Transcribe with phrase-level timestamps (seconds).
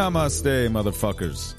[0.00, 1.52] Namaste, motherfuckers.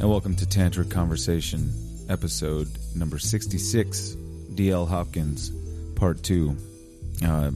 [0.00, 1.70] And welcome to Tantric Conversation,
[2.08, 4.16] episode number 66,
[4.54, 5.52] DL Hopkins,
[5.94, 6.56] part two.
[7.22, 7.50] Uh,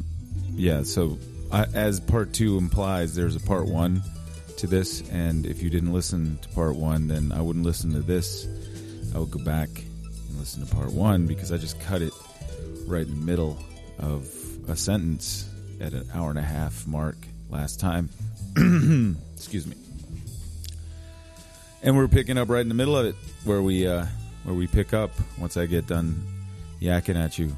[0.57, 1.19] yeah, so
[1.51, 4.03] I, as part two implies, there's a part one
[4.59, 8.01] to this, and if you didn't listen to part one, then I wouldn't listen to
[8.01, 8.47] this.
[9.15, 12.13] I would go back and listen to part one because I just cut it
[12.87, 13.59] right in the middle
[13.99, 14.29] of
[14.69, 15.49] a sentence
[15.81, 17.17] at an hour and a half mark
[17.49, 18.11] last time.
[19.35, 19.77] Excuse me.
[21.85, 23.15] And we're picking up right in the middle of it,
[23.45, 24.07] where we uh,
[24.45, 26.17] where we pick up once I get done
[26.81, 27.55] yakking at you.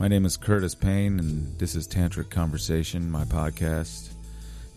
[0.00, 4.08] My name is Curtis Payne, and this is Tantric Conversation, my podcast.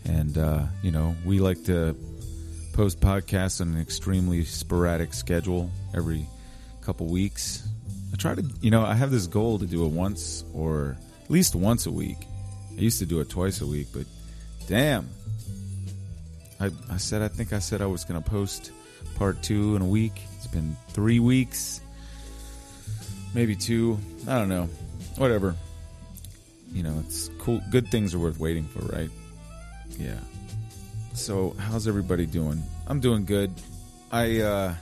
[0.04, 1.96] And uh, you know, we like to
[2.74, 6.26] post podcasts on an extremely sporadic schedule every
[6.82, 7.66] couple weeks.
[8.12, 11.30] I try to, you know, I have this goal to do it once or at
[11.30, 12.26] least once a week.
[12.76, 14.04] I used to do it twice a week, but
[14.66, 15.08] damn.
[16.60, 18.72] I, I said, I think I said I was going to post
[19.16, 20.20] part two in a week.
[20.36, 21.80] It's been three weeks,
[23.34, 23.98] maybe two.
[24.28, 24.68] I don't know.
[25.16, 25.54] Whatever.
[26.72, 27.60] You know, it's cool.
[27.70, 29.10] Good things are worth waiting for, right?
[29.98, 30.18] Yeah.
[31.14, 32.62] So, how's everybody doing?
[32.86, 33.52] I'm doing good.
[34.12, 34.74] I, uh,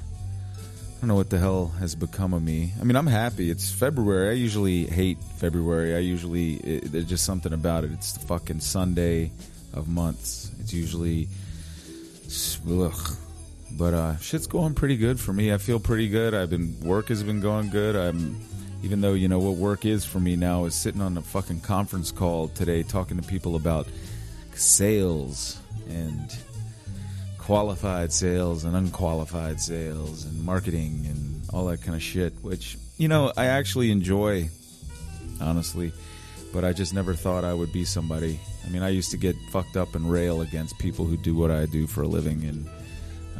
[0.98, 2.72] I don't know what the hell has become of me.
[2.80, 3.50] I mean, I'm happy.
[3.50, 4.30] It's February.
[4.30, 5.94] I usually hate February.
[5.94, 7.92] I usually it, there's just something about it.
[7.92, 9.30] It's the fucking Sunday
[9.72, 10.50] of months.
[10.58, 11.28] It's usually
[12.70, 13.16] ugh.
[13.72, 15.52] But uh, shit's going pretty good for me.
[15.52, 16.34] I feel pretty good.
[16.34, 17.96] I've been work has been going good.
[17.96, 18.40] I'm
[18.82, 21.61] even though you know what work is for me now is sitting on a fucking
[21.61, 23.88] conference call today talking to people about
[24.55, 26.36] sales and
[27.38, 33.08] qualified sales and unqualified sales and marketing and all that kind of shit, which, you
[33.08, 34.48] know, I actually enjoy,
[35.40, 35.92] honestly,
[36.53, 38.39] but I just never thought I would be somebody.
[38.64, 41.51] I mean, I used to get fucked up and rail against people who do what
[41.51, 42.69] I do for a living, and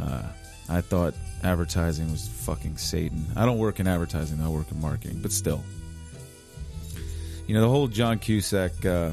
[0.01, 0.23] uh,
[0.69, 3.25] I thought advertising was fucking Satan.
[3.37, 5.63] I don't work in advertising, I work in marketing, but still.
[7.47, 9.13] You know, the whole John Cusack uh,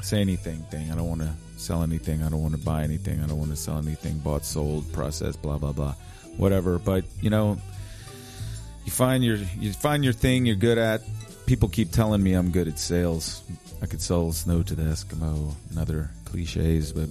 [0.00, 2.22] say anything thing, I don't want to sell anything.
[2.22, 3.22] I don't want to buy anything.
[3.22, 4.18] I don't want to sell anything.
[4.18, 5.94] Bought, sold, processed, blah blah blah,
[6.36, 6.78] whatever.
[6.78, 7.58] But you know,
[8.84, 11.02] you find your you find your thing you're good at.
[11.48, 13.42] People keep telling me I'm good at sales.
[13.80, 17.08] I could sell snow to the Eskimo and other cliches, but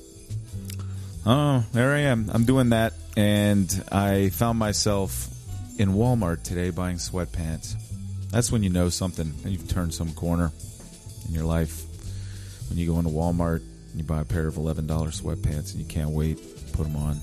[1.26, 2.30] oh, there I am.
[2.32, 5.28] I'm doing that, and I found myself
[5.80, 7.74] in Walmart today buying sweatpants.
[8.30, 9.34] That's when you know something.
[9.44, 10.52] and You've turned some corner
[11.28, 11.84] in your life.
[12.70, 15.88] When you go into Walmart and you buy a pair of $11 sweatpants and you
[15.88, 17.20] can't wait to put them on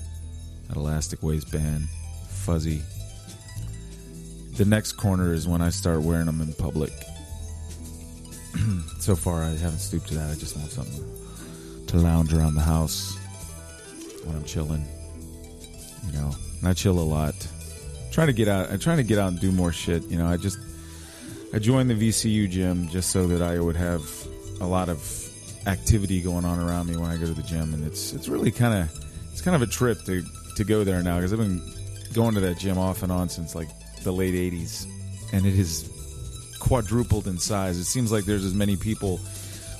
[0.67, 1.87] that elastic waistband
[2.27, 2.81] fuzzy
[4.55, 6.93] the next corner is when i start wearing them in public.
[8.99, 10.31] So far i haven't stooped to that.
[10.31, 11.05] I just want something
[11.87, 13.15] to lounge around the house
[14.23, 14.85] when i'm chilling
[16.07, 16.31] you know.
[16.63, 17.35] I chill a lot.
[17.35, 20.17] I trying to get out i'm trying to get out and do more shit you
[20.17, 20.25] know.
[20.25, 20.57] I just
[21.53, 24.01] i joined the vcu gym just so that i would have
[24.61, 24.99] a lot of
[25.67, 28.51] activity going on around me when I go to the gym, and it's it's really
[28.51, 30.23] kind of it's kind of a trip to
[30.55, 31.61] to go there now because I've been
[32.13, 33.67] going to that gym off and on since like
[34.05, 34.87] the late '80s,
[35.33, 35.89] and it has
[36.59, 37.77] quadrupled in size.
[37.77, 39.19] It seems like there's as many people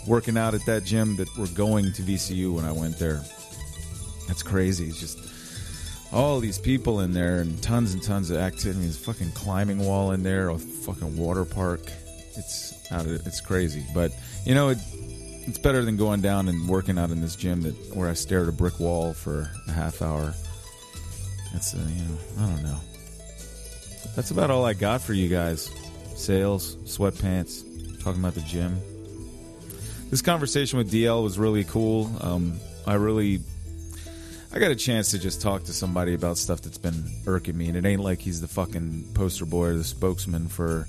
[0.06, 3.24] working out at that gym that were going to VCU when I went there.
[4.28, 4.88] That's crazy.
[4.88, 5.20] It's just
[6.12, 8.82] all these people in there and tons and tons of activity.
[8.82, 11.82] There's fucking climbing wall in there, a fucking water park.
[12.38, 13.84] It's out of, it's crazy.
[13.94, 14.12] But
[14.46, 14.78] you know, it,
[15.48, 18.44] it's better than going down and working out in this gym that where I stare
[18.44, 20.34] at a brick wall for a half hour.
[21.54, 22.80] It's uh, you know I don't know.
[24.16, 25.70] That's about all I got for you guys.
[26.16, 28.80] Sales, sweatpants, talking about the gym.
[30.10, 32.10] This conversation with DL was really cool.
[32.22, 33.42] Um, I really,
[34.54, 37.68] I got a chance to just talk to somebody about stuff that's been irking me,
[37.68, 40.88] and it ain't like he's the fucking poster boy or the spokesman for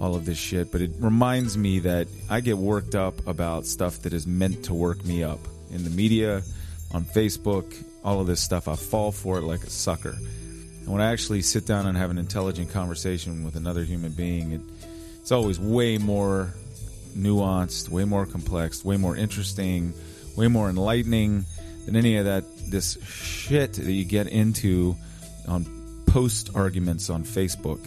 [0.00, 4.02] all of this shit, but it reminds me that I get worked up about stuff
[4.02, 5.40] that is meant to work me up
[5.70, 6.42] in the media,
[6.92, 7.72] on Facebook,
[8.04, 8.68] all of this stuff.
[8.68, 10.16] I fall for it like a sucker.
[10.88, 14.52] And when I actually sit down and have an intelligent conversation with another human being,
[14.52, 14.62] it,
[15.20, 16.54] it's always way more
[17.14, 19.92] nuanced, way more complex, way more interesting,
[20.34, 21.44] way more enlightening
[21.84, 24.96] than any of that this shit that you get into
[25.46, 25.66] on
[26.06, 27.86] post arguments on Facebook.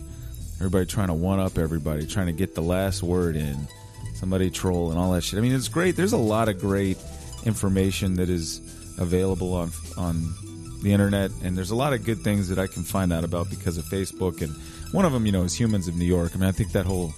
[0.57, 3.67] Everybody trying to one up everybody, trying to get the last word in.
[4.13, 5.39] Somebody troll and all that shit.
[5.39, 5.95] I mean, it's great.
[5.95, 6.99] There's a lot of great
[7.45, 8.59] information that is
[8.99, 10.35] available on on
[10.81, 13.49] the internet, and there's a lot of good things that I can find out about
[13.49, 14.41] because of Facebook.
[14.41, 14.53] And
[14.93, 16.31] one of them, you know, is Humans of New York.
[16.33, 17.13] I mean, I think that whole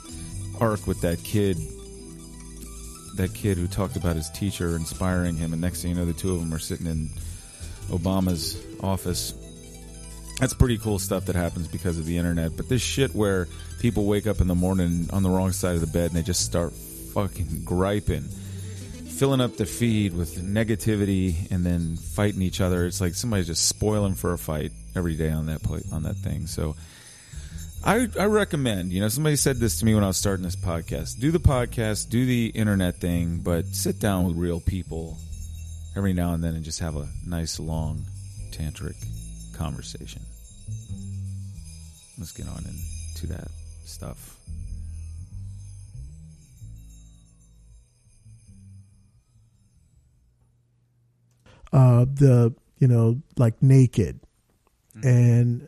[0.60, 1.58] arc with that kid,
[3.16, 6.14] that kid who talked about his teacher inspiring him, and next thing you know, the
[6.14, 7.10] two of them are sitting in
[7.90, 9.34] Obama's office.
[10.40, 12.58] That's pretty cool stuff that happens because of the internet.
[12.58, 13.48] But this shit where
[13.80, 16.24] people wake up in the morning on the wrong side of the bed and they
[16.24, 16.74] just start
[17.14, 18.28] fucking griping,
[19.24, 22.86] filling up the feed with negativity and then fighting each other.
[22.86, 26.46] It's like somebody's just spoiling for a fight every day on that on that thing.
[26.46, 26.76] So
[27.86, 30.58] I, I recommend, you know, somebody said this to me when I was starting this
[30.58, 31.22] podcast.
[31.22, 35.18] Do the podcast, do the internet thing, but sit down with real people
[35.96, 38.04] every now and then and just have a nice long
[38.52, 38.98] tantric
[39.54, 40.22] conversation.
[42.20, 43.48] Let's get on into that
[43.86, 44.36] stuff.
[51.74, 54.20] Uh, the you know like naked,
[55.04, 55.68] and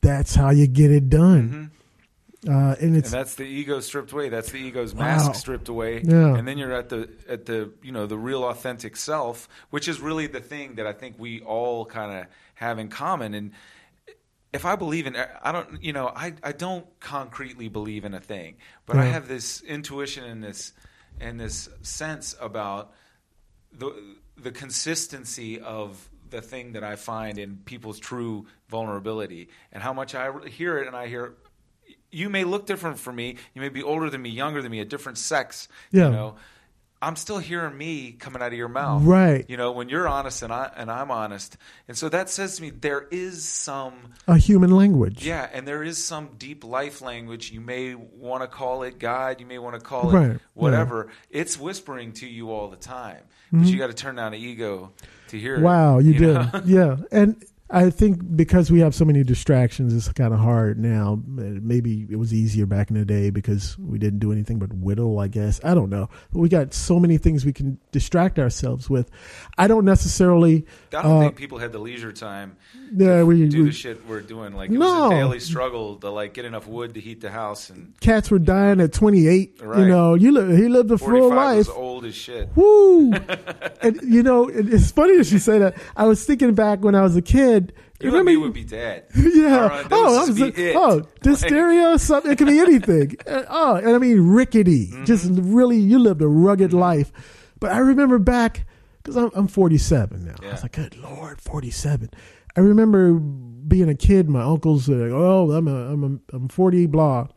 [0.00, 1.70] that's how you get it done.
[2.48, 4.28] Uh, and it's and that's the ego stripped away.
[4.28, 5.06] That's the ego's Wow.
[5.06, 6.02] mask stripped away.
[6.04, 6.36] Yeah.
[6.36, 10.00] And then you're at the at the you know the real authentic self, which is
[10.00, 13.34] really the thing that I think we all kind of have in common.
[13.34, 13.50] And
[14.52, 18.20] if I believe in, I don't, you know, I I don't concretely believe in a
[18.20, 18.56] thing,
[18.86, 20.72] but I have this intuition and this
[21.20, 22.92] and this sense about
[23.76, 23.92] the
[24.42, 29.48] the consistency of the thing that I find in people's true vulnerability.
[29.72, 31.34] And how much I hear it and I hear
[32.10, 33.36] you may look different from me.
[33.54, 36.06] You may be older than me younger than me a different sex Yeah.
[36.06, 36.36] you know
[37.00, 39.44] I'm still hearing me coming out of your mouth Right.
[39.48, 41.56] you know when you're honest and I and I'm honest
[41.86, 43.94] and so that says to me there is some
[44.26, 45.24] a human language.
[45.24, 47.50] yeah, and there is some deep life language.
[47.52, 49.40] You may want to call it God.
[49.40, 51.08] You may want to call Right, it whatever.
[51.30, 53.22] It's whispering to you all the time,
[53.52, 54.92] but you got to turn down the ego
[55.28, 55.58] to hear it.
[55.58, 55.64] Mm-hmm.
[55.64, 56.34] Wow, you, did.
[56.34, 56.50] know?
[56.64, 56.96] yeah.
[57.12, 61.20] And I think because we have so many distractions, it's kind of hard now.
[61.26, 65.18] Maybe it was easier back in the day because we didn't do anything but whittle,
[65.18, 65.60] I guess.
[65.62, 66.08] I don't know.
[66.32, 69.10] But we got so many things we can distract ourselves with.
[69.58, 70.64] I don't necessarily.
[70.96, 72.56] I don't uh, think people had the leisure time
[72.96, 74.54] Yeah, we, do we the shit we're doing.
[74.54, 75.02] Like it No.
[75.02, 78.30] was a daily struggle to like get enough wood to heat the house, and cats
[78.30, 79.60] were dying at 28.
[79.60, 79.80] Right.
[79.80, 81.58] You know, you li- he lived a full life.
[81.58, 82.48] was old as shit.
[82.56, 83.12] Woo!
[83.82, 85.76] and you know, it, it's funny that you say that.
[85.96, 87.57] I was thinking back when I was a kid.
[88.00, 89.06] You remember and me would be dead.
[89.16, 89.66] yeah.
[89.66, 90.76] Right, oh, would I just was be it.
[90.76, 92.30] oh, dysteria, something.
[92.30, 93.16] It could be anything.
[93.50, 94.88] Oh, and I mean rickety.
[94.88, 95.04] Mm-hmm.
[95.04, 96.80] Just really, you lived a rugged mm-hmm.
[96.80, 97.12] life.
[97.60, 98.66] But I remember back
[99.02, 100.34] because I'm, I'm 47 now.
[100.42, 102.10] I was like, good lord, 47.
[102.56, 104.28] I remember being a kid.
[104.28, 107.20] My uncles were like, oh, I'm a, I'm a, I'm 40, blah.
[107.20, 107.28] And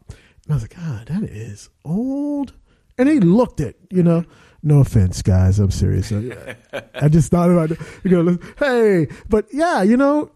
[0.50, 2.54] I was like, God, that is old.
[2.98, 3.34] And they mm-hmm.
[3.34, 4.22] looked it, you know.
[4.22, 4.32] Mm-hmm.
[4.64, 5.60] No offense, guys.
[5.60, 6.12] I'm serious.
[6.12, 7.80] I, I just thought about it.
[8.04, 10.32] You know, hey, but yeah, you know,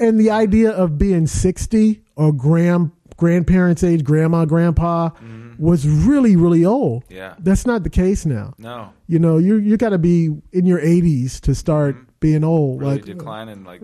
[0.00, 5.10] and the idea of being 60 or grand grandparents' age, grandma, grandpa,
[5.58, 7.04] was really, really old.
[7.04, 7.14] Mm-hmm.
[7.14, 7.34] Yeah.
[7.40, 8.54] That's not the case now.
[8.58, 12.76] No, You know, you you got to be in your 80s to start being old.
[12.76, 12.84] Mm-hmm.
[12.84, 13.64] really like declining.
[13.64, 13.82] Like,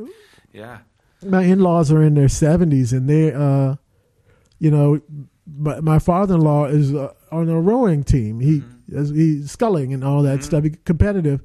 [0.53, 0.79] yeah,
[1.23, 3.77] my in-laws are in their 70s and they uh
[4.59, 5.01] you know
[5.47, 10.23] but my father-in-law is uh, on a rowing team he is he's sculling and all
[10.23, 10.65] that stuff.
[10.65, 11.43] He's competitive.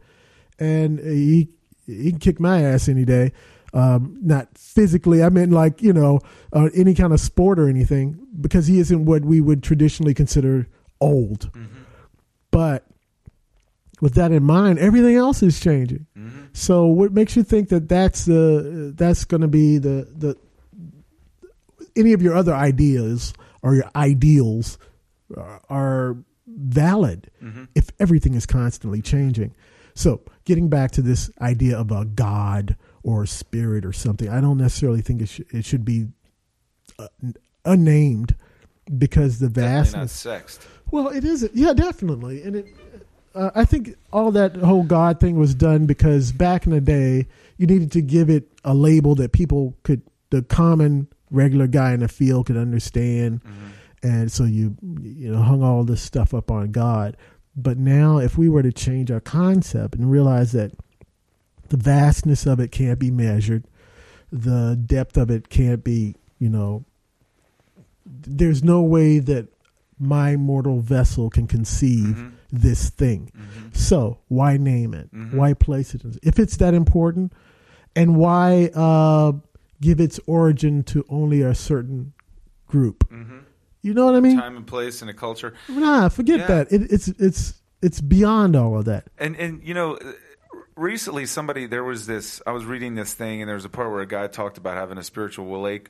[0.60, 1.50] And he
[1.86, 3.32] he can kick my ass any day.
[3.74, 6.20] Um not physically i mean like you know
[6.54, 10.68] uh, any kind of sport or anything because he isn't what we would traditionally consider
[11.00, 11.52] old.
[12.52, 12.86] But
[14.02, 16.08] with that in mind everything else is changing.
[16.54, 20.36] So what makes you think that that's the that's going to be the the
[21.96, 24.78] any of your other ideas or your ideals
[25.38, 26.18] are- are
[26.58, 27.30] valid
[27.76, 29.54] if everything is constantly changing?
[29.94, 34.42] So getting back to this idea of a god or a spirit or something, I
[34.42, 36.08] don't necessarily think it should it should be
[36.98, 37.08] uh,
[37.66, 38.36] unnamed
[38.98, 40.12] because the vastness.
[40.12, 40.66] sexed.
[40.92, 41.50] Well, it is.
[41.54, 42.42] Yeah, definitely.
[42.44, 42.68] And it,
[43.36, 47.28] uh, I think all that whole God thing was done because back in the day,
[47.58, 50.02] you needed to give it a label that people could,
[50.32, 53.42] the common regular guy in the field could understand.
[54.02, 57.18] And so you, you know, hung all this stuff up on God.
[57.56, 60.72] But now, if we were to change our concept and realize that
[61.68, 63.66] the vastness of it can't be measured,
[64.32, 66.86] the depth of it can't be, you know,
[68.06, 69.48] there's no way that
[70.00, 72.28] my mortal vessel can conceive Mm-hmm.
[72.52, 73.32] this thing.
[73.74, 75.14] So why name it?
[75.14, 75.34] Mhm.
[75.34, 76.02] Why place it?
[76.24, 77.34] If it's that important,
[77.96, 79.34] and why uh,
[79.82, 82.14] give its origin to only a certain
[82.68, 83.04] group?
[83.82, 84.38] You know what I mean?
[84.38, 85.54] Time and place and a culture.
[85.70, 86.48] Nah, forget Yeah.
[86.48, 86.72] that.
[86.72, 89.08] It, it's it's it's beyond all of that.
[89.18, 89.98] And and you know,
[90.76, 92.42] recently somebody there was this.
[92.46, 94.76] I was reading this thing, and there was a part where a guy talked about
[94.76, 95.46] having a spiritual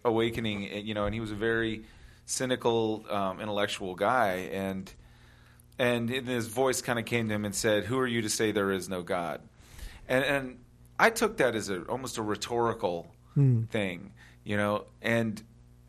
[0.05, 0.85] awakening.
[0.85, 1.85] You know, and he was a very
[2.25, 4.93] cynical, um, intellectual guy, and
[5.77, 8.51] and his voice kind of came to him and said, "Who are you to say
[8.51, 9.41] there is no God?"
[10.07, 10.57] And and
[10.99, 13.63] I took that as a almost a rhetorical Hmm.
[13.65, 14.11] thing,
[14.43, 15.41] you know, and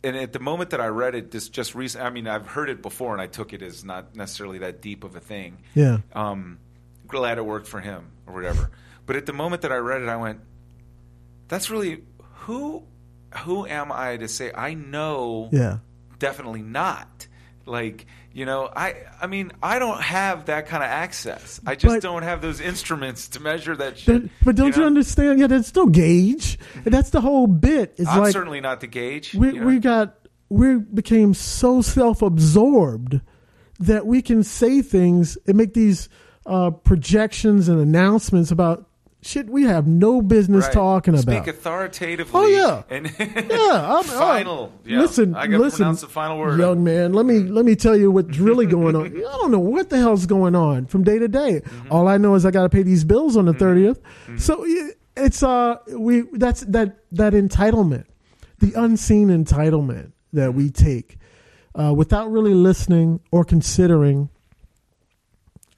[0.02, 2.04] and at the moment that I read it, this just recent.
[2.04, 5.04] I mean, I've heard it before, and I took it as not necessarily that deep
[5.04, 5.58] of a thing.
[5.74, 5.98] Yeah.
[6.14, 6.58] Um,
[7.06, 8.70] glad it worked for him or whatever.
[9.06, 10.40] But at the moment that I read it, I went,
[11.48, 12.04] "That's really
[12.46, 12.84] who."
[13.44, 15.78] Who am I to say I know Yeah.
[16.18, 17.28] definitely not
[17.64, 21.96] like you know i i mean i don't have that kind of access i just
[21.96, 24.86] But- don't have those instruments to measure that shit But, but don't you, know?
[24.86, 25.40] understand?
[25.40, 26.58] Yeah, that's still gauge.
[26.84, 27.94] And that's the whole bit.
[27.98, 29.66] It's i'm like certainly not the gauge we you know?
[29.66, 30.14] we got
[30.48, 33.20] we became so self-absorbed
[33.78, 36.08] that we can say things and make these
[36.46, 38.86] uh, projections and announcements about
[39.22, 40.72] shit we have no business Right.
[40.72, 41.48] talking Speak about.
[41.48, 42.32] authoritatively.
[42.40, 42.82] Oh, yeah.
[42.88, 44.72] and yeah, I'm, final.
[44.74, 45.00] uh, yeah.
[45.00, 46.58] Listen, I got to listen, pronounce the final word.
[46.58, 47.12] young man.
[47.12, 49.06] Let me let me tell you what's really going on.
[49.16, 51.60] I don't know what the hell's going on from day to day.
[51.64, 51.92] Mm-hmm.
[51.92, 53.98] All I know is I got to pay these bills on the 30th
[54.40, 54.64] So
[55.16, 58.04] it's uh we that's that that entitlement,
[58.60, 61.18] the unseen entitlement that we take
[61.74, 64.28] uh, without really listening or considering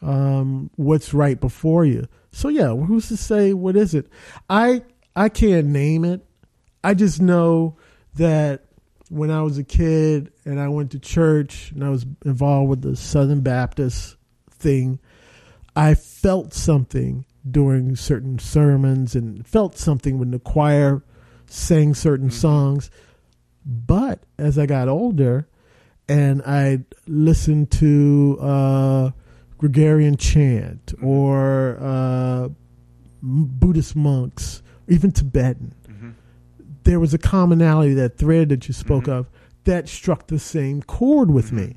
[0.01, 2.07] um, what's right before you.
[2.33, 4.09] So yeah, who's to say what is it?
[4.49, 4.83] I
[5.15, 6.25] I can't name it.
[6.83, 7.77] I just know
[8.15, 8.65] that
[9.09, 12.83] when I was a kid and I went to church and I was involved with
[12.83, 14.17] the Southern Baptist
[14.51, 14.99] thing,
[15.77, 21.03] I felt something during certain sermons and felt something when the choir
[21.47, 22.91] sang certain songs.
[23.67, 25.47] But as I got older
[26.09, 29.11] and I listened to uh,
[29.63, 31.07] Gregorian chant mm-hmm.
[31.07, 32.49] or uh,
[33.23, 36.11] Buddhist monks, even Tibetan, mm-hmm.
[36.83, 39.13] there was a commonality, that thread that you spoke mm-hmm.
[39.13, 39.31] of,
[39.63, 41.77] that struck the same chord with me.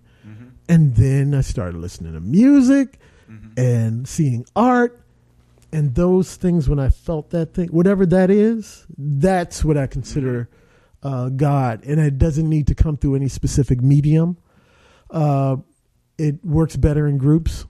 [0.67, 2.97] And then I started listening to music
[3.55, 4.99] and seeing art.
[5.71, 10.49] And those things, when I felt that thing, whatever that is, that's what I consider
[11.03, 11.83] uh, God.
[11.85, 14.37] And it doesn't need to come through any specific medium.
[15.11, 15.57] Uh,
[16.17, 17.65] it works better in groups.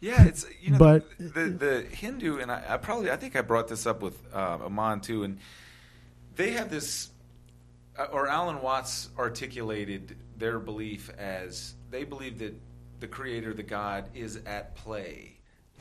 [0.00, 3.40] Yeah, it's you know, But- the the Hindu and I, I probably I think I
[3.40, 5.38] brought this up with uh, Aman too, and
[6.36, 7.08] they have this,
[7.98, 12.54] uh, or Alan Watts articulated their belief as they believe that
[13.00, 15.38] the Creator, the God, is at play.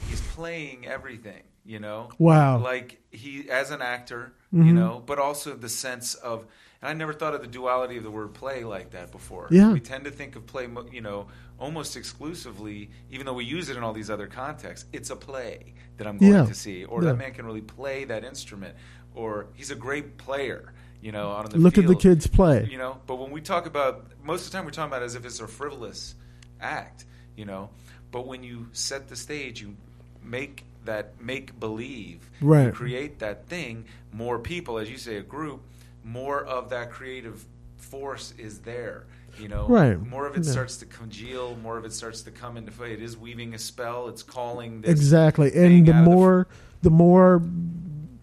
[0.10, 2.10] He's playing everything, you know.
[2.18, 2.58] Wow.
[2.60, 4.74] Like he as an actor, you Mhm.
[4.74, 6.46] know, but also the sense of.
[6.82, 9.48] And I never thought of the duality of the word play like that before.
[9.50, 9.72] Yeah.
[9.72, 11.28] We tend to think of play, you know,
[11.60, 14.86] almost exclusively, even though we use it in all these other contexts.
[14.92, 16.46] It's a play that I'm going Yeah.
[16.46, 17.12] to see, or Yeah.
[17.12, 18.76] that man can really play that instrument,
[19.14, 22.68] or he's a great player, you know, on the Look at the kids play.
[22.70, 25.06] You know, but when we talk about most of the time, we're talking about it
[25.06, 26.16] as if it's a frivolous
[26.60, 27.06] act,
[27.38, 27.70] you know.
[28.12, 29.76] But when you set the stage, you
[30.24, 32.74] make that make believe, you Right.
[32.74, 33.86] create that thing.
[34.12, 35.62] More people, as you say, a group,
[36.06, 37.44] more of that creative
[37.78, 39.04] force is there.
[39.42, 40.00] You know, Right.
[40.02, 40.52] more of it Yeah.
[40.52, 41.58] starts to congeal.
[41.62, 42.94] More of it starts to come into play.
[42.94, 44.08] It is weaving a spell.
[44.08, 46.48] It's calling this exactly and the of the more
[46.84, 47.42] the more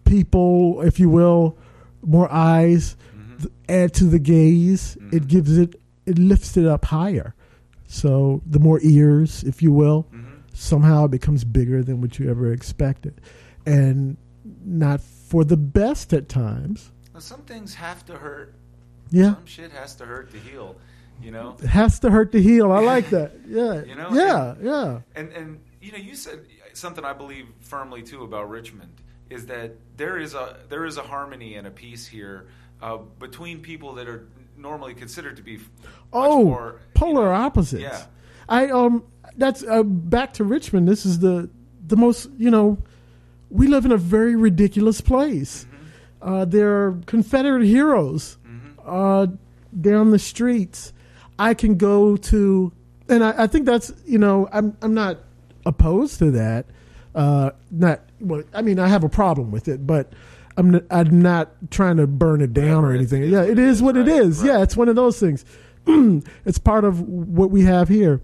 [0.05, 1.57] people if you will
[2.05, 3.39] more eyes Mhm.
[3.41, 5.27] th- add to the gaze it Mhm.
[5.27, 5.75] gives it
[6.05, 7.33] it lifts it up higher
[7.87, 10.23] so the more ears if you will Mhm.
[10.53, 13.19] somehow it becomes bigger than what you ever expected
[13.65, 14.17] and
[14.65, 18.53] not for the best at times Now, some things have to hurt.
[19.11, 20.75] yeah Some shit has to hurt to heal.
[21.21, 21.55] You know.
[21.61, 25.31] it has to hurt to heal i like that yeah You know, yeah yeah And
[25.31, 26.39] and you know, you said
[26.73, 28.91] something I believe firmly too about Richmond
[29.29, 32.47] is that there is a there is a harmony and a peace here
[32.81, 34.27] uh, between people that are
[34.57, 35.59] normally considered to be
[36.11, 37.83] Oh, more polar you know, opposites.
[37.83, 38.05] Yeah.
[38.49, 39.03] I um
[39.37, 40.87] that's uh, back to Richmond.
[40.87, 41.47] This is the
[41.87, 42.77] the most you know
[43.51, 45.65] we live in a very ridiculous place.
[45.65, 45.72] Mm-hmm.
[46.23, 48.37] Uh, there are Confederate heroes
[48.85, 49.27] uh,
[49.79, 50.93] down the streets.
[51.37, 52.71] I can go to,
[53.09, 55.17] and I, I think that's you know I'm I'm not
[55.65, 56.65] opposed to that.
[57.13, 60.13] Uh, not well, I mean I have a problem with it, but
[60.57, 63.23] I'm I'm not trying to burn it down or anything.
[63.23, 64.43] yeah, it is what it is.
[64.43, 65.43] Yeah, it's one of those things.
[66.45, 68.21] it's part of what we have here.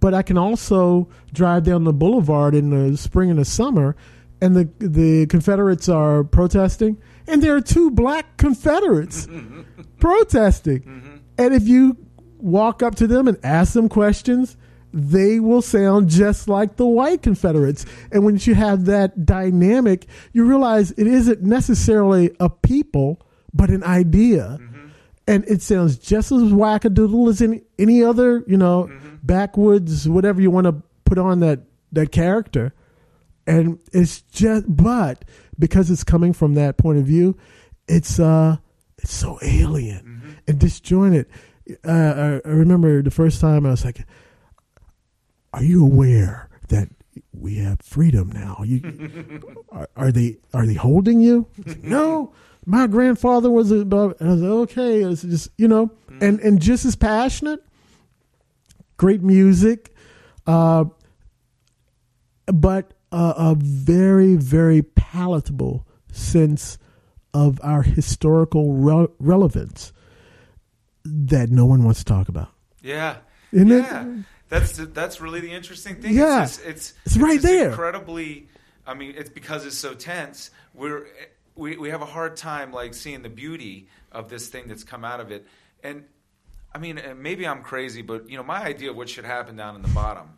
[0.00, 3.96] But I can also drive down the boulevard in the spring and the summer,
[4.40, 9.28] and the the Confederates are protesting, and there are two black Confederates
[10.00, 10.80] protesting.
[10.80, 11.16] Mm-hmm.
[11.38, 11.96] And if you
[12.38, 14.56] walk up to them and ask them questions,
[14.92, 17.86] they will sound just like the white Confederates.
[18.10, 23.20] And when you have that dynamic, you realize it isn't necessarily a people,
[23.54, 24.58] but an idea.
[24.60, 24.88] Mm-hmm.
[25.28, 29.16] And it sounds just as wackadoodle as any, any other, you know, mm-hmm.
[29.22, 31.60] backwoods, whatever you want to put on that,
[31.92, 32.74] that character.
[33.50, 35.24] And it's just but
[35.58, 37.36] because it's coming from that point of view,
[37.88, 38.56] it's uh
[38.98, 40.30] it's so alien Mm-hmm.
[40.48, 41.26] and disjointed.
[41.84, 44.04] Uh, I, I remember the first time I was like,
[45.52, 46.88] "Are you aware that
[47.32, 48.62] we have freedom now?
[48.64, 48.80] You
[49.72, 52.32] are, are they are they holding you?" Like, no,
[52.66, 54.14] my grandfather was above.
[54.20, 55.90] And I was like, "Okay, it's just you know,"
[56.20, 57.60] and and just as passionate.
[58.96, 59.94] Great music,
[60.46, 60.84] uh,
[62.46, 66.78] but uh, a very very palatable sense
[67.32, 69.92] of our historical re- relevance
[71.04, 72.48] that no one wants to talk about.
[72.82, 73.16] Yeah.
[73.52, 73.82] Isn't it?
[73.82, 74.16] yeah.
[74.48, 76.14] That's that's really the interesting thing.
[76.14, 76.42] Yeah.
[76.42, 77.68] It's, just, it's It's right there.
[77.70, 78.48] Incredibly.
[78.86, 80.50] I mean, it's because it's so tense.
[80.74, 81.06] We're
[81.54, 85.04] we we have a hard time like seeing the beauty of this thing that's come
[85.04, 85.46] out of it.
[85.84, 86.04] And
[86.74, 89.76] I mean, maybe I'm crazy, but you know, my idea of what should happen down
[89.76, 90.30] in the bottom,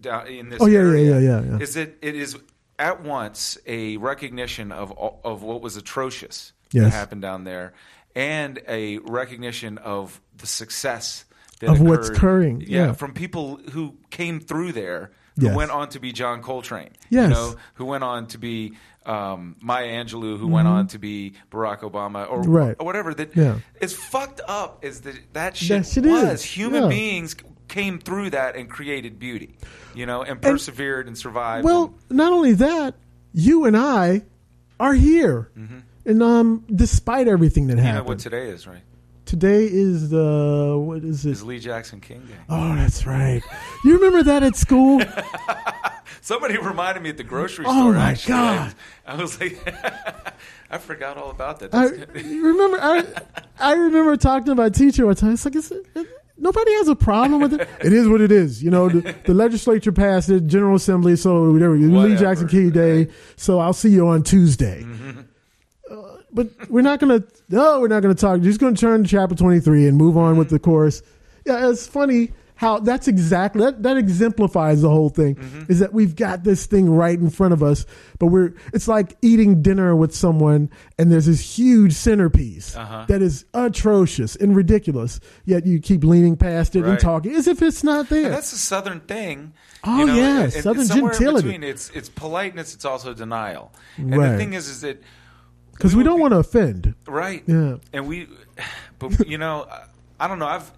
[0.00, 1.58] down in this Oh, yeah, yeah, area, yeah, yeah, yeah.
[1.58, 2.36] is that it is
[2.78, 4.92] at once a recognition of
[5.24, 6.84] of what was atrocious Yes.
[6.84, 7.72] that happened down there,
[8.14, 11.24] and a recognition of the success
[11.60, 12.92] that Of what's occurring, yeah.
[12.92, 15.56] from people who came through there, who Yes.
[15.56, 17.28] went on to be John Coltrane, Yes.
[17.28, 18.72] you know, who went on to be
[19.06, 22.50] um, Maya Angelou, who went on to be Barack Obama, or, Mm-hmm.
[22.50, 22.76] Right.
[22.80, 23.14] or whatever.
[23.14, 23.60] That Yeah.
[23.80, 26.24] as fucked up as that that shit, That shit was.
[26.40, 26.88] is, Human yeah.
[26.88, 27.36] beings
[27.68, 29.56] came through that and created beauty,
[29.96, 31.64] you know, and persevered and, survived.
[31.64, 32.94] Well, not only that,
[33.32, 34.22] you and I
[34.78, 35.50] are here,
[36.04, 38.82] and um, despite everything that and you know happened, what today is, right?
[39.24, 41.30] today is the what is it?
[41.32, 42.34] Is Lee Jackson King Day.
[42.48, 43.42] Oh, that's right.
[43.84, 45.00] You remember that at school?
[46.20, 47.90] Somebody reminded me at the grocery Oh, store.
[47.90, 48.32] Oh my actually.
[48.32, 48.74] God.
[49.06, 49.58] I was like,
[50.70, 51.74] I forgot all about that.
[51.74, 52.14] I good.
[52.14, 52.78] remember.
[52.80, 53.04] I
[53.58, 55.32] I remember talking to my teacher one time.
[55.32, 55.86] It's like, is it,
[56.38, 57.68] nobody has a problem with it.
[57.84, 58.62] It is what it is.
[58.62, 61.16] You know, the, the legislature passed it, General Assembly.
[61.16, 61.76] So whatever.
[61.76, 63.08] Lee Jackson King Day.
[63.36, 64.82] So I'll see you on Tuesday.
[64.82, 65.20] Mm-hmm.
[65.90, 67.22] Uh, but we're not gonna.
[67.48, 68.38] No, we're not gonna talk.
[68.38, 71.02] You're just gonna turn to chapter twenty three and move on with the course.
[71.44, 75.70] Yeah, it's funny how that's exactly that, that exemplifies the whole thing Mm-hmm.
[75.70, 77.84] is that we've got this thing right in front of us
[78.18, 83.04] but we're it's like eating dinner with someone and there's this huge centerpiece Uh-huh.
[83.08, 87.60] that is atrocious and ridiculous yet you keep leaning past it and talking as if
[87.62, 89.52] it's not there And that's a southern thing.
[89.84, 91.48] Oh, you know, yeah, and Southern gentility.
[91.48, 92.74] between, it's it's politeness.
[92.74, 93.72] It's also denial.
[93.98, 94.32] And Right.
[94.32, 95.00] the thing is, is that
[95.72, 97.44] because we would don't be- want to offend right?
[97.46, 97.76] Yeah.
[97.92, 98.26] And we,
[98.98, 99.84] but you know, I-
[100.18, 100.46] I don't know.
[100.46, 100.72] I've.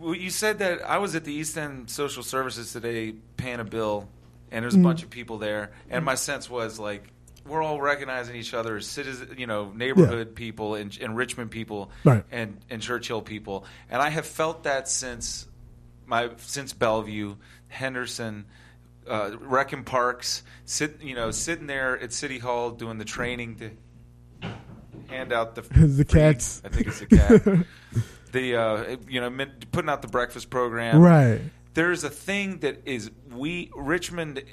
[0.00, 3.64] Well, You said that I was at the East End Social Services today paying a
[3.64, 4.08] bill,
[4.50, 4.82] and there's a Mm.
[4.82, 7.04] bunch of people there, and my sense was like
[7.46, 11.90] we're all recognizing each other as citizens, you know, neighborhood people and, and Richmond people,
[12.04, 12.22] Right.
[12.30, 15.46] and and Church Hill people, and I have felt that since
[16.06, 17.36] my since Bellevue,
[17.68, 18.44] Henderson,
[19.08, 23.70] uh, Reckin Parks, sit you know sitting there at City Hall doing the training to
[25.10, 26.62] hand out the The cats.
[26.64, 27.66] I think it's a cat.
[28.32, 31.00] the uh, you know putting out the breakfast program.
[31.00, 31.40] right
[31.74, 34.44] There's a thing that is we Richmond.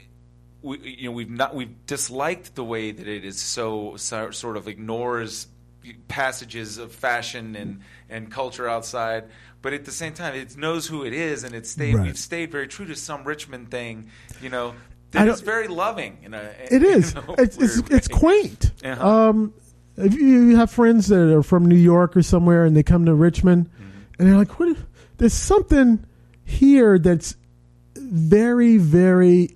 [0.63, 4.57] We, you know we've not we've disliked the way that it is so, so sort
[4.57, 5.47] of ignores
[6.07, 9.25] passages of fashion and, and culture outside,
[9.61, 12.07] but at the same time it knows who it is and it's stayed Right.
[12.07, 14.09] we've stayed very true to some Richmond thing,
[14.41, 14.73] you know,
[15.11, 16.17] that is very loving.
[16.23, 17.13] You know, It is.
[17.13, 18.71] in a It's it's, it's quaint.
[18.83, 19.29] Uh-huh.
[19.29, 19.53] Um,
[19.97, 23.13] if you have friends that are from New York or somewhere and they come to
[23.13, 23.99] Richmond, Mm-hmm.
[24.19, 24.77] and they're like, "What?
[25.17, 26.05] There's something
[26.45, 27.36] here that's
[27.95, 29.55] very, very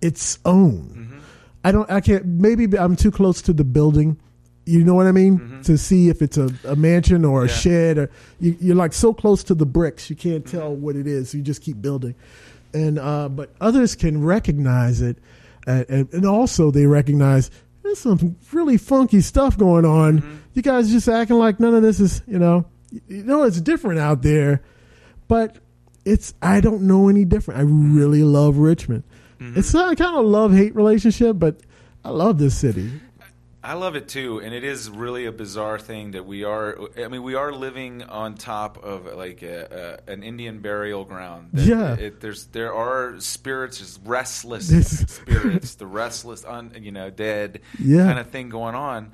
[0.00, 1.18] its own." Mm-hmm.
[1.64, 1.90] I don't.
[1.90, 2.24] I can't.
[2.26, 4.18] Maybe I'm too close to the building.
[4.64, 5.60] You know what I mean?
[5.64, 7.48] To see if it's a, a mansion or a Mm-hmm.
[7.48, 7.60] Yeah.
[7.60, 8.10] shed, or
[8.40, 11.34] you, you're like so close to the bricks, you can't tell what it is.
[11.34, 12.14] You just keep building,
[12.72, 15.18] and uh, but others can recognize it,
[15.66, 17.50] and, and also they recognize
[17.82, 20.20] there's some really funky stuff going on.
[20.20, 20.36] Mm-hmm.
[20.54, 22.66] You guys just acting like none of this is, you know,
[23.08, 24.62] you know it's different out there,
[25.28, 25.56] but
[26.04, 27.60] it's I don't know any different.
[27.60, 29.04] I really love Richmond.
[29.40, 29.58] Mm-hmm.
[29.58, 31.60] It's not kind of love hate relationship, but
[32.04, 32.90] I love this city.
[33.64, 36.76] I love it too, and it is really a bizarre thing that we are.
[36.98, 41.50] I mean, we are living on top of like a, a, an Indian burial ground.
[41.52, 41.94] That Yeah.
[41.94, 44.66] it, there's there are spirits, just restless
[45.08, 48.04] spirits, the restless, un, you know, dead Yeah.
[48.06, 49.12] kind of thing going on.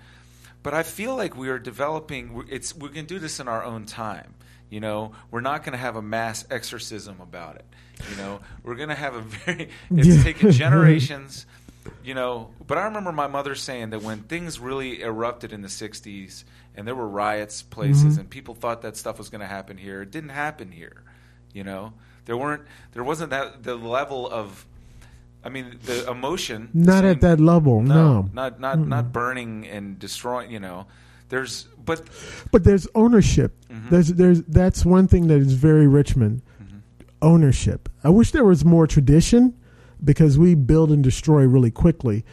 [0.63, 2.45] But I feel like we are developing.
[2.49, 4.35] It's we can do this in our own time.
[4.71, 7.65] You know, we're not going to have a mass exorcism about it.
[8.11, 9.69] You know, we're going to have a very.
[9.91, 10.23] It's Yeah.
[10.23, 11.45] taken generations
[12.05, 15.69] you know but i remember my mother saying that when things really erupted in the
[15.69, 18.21] 60s and there were riots places Mhm.
[18.21, 21.03] and people thought that stuff was going to happen here it didn't happen here
[21.53, 21.93] you know
[22.27, 24.65] there weren't there wasn't that the level of
[25.45, 26.69] I mean, the emotion.
[26.75, 28.29] Not same- at that level, no.
[28.35, 30.51] not not not burning and destroying.
[30.51, 30.87] You know,
[31.29, 32.03] there's but
[32.51, 33.55] But there's ownership.
[33.71, 33.89] Mm-hmm.
[33.89, 36.43] There's there's that's one thing that is very Richmond.
[37.23, 37.89] Ownership.
[38.03, 39.55] I wish there was more tradition
[40.05, 42.25] because we build and destroy really quickly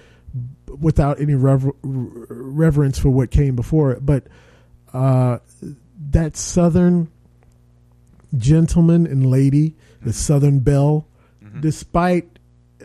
[0.79, 4.05] without any rever- reverence for what came before it.
[4.05, 4.27] But
[4.93, 5.39] uh,
[6.11, 7.09] that southern
[8.37, 10.07] gentleman and lady, Mm-hmm.
[10.07, 11.07] the southern belle,
[11.61, 12.37] despite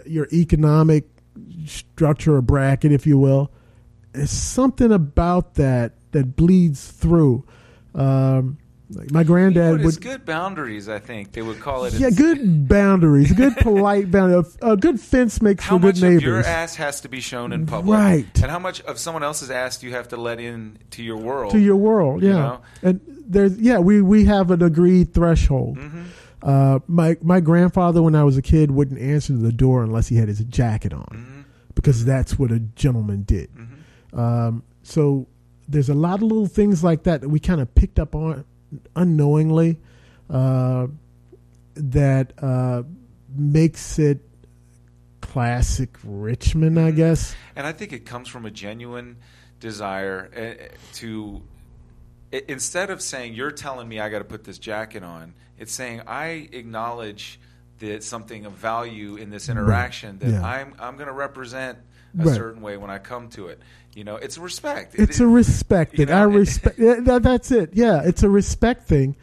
[0.07, 1.05] your economic
[1.67, 3.51] structure or bracket, if you will,
[4.13, 7.45] there's something about that that bleeds through.
[7.95, 8.59] Um,
[8.93, 10.89] like my granddad would good boundaries.
[10.89, 11.95] I think they would call it.
[11.95, 14.57] yeah, good boundaries, good polite boundaries.
[14.63, 16.47] A good fence makes How for good much of your neighbors.
[16.47, 18.43] ass has to be shown in public, Right.
[18.43, 21.17] And how much of someone else's ass do you have to let in to your
[21.19, 21.53] world?
[21.53, 22.33] to your world, yeah.
[22.33, 22.61] know?
[22.83, 25.77] And there's yeah, we we have an agreed threshold.
[25.79, 26.03] Mm-hmm.
[26.43, 30.17] Uh, my my grandfather, when I was a kid, wouldn't answer the door unless he
[30.17, 31.41] had his jacket on, Mm-hmm.
[31.75, 33.51] because that's what a gentleman did.
[34.13, 35.27] Um, so
[35.69, 38.45] there's a lot of little things like that that we kind of picked up on
[38.95, 39.79] unknowingly
[40.29, 40.87] uh,
[41.75, 42.83] that uh,
[43.35, 44.21] makes it
[45.21, 47.35] classic Richmond, I guess.
[47.55, 49.17] And I think it comes from a genuine
[49.61, 51.43] desire uh, to,
[52.49, 56.03] instead of saying, you're telling me I got to put this jacket on, it's saying,
[56.07, 57.39] I acknowledge
[57.79, 60.47] that something of value in this interaction that Yeah.
[60.47, 61.79] I'm, I'm going to represent
[62.19, 62.35] a Right.
[62.35, 63.61] certain way when I come to it.
[63.95, 64.95] You know, it's a respect.
[64.97, 66.15] It's It- a respect you thing.
[66.15, 66.77] I respect.
[66.79, 67.71] that, that's it.
[67.73, 69.17] Yeah, it's a respect thing.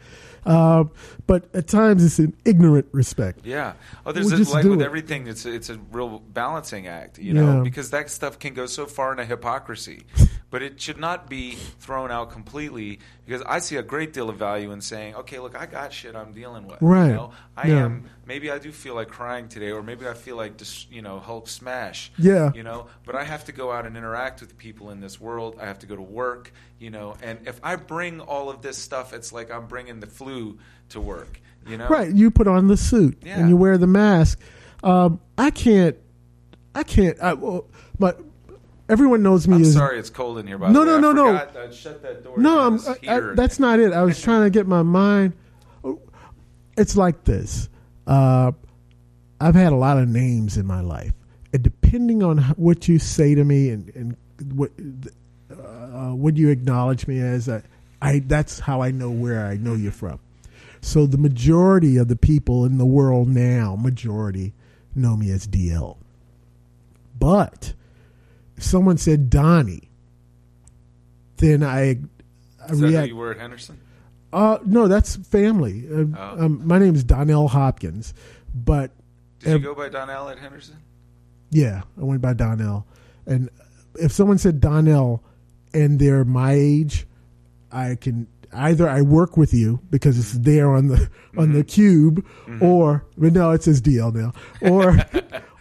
[0.44, 0.84] Uh,
[1.28, 3.44] but at times it's an ignorant respect.
[3.44, 3.74] Yeah.
[4.04, 4.84] Oh, there's We'll a, like with it.
[4.84, 5.28] everything.
[5.28, 7.62] It's a, it's a real balancing act, you know, Yeah.
[7.62, 10.02] because that stuff can go so far into hypocrisy,
[10.50, 12.98] but it should not be thrown out completely.
[13.26, 16.16] Because I see a great deal of value in saying, okay, look, I got shit
[16.16, 16.78] I'm dealing with.
[16.80, 17.08] Right.
[17.08, 17.84] You know, I Yeah.
[17.84, 18.04] am.
[18.26, 21.18] Maybe I do feel like crying today, or maybe I feel like just you know
[21.18, 22.10] Hulk smash.
[22.18, 22.52] Yeah.
[22.54, 25.56] You know, but I have to go out and interact with people in this world.
[25.60, 26.52] I have to go to work.
[26.78, 30.06] You know, and if I bring all of this stuff, it's like I'm bringing the
[30.06, 30.58] flu
[30.90, 31.40] to work.
[31.66, 31.88] You know.
[31.88, 32.10] Right.
[32.12, 33.38] You put on the suit Yeah.
[33.40, 34.40] and you wear the mask.
[34.82, 35.96] Um, I can't.
[36.74, 37.20] I can't.
[37.20, 37.66] I, well,
[37.98, 38.20] but
[38.88, 40.56] everyone knows me I'm as sorry, it's cold in here.
[40.58, 41.00] By No, the way.
[41.00, 41.62] no, I no, no.
[41.64, 42.38] I'd shut that door.
[42.38, 42.58] No.
[42.60, 43.92] I'm, I, I, that's not it.
[43.92, 45.34] I was trying to get my mind.
[46.76, 47.68] It's like this.
[48.06, 48.52] Uh,
[49.40, 51.12] I've had a lot of names in my life,
[51.52, 54.16] and depending on what you say to me and, and
[54.54, 54.70] what
[55.50, 57.62] uh, what you acknowledge me as, I,
[58.00, 60.20] I that's how I know where I know you from.
[60.80, 64.54] So the majority of the people in the world now, majority,
[64.94, 65.96] know me as DL.
[67.18, 67.74] But
[68.56, 69.90] if someone said Donnie,
[71.38, 71.98] then I,
[72.60, 73.08] I Is that react.
[73.08, 73.78] you were at Henderson?
[74.32, 75.86] Uh, no, that's family.
[75.90, 76.44] Uh, Oh.
[76.44, 78.12] um, my name is Donnell Hopkins,
[78.54, 78.90] but
[79.40, 80.76] Did Ev- you go by Donnell at Henderson?
[81.50, 82.86] yeah, I went by Donnell.
[83.26, 83.48] And
[83.94, 85.22] if someone said Donnell
[85.72, 87.06] and they're my age,
[87.72, 92.24] I can either I work with you because it's there on the on the cube,
[92.60, 94.32] or but no, it says DL now,
[94.70, 94.98] or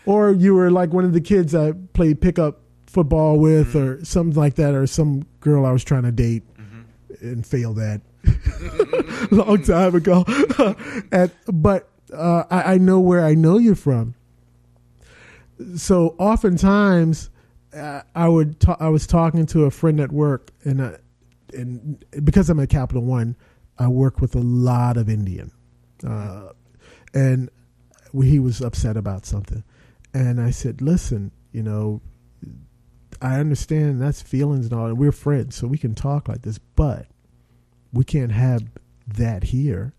[0.05, 4.35] or you were like one of the kids I played pickup football with, or something
[4.39, 6.43] like that, or some girl I was trying to date
[7.21, 8.01] and failed at.
[9.31, 10.25] Long time ago.
[11.11, 14.15] and, but uh, I, I know where I know you from.
[15.75, 17.29] So oftentimes,
[17.75, 20.91] uh, I would ta- I was talking to a friend at work, and uh,
[21.53, 23.35] and because I'm at Capital One,
[23.77, 25.51] I work with a lot of Indian,
[26.05, 26.49] uh,
[27.13, 27.49] and
[28.21, 29.63] he was upset about something,
[30.13, 32.01] and I said, "Listen, you know,
[33.21, 36.57] I understand that's feelings and all, and we're friends, so we can talk like this,
[36.57, 37.07] but
[37.91, 38.63] we can't have
[39.07, 39.93] that here.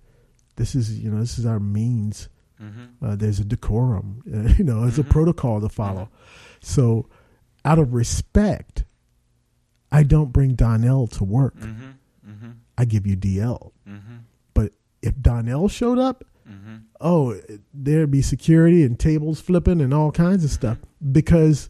[0.57, 2.29] This is, you know, this is our means.
[2.61, 3.05] Mm-hmm.
[3.05, 6.09] Uh, there's a decorum, uh, you know, there's a protocol to follow.
[6.61, 7.09] So,
[7.65, 8.85] out of respect,
[9.91, 11.57] I don't bring Donnell to work.
[11.57, 12.31] Mm-hmm.
[12.31, 12.51] Mm-hmm.
[12.77, 13.73] I give you DL.
[13.89, 14.17] Mm-hmm.
[14.55, 14.73] But
[15.03, 16.77] if Donnell showed up, Mm-hmm.
[17.03, 17.39] oh,
[17.75, 20.79] there'd be security and tables flipping and all kinds of stuff.
[21.13, 21.69] Because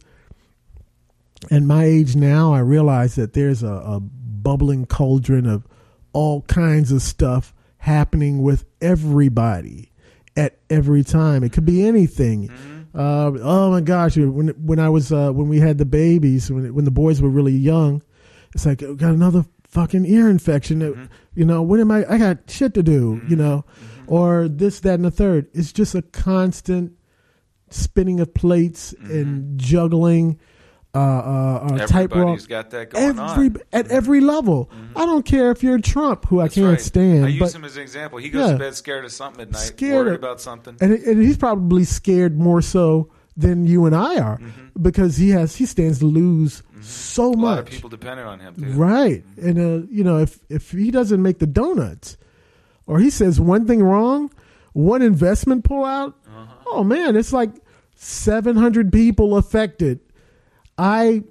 [1.51, 5.67] at my age now, I realize that there's a, a bubbling cauldron of
[6.13, 9.91] all kinds of stuff happening with everybody
[10.37, 11.43] at every time.
[11.43, 12.49] It could be anything.
[12.95, 14.15] Uh, oh my gosh!
[14.15, 17.29] When when I was uh, when we had the babies, when when the boys were
[17.29, 18.01] really young,
[18.53, 20.81] it's like "Oh, got another fucking ear infection.
[20.81, 21.05] Mm-hmm.
[21.35, 22.05] You know, what am I?
[22.09, 22.91] I got shit to do.
[22.91, 23.35] You mm-hmm.
[23.35, 24.13] know, mm-hmm.
[24.13, 25.47] or this, that, and the third.
[25.53, 26.93] It's just a constant
[27.69, 30.39] spinning of plates and juggling.
[30.91, 33.57] Uh, uh, uh, type Everybody's got that going every on.
[33.71, 34.71] at every level.
[34.95, 36.81] I don't care if you're Trump, who That's I can't right.
[36.81, 38.17] stand, I use but him as an example.
[38.17, 38.53] He goes Yeah.
[38.53, 40.75] to bed scared of something at night, Scared worried of- about something.
[40.81, 44.39] and, and he's probably scared more so than you and I are
[44.81, 47.39] because he has he stands to lose so Mm-hmm.
[47.39, 47.49] A much.
[47.55, 48.55] lot of people dependent on him.
[48.55, 48.71] Too.
[48.73, 49.23] Right.
[49.41, 52.17] And uh, you know, if if he doesn't make the donuts
[52.87, 54.31] or he says one thing wrong,
[54.73, 56.53] one investment pull out, Uh-huh.
[56.67, 57.51] oh man, it's like
[57.95, 59.99] 700 people affected.
[60.77, 61.23] I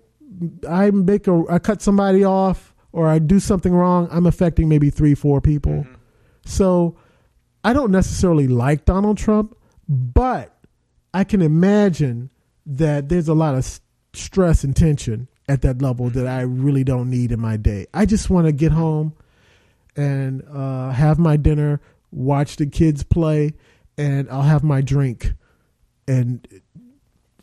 [0.69, 4.91] I make a I cut somebody off or I do something wrong, I'm affecting maybe
[4.91, 5.73] 3 4 people.
[5.73, 5.95] Mm-hmm.
[6.45, 6.97] So
[7.65, 9.57] I don't necessarily like Donald Trump,
[9.89, 10.55] but
[11.13, 12.31] I can imagine
[12.67, 13.81] that there's a lot of
[14.15, 17.87] stress and tension at that level that I really don't need in my day.
[17.95, 19.15] I just want to get home
[19.97, 21.81] and uh, have my dinner,
[22.13, 23.55] watch the kids play,
[23.97, 25.33] and I'll have my drink
[26.07, 26.47] and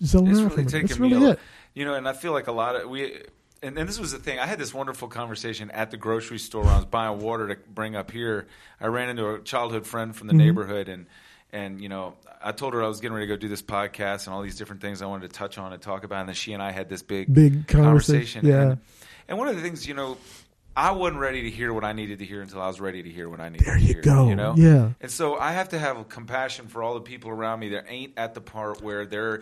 [0.03, 0.69] zone It's out really from it.
[0.69, 1.39] taken That's me really it.
[1.73, 3.21] You know, and I feel like a lot of we,
[3.61, 4.39] and, and this was the thing.
[4.39, 7.57] I had this wonderful conversation at the grocery store when I was buying water to
[7.69, 8.47] bring up here.
[8.79, 10.45] I ran into a childhood friend from the Mm-hmm.
[10.45, 11.07] neighborhood, and
[11.53, 14.27] and you know, I told her I was getting ready to go do this podcast
[14.27, 16.35] and all these different things I wanted to touch on and talk about, and then
[16.35, 18.61] she and I had this big Big conversation, yeah.
[18.61, 18.77] And,
[19.27, 20.17] and one of the things, you know.
[20.77, 23.09] I wasn't ready to hear what I needed to hear until I was ready to
[23.09, 24.01] hear what I needed There to you hear.
[24.01, 24.27] go.
[24.27, 24.55] You know?
[24.57, 24.89] Yeah.
[24.99, 28.15] And so I have to have compassion for all the people around me that ain't
[28.17, 29.41] at the part where they're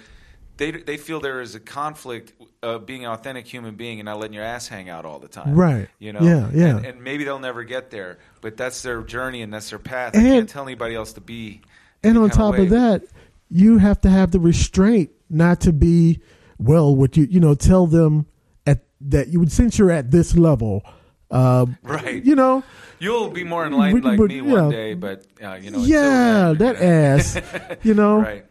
[0.58, 4.20] they they feel there is a conflict of being an authentic human being and not
[4.20, 5.56] letting your ass hang out all the time.
[5.56, 5.90] Right.
[5.98, 6.22] You know.
[6.22, 6.78] Yeah, yeah.
[6.78, 10.14] And, and maybe they'll never get there, but that's their journey and that's their path.
[10.14, 11.62] And- I can't tell anybody else to be.
[12.04, 13.04] And on top of that,
[13.50, 16.20] you have to have the restraint not to be
[16.58, 16.96] well.
[16.96, 18.26] What you you know tell them
[18.68, 20.84] at that you would since you're at this level,
[21.32, 22.24] uh, Right.
[22.24, 22.64] You know,
[23.00, 25.80] you'll be more enlightened We- like but, me one day, but uh, you know.
[25.80, 27.40] yeah, that ass.
[27.84, 28.46] You know, Right.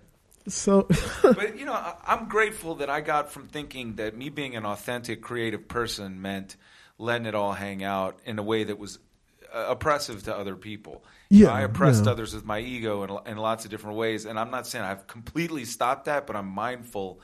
[0.48, 0.88] so
[1.22, 4.64] but you know, I, I'm grateful that I got from thinking that me being an
[4.66, 6.56] authentic, creative person meant
[6.98, 8.98] letting it all hang out in a way that was
[9.54, 11.04] oppressive to other people.
[11.30, 12.10] Yeah, I oppressed yeah.
[12.12, 15.06] others with my ego in, in lots of different ways, and I'm not saying I've
[15.06, 17.20] completely stopped that, but I'm mindful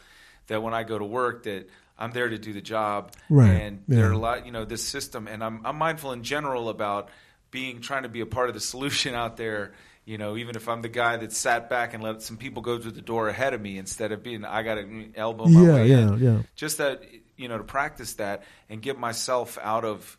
[0.46, 1.68] that when I go to work that.
[2.00, 4.86] I'm there to do the job, Right, and there are a lot, you know, this
[4.86, 7.08] system, and I'm I'm mindful in general about
[7.50, 9.72] being trying to be a part of the solution out there.
[10.04, 12.78] You know, even if I'm the guy that sat back and let some people go
[12.78, 15.60] through the door ahead of me instead of being I got to mm, elbow my
[15.60, 16.18] Yeah, way yeah, in.
[16.18, 16.42] yeah.
[16.54, 17.02] Just that
[17.36, 20.17] you know to practice that and get myself out of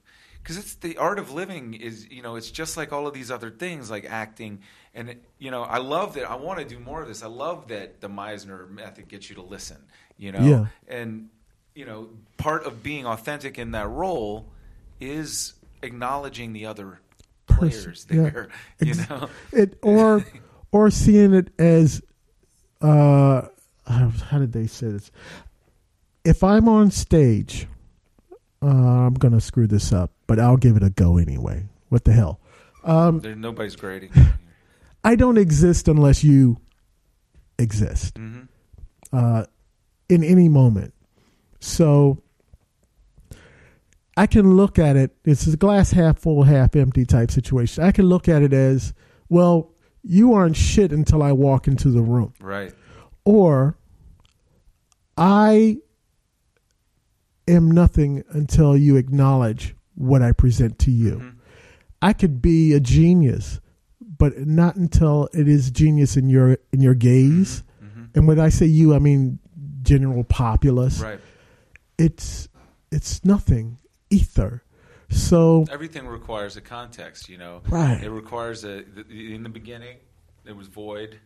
[0.50, 3.30] because it's the art of living is you know it's just like all of these
[3.30, 4.60] other things like acting
[4.96, 7.22] and you know I love that I want to do more of this.
[7.22, 9.78] I love that the Meisner method gets you to listen.
[10.18, 10.66] You know, Yeah.
[10.88, 11.30] and
[11.76, 14.48] you know part of being authentic in that role
[15.00, 17.00] is acknowledging the other
[17.46, 18.22] Person, players yeah.
[18.32, 18.50] there.
[18.80, 20.26] You know, it or
[20.72, 22.02] or seeing it as
[22.82, 23.44] uh
[23.86, 25.12] how did they say this
[26.24, 27.68] if i'm on stage
[28.64, 32.14] uh, i'm gonna screw this up but i'll give it a go anyway what the
[32.14, 32.40] hell
[32.86, 34.12] um nobody's grading.
[35.04, 36.56] i don't exist unless you
[37.58, 38.42] exist hmm
[39.12, 39.44] uh
[40.08, 40.94] in any moment
[41.60, 42.22] so
[44.18, 45.16] I can look at it.
[45.24, 47.86] It's a glass half full, half empty type situation.
[47.86, 48.94] I can look at it as,
[49.30, 49.72] well,
[50.04, 52.74] you aren't shit until I walk into the room, Right.
[53.24, 53.78] or
[55.18, 55.78] I
[57.48, 61.16] am nothing until you acknowledge what I present to you.
[61.18, 61.34] Mhm.
[62.02, 63.60] I could be a genius,
[64.18, 67.64] but not until it is genius in your in your gaze.
[67.80, 69.40] hmm And when I say you, I mean
[69.84, 71.02] general populace.
[71.02, 71.20] Right.
[71.98, 72.48] It's
[72.92, 73.78] it's nothing
[74.10, 74.64] ether.
[75.10, 77.30] So Everything requires a context.
[77.30, 77.62] You know.
[77.70, 78.02] Right.
[78.04, 78.84] It requires a.
[79.10, 79.98] In the beginning,
[80.46, 81.20] there was void.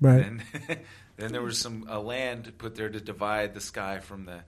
[0.00, 0.42] right, And
[1.16, 4.40] then there was some a land put there to divide the sky from the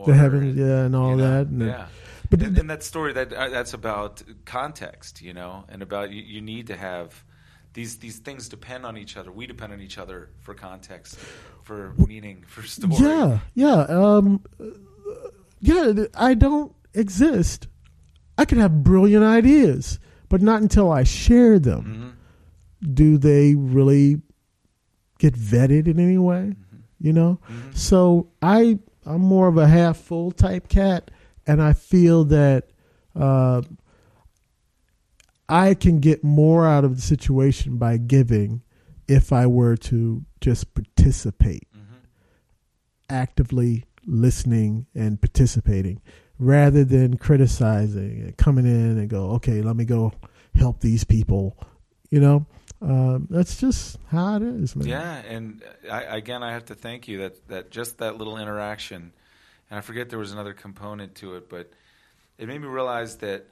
[0.00, 0.12] water.
[0.12, 1.46] the heavens, yeah, and all you know, that.
[1.46, 1.86] And yeah.
[2.30, 6.22] But and, and that story that uh, that's about context, you know, and about you,
[6.22, 7.24] you need to have
[7.74, 9.32] these these things depend on each other.
[9.32, 11.16] We depend on each other for context,
[11.64, 12.94] for meaning, for story.
[12.98, 14.42] Yeah, yeah, um,
[15.60, 16.04] yeah.
[16.14, 17.66] I don't exist.
[18.38, 21.82] I could have brilliant ideas, but not until I share them.
[21.82, 24.22] hmm Do they really
[25.18, 26.54] get vetted in any way?
[27.00, 27.40] You know.
[27.48, 27.76] Mhm.
[27.76, 31.10] So I I'm more of a half full type cat,
[31.46, 32.68] and I feel that
[33.16, 33.62] uh,
[35.48, 38.62] I can get more out of the situation by giving
[39.08, 42.06] if I were to just participate, Mhm.
[43.08, 46.00] actively listening and participating,
[46.38, 50.12] rather than criticizing and coming in and go, okay, let me go
[50.54, 51.56] help these people.
[52.10, 52.46] You know,
[52.82, 54.88] um, that's just how it is, man.
[54.88, 59.12] Yeah, and I, again, I have to thank you that that just that little interaction,
[59.70, 61.70] and I forget there was another component to it, but
[62.38, 63.46] it made me realize that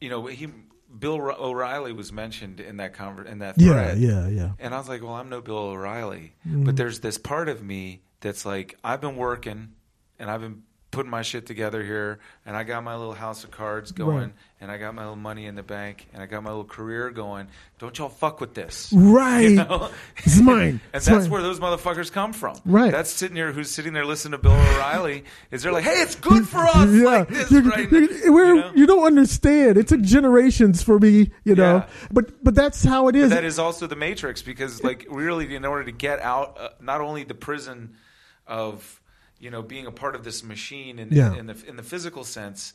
[0.00, 0.48] you know he
[0.96, 3.98] Bill O'Reilly was mentioned in that conver- in that thread.
[3.98, 4.28] yeah, yeah.
[4.28, 4.50] yeah.
[4.60, 6.64] And I was like, well, I'm no Bill O'Reilly, Mhm.
[6.64, 9.72] but there's this part of me that's like I've been working
[10.20, 10.62] and I've been
[10.94, 14.32] putting my shit together here and I got my little house of cards going Right.
[14.60, 17.10] and I got my little money in the bank and I got my little career
[17.10, 17.48] going.
[17.78, 18.92] Don't y'all fuck with this.
[18.96, 19.40] Right.
[19.50, 19.90] You know?
[20.18, 20.58] It's mine.
[20.68, 21.30] and It's that's mine.
[21.30, 22.56] where those motherfuckers come from.
[22.64, 22.92] Right.
[22.92, 26.14] That's sitting here who's sitting there listening to Bill O'Reilly is they're like, Hey, it's
[26.14, 28.32] good for us yeah, like this you, right you- now.
[28.32, 28.72] we're- You know?
[28.74, 29.76] you don't understand.
[29.76, 31.76] It took generations for me, you know.
[31.76, 31.88] Yeah.
[32.12, 33.30] But but that's how it is.
[33.30, 37.00] that is also the matrix because like really in order to get out uh, not
[37.00, 37.96] only the prison
[38.46, 39.00] of
[39.38, 41.34] you know being a part of this machine in, Yeah.
[41.34, 42.72] in, the in the physical sense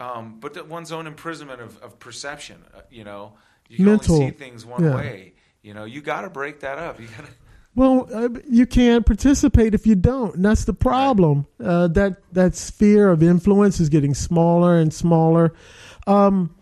[0.00, 3.34] um, but one's own imprisonment of, of perception uh, you know
[3.68, 4.14] you can Mental.
[4.16, 4.94] only see things one Yeah.
[4.96, 7.32] way you know you got to break that up you got to
[7.76, 11.46] Well, uh, you can't participate if you don't, and that's the problem.
[11.62, 15.52] Uh, that that sphere of influence is getting smaller and smaller.
[16.06, 16.54] Um,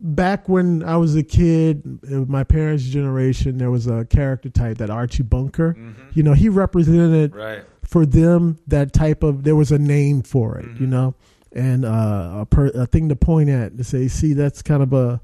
[0.00, 4.76] back when I was a kid, uh, my parents' generation, there was a character type
[4.78, 5.78] that Archie Bunker.
[6.12, 9.42] You know, he represented right for them that type of.
[9.42, 10.90] There was a name for it, you mm-hmm.
[10.90, 11.14] know,
[11.52, 14.92] and uh, a, per, a thing to point at to say, see, that's kind of
[14.92, 15.20] a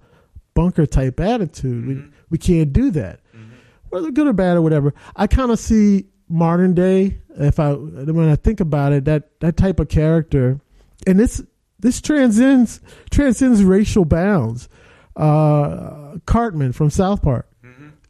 [0.54, 1.86] bunker type attitude.
[1.86, 2.10] We mm-hmm.
[2.28, 3.54] we can't do that mm-hmm.
[3.90, 4.94] whether good or bad or whatever.
[5.14, 7.18] I kind of see modern day.
[7.38, 10.60] If I when I think about it, that that type of character,
[11.06, 11.42] and this
[11.78, 14.68] this transcends transcends racial bounds.
[15.14, 17.48] Uh, Cartman from South Park,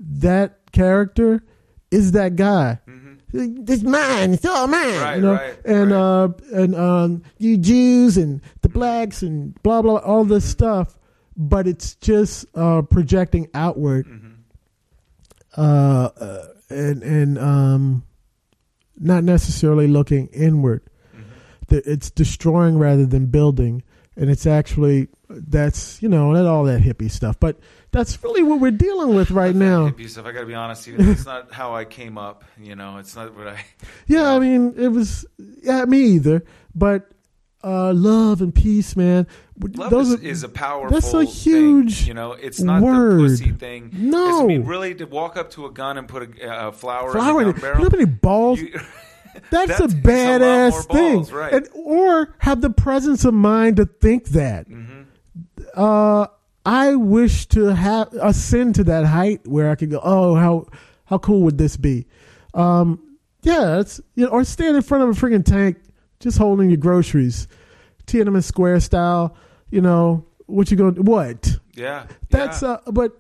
[0.00, 1.42] that character
[1.90, 2.80] is that guy.
[3.32, 4.34] It's mine.
[4.34, 5.00] It's all mine.
[5.00, 5.98] Right, you know, right, and right.
[5.98, 10.98] uh, and um, you Jews and the blacks and blah blah all this stuff.
[11.36, 14.06] But it's just uh, projecting outward
[15.56, 15.60] uh,
[16.18, 18.04] uh, and and um,
[18.98, 20.82] not necessarily looking inward.
[21.68, 23.82] That It's destroying rather than building,
[24.16, 27.40] and it's actually that's you know and all that hippie stuff.
[27.40, 27.58] But
[27.96, 29.92] that's really what we're dealing with right now.
[30.06, 33.16] stuff i gotta be honest even it's not how i came up you know it's
[33.16, 33.64] not what i
[34.06, 35.24] Yeah, I mean it was
[35.62, 37.10] yeah me either, but
[37.64, 39.26] uh, love and peace, man.
[39.74, 40.90] Love Those is, are- is a powerful.
[40.94, 43.18] that's a thing, huge you know, it's not word.
[43.18, 43.90] the pussy thing.
[43.92, 44.28] No.
[44.28, 47.10] It's, I mean, really, to walk up to a gun and put a, a flower,
[47.10, 47.42] flower.
[47.42, 47.60] in in it.
[47.60, 47.90] gun You know barrel.
[47.90, 48.60] how many balls?
[48.60, 48.78] you-
[49.50, 51.52] That's, That a takes a badass more thing, balls, right.
[51.54, 54.68] and or have the presence of mind to think that.
[54.68, 55.02] Mm-hmm.
[55.74, 56.26] Uh,
[56.66, 60.00] I wish to have ascend to that height where I could go.
[60.02, 60.66] Oh, how
[61.04, 62.06] how cool would this be?
[62.54, 65.78] Um, yeah, it's you know, or stand in front of a freaking tank,
[66.18, 67.46] just holding your groceries,
[68.08, 69.36] Tiananmen Square style.
[69.70, 70.96] You know what you going?
[71.04, 71.56] What?
[71.74, 72.70] yeah, That's yeah.
[72.70, 72.90] uh.
[72.90, 73.12] But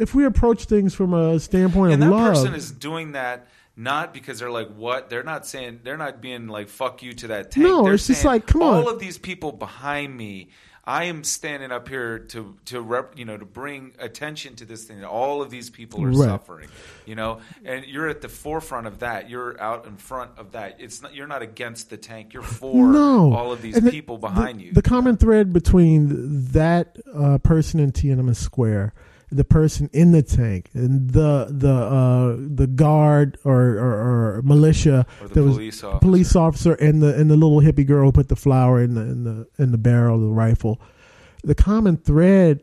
[0.00, 3.46] if we approach things from a standpoint and of that love, person is doing that
[3.76, 7.26] not because they're like what they're not saying they're not being like fuck you to
[7.26, 7.66] that tank.
[7.66, 8.74] No, they're it's just like, come on.
[8.74, 10.48] all of these people behind me.
[10.88, 14.84] I am standing up here to to rep, you know to bring attention to this
[14.84, 15.02] thing.
[15.04, 16.28] All of these people are Right.
[16.28, 16.68] suffering,
[17.06, 19.28] you know, and you're at the forefront of that.
[19.28, 20.76] You're out in front of that.
[20.78, 22.32] It's not you're not against the tank.
[22.34, 23.32] You're for no.
[23.34, 24.72] all of these And the- people behind the, you.
[24.72, 28.94] The common thread between that uh, person in Tiananmen Square,
[29.30, 35.04] the person in the tank, and the the uh, the guard or, or, or militia,
[35.20, 35.98] Or the that was- police officer.
[36.00, 39.00] police officer, and the and the little hippie girl who put the flower in the
[39.02, 40.80] in the in the barrel of the rifle.
[41.42, 42.62] The common thread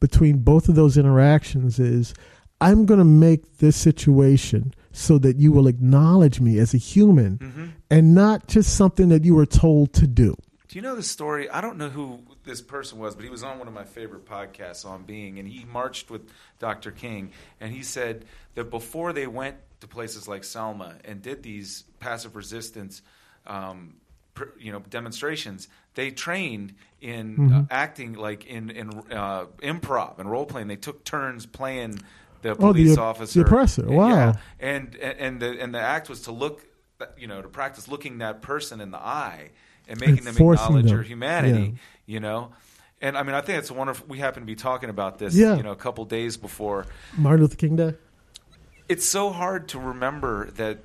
[0.00, 2.14] between both of those interactions is
[2.60, 7.38] I'm going to make this situation so that you will acknowledge me as a human
[7.38, 7.64] Mm-hmm.
[7.90, 10.36] and not just something that you were told to do.
[10.74, 11.48] Do you know the story?
[11.48, 14.24] I don't know who this person was, but he was on one of my favorite
[14.26, 16.22] podcasts on Being, and he marched with
[16.58, 16.90] Dr.
[16.90, 18.24] King, and he said
[18.56, 23.02] that before they went to places like Selma and did these passive resistance,
[23.46, 23.94] um,
[24.34, 30.28] pr- you know, demonstrations, they trained in uh, acting like in in uh, improv and
[30.28, 30.66] role playing.
[30.66, 32.00] They took turns playing
[32.42, 33.86] the Oh, the- police the officer, oppressor.
[33.86, 34.08] Wow.
[34.08, 36.66] Yeah, and and and the and the act was to look,
[37.16, 39.50] you know, to practice looking that person in the eye
[39.88, 40.86] and making them acknowledge them.
[40.88, 41.60] your humanity.
[41.62, 41.78] Yeah.
[42.06, 42.52] You know,
[43.00, 44.06] and I mean, I think it's wonderful.
[44.08, 45.56] We happen to be talking about this, Yeah.
[45.56, 46.86] you know, a couple days before.
[47.16, 47.94] Martin Luther King Day.
[48.88, 50.78] It's so hard to remember that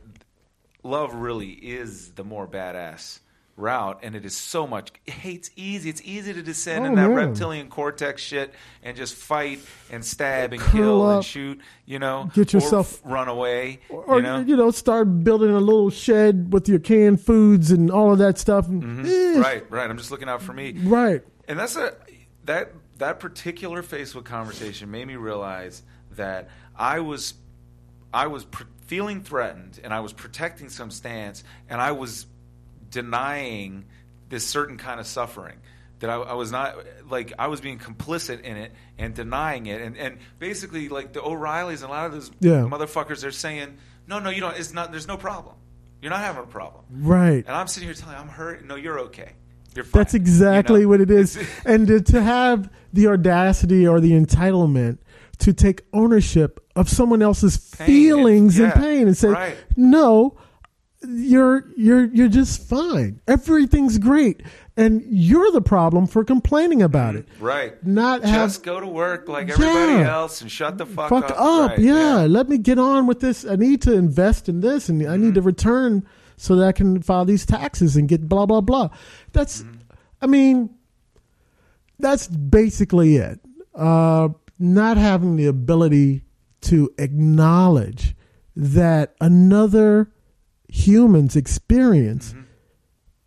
[0.84, 3.20] love really is the more badass
[3.60, 6.96] route and it is so much Hey, it's easy it's easy to descend in Oh,
[6.96, 7.30] that man.
[7.30, 8.54] reptilian cortex shit
[8.84, 9.60] and just fight
[9.92, 11.16] and stab and Curl kill up.
[11.18, 14.72] and shoot you know Get yourself- run away Or, you know you know?
[14.72, 18.66] start building a little shed with your canned foods and all of that stuff.
[18.68, 19.42] Eh, Mm-hmm.
[19.42, 21.22] right right i'm just looking out for me Right.
[21.48, 21.94] and that's a
[22.46, 25.84] that that particular Facebook conversation made me realize
[26.16, 27.34] that I was
[28.14, 32.26] I was pr- feeling threatened and I was protecting some stance and I was
[32.90, 33.86] denying
[34.30, 35.58] this certain kind of suffering
[36.00, 36.76] that I, I was not
[37.10, 41.22] like I was being complicit in it and denying it and and basically like the
[41.22, 42.62] O'Reillys and a lot of those Yeah.
[42.70, 43.78] motherfuckers they're saying
[44.08, 45.56] no no you don't it's not there's no problem
[46.02, 46.86] You're not having a problem.
[46.90, 47.44] Right.
[47.46, 48.64] And I'm sitting here telling you, I'm hurt.
[48.66, 49.34] No, you're okay.
[49.76, 50.00] You're fine.
[50.00, 50.90] That's exactly You know?
[50.92, 51.38] what it is.
[51.66, 55.00] and to, to have the audacity or the entitlement
[55.40, 57.86] to take ownership of someone else's Pain.
[57.88, 58.80] feelings and Yeah.
[58.82, 59.58] pain and say, Right.
[59.76, 60.38] "No,
[61.08, 63.22] you're you're you're just fine.
[63.28, 64.42] Everything's great."
[64.78, 67.28] And you're the problem for complaining about it.
[67.42, 67.74] Right.
[67.86, 70.14] Not have Just go to work like everybody Yeah.
[70.16, 71.38] else and shut the fuck, fuck up.
[71.38, 71.70] up.
[71.72, 72.20] Right, yeah.
[72.30, 73.44] let me get on with this.
[73.46, 75.24] I need to invest in this, and I Mm-hmm.
[75.26, 76.06] need to return
[76.38, 78.88] so that I can file these taxes and get blah blah blah.
[79.34, 79.74] That's, Mm-hmm.
[80.22, 80.70] I mean,
[82.00, 83.42] that's basically it.
[83.76, 86.24] Uh, not having the ability
[86.62, 88.16] to acknowledge
[88.56, 90.10] that another
[90.70, 92.42] human's experience Mm-hmm.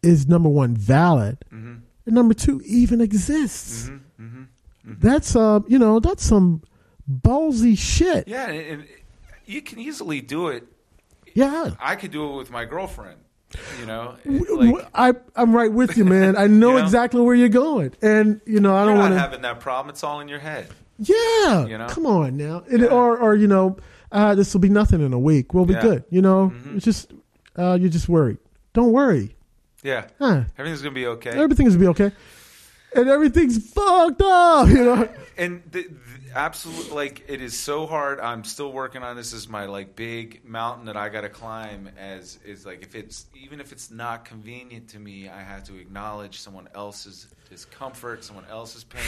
[0.03, 1.81] is number one valid, Mhm.
[2.07, 3.89] and number two even exists.
[3.89, 4.47] Mhm.
[4.87, 5.01] Mhm.
[5.01, 6.63] That's uh, you know, that's some
[7.11, 8.27] ballsy shit.
[8.29, 8.85] Yeah, and, and
[9.47, 10.67] you can easily do it.
[11.35, 11.71] Yeah.
[11.81, 13.19] I could do it with my girlfriend.
[13.81, 16.37] You know, like I I'm right with you, man.
[16.37, 16.85] I know, You know?
[16.85, 19.19] exactly where you're going, and you know I don't want to.
[19.19, 19.91] having that problem.
[19.91, 20.69] It's all in your head.
[20.99, 21.87] Yeah, You know?
[21.89, 22.87] come on now, Yeah.
[22.87, 23.77] or or you know,
[24.11, 25.53] uh, this will be nothing in a week.
[25.55, 25.83] We'll be Yeah.
[25.83, 26.05] good.
[26.11, 26.77] You know, Mhm.
[26.77, 27.13] it's just
[27.57, 28.39] uh, you're just worried.
[28.73, 29.35] Don't worry.
[29.83, 30.45] Yeah, Huh.
[30.59, 31.31] everything's gonna be okay.
[31.31, 32.13] Everything's gonna be okay,
[32.95, 34.69] and everything's fucked up.
[34.69, 35.09] You know.
[35.37, 35.91] and the, the
[36.35, 40.43] absolute like it is so hard i'm still working on this is my like big
[40.47, 44.89] mountain that i gotta climb as is like if it's even if it's not convenient
[44.89, 49.03] to me i have to acknowledge someone else's discomfort someone else's pain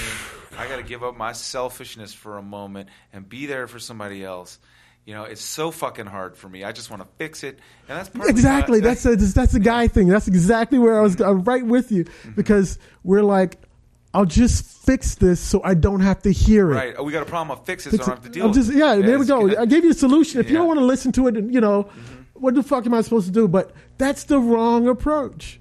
[0.58, 4.58] i gotta give up my selfishness for a moment and be there for somebody else
[5.06, 7.98] you know it's so fucking hard for me i just want to fix it and
[7.98, 8.80] that's Exactly.
[8.80, 10.08] why- That's a that's a guy thing.
[10.08, 11.20] That's exactly where I was.
[11.20, 12.30] I'm right with you Mm-hmm.
[12.32, 13.58] because we're like,
[14.14, 16.74] I'll just fix this so I don't have to hear it.
[16.76, 18.44] right oh we got a problem i'll fix it so I don't have to deal.
[18.44, 18.94] I'm with just it yeah.
[18.96, 19.54] there we go.
[19.58, 20.40] I gave you a solution.
[20.40, 20.60] If you Yeah.
[20.60, 20.68] Mm-hmm.
[20.68, 21.88] don't want to listen to it, you know,
[22.34, 23.46] what the fuck am I supposed to do?
[23.48, 25.60] But that's the wrong approach.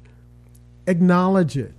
[0.87, 1.73] Acknowledge it.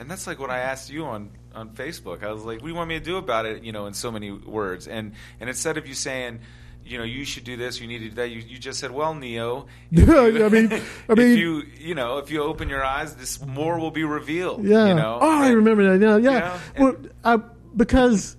[0.00, 2.22] And that's like what I asked you on on Facebook.
[2.22, 3.94] I was like, "What do you want me to do about it?" You know, in
[3.94, 4.86] so many words.
[4.88, 6.40] And and instead of you saying,
[6.86, 8.90] you know, you should do this, you need to do that, you, you just said,
[8.90, 10.72] "Well, Neo, you, I mean-
[11.08, 14.04] I if mean- you you know, if you open your eyes, this more will be
[14.04, 14.86] revealed." Oh, yeah.
[14.88, 15.18] You know.
[15.20, 16.04] oh, I remember that.
[16.04, 16.58] Yeah, yeah.
[16.76, 17.42] You know, well, I
[17.76, 18.36] because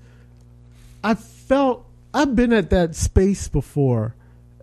[1.03, 4.15] I felt I've been at that space before,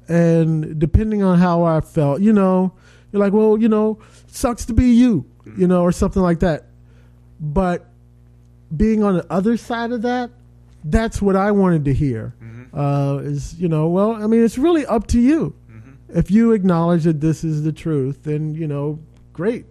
[0.09, 2.73] and depending on how I felt, you know,
[3.13, 5.25] you're like, well, you know, sucks to be you,
[5.57, 6.65] you know, or something like that.
[7.41, 7.87] But
[8.75, 10.31] being on the other side of that,
[10.83, 12.35] that's what I wanted to hear.
[12.75, 15.55] Uh, is you know, well, I mean, it's really up to you.
[16.09, 19.01] If you acknowledge that this is the truth, then you know,
[19.33, 19.67] great.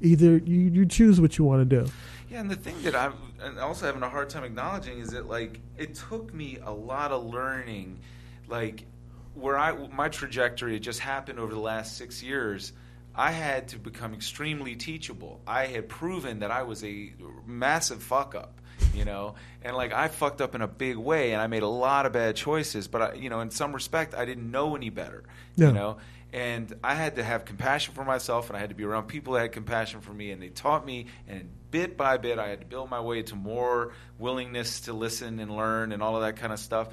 [0.00, 1.90] Either you, you choose what you want to do.
[2.28, 3.14] Yeah, and the thing that I'm
[3.60, 7.24] also having a hard time acknowledging is that like it took me a lot of
[7.24, 8.00] learning,
[8.48, 8.86] like
[9.34, 12.72] where I my trajectory had just happened over the last six years.
[13.14, 15.40] I had to become extremely teachable.
[15.46, 17.12] I had proven that I was a
[17.46, 18.60] massive fuck up,
[18.94, 21.68] you know, and like I fucked up in a big way, and I made a
[21.68, 22.88] lot of bad choices.
[22.88, 25.24] But I, you know, in some respect, I didn't know any better,
[25.56, 25.68] Yeah.
[25.68, 25.96] you know
[26.32, 29.34] and I had to have compassion for myself, and I had to be around people
[29.34, 31.06] that had compassion for me, and they taught me.
[31.28, 35.38] And bit by bit, I had to build my way to more willingness to listen
[35.38, 36.88] and learn, and all of that kind of stuff.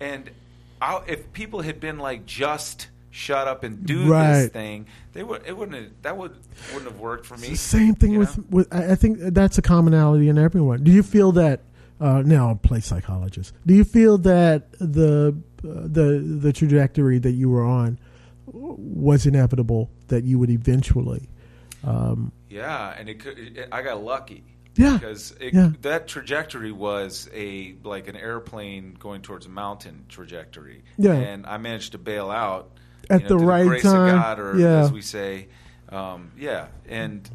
[0.00, 0.30] And
[0.80, 5.46] I, if people had been like just shut up and do this thing, they would
[5.46, 6.36] it wouldn't have, that would
[6.72, 7.54] wouldn't have worked for me.
[7.54, 8.44] Same thing you with, know?
[8.50, 10.84] with I I think that's a commonality in everyone.
[10.84, 11.60] Do you feel that
[12.00, 13.54] uh, now I'll play psychologist?
[13.64, 17.98] Do you feel that the uh, the the trajectory that you were on
[18.46, 21.28] was inevitable that you would eventually?
[21.82, 23.38] Um, Yeah, and it could.
[23.38, 24.44] It, I got lucky.
[24.74, 25.70] Yeah, because it, yeah.
[25.80, 30.84] that trajectory was a like an airplane going towards a mountain trajectory.
[30.98, 31.14] Yeah.
[31.14, 32.75] and I managed to bail out
[33.08, 34.14] At you know, the right grace time.
[34.16, 34.80] of God, or Yeah.
[34.80, 35.48] as we say,
[35.90, 36.68] um, yeah.
[36.88, 37.28] And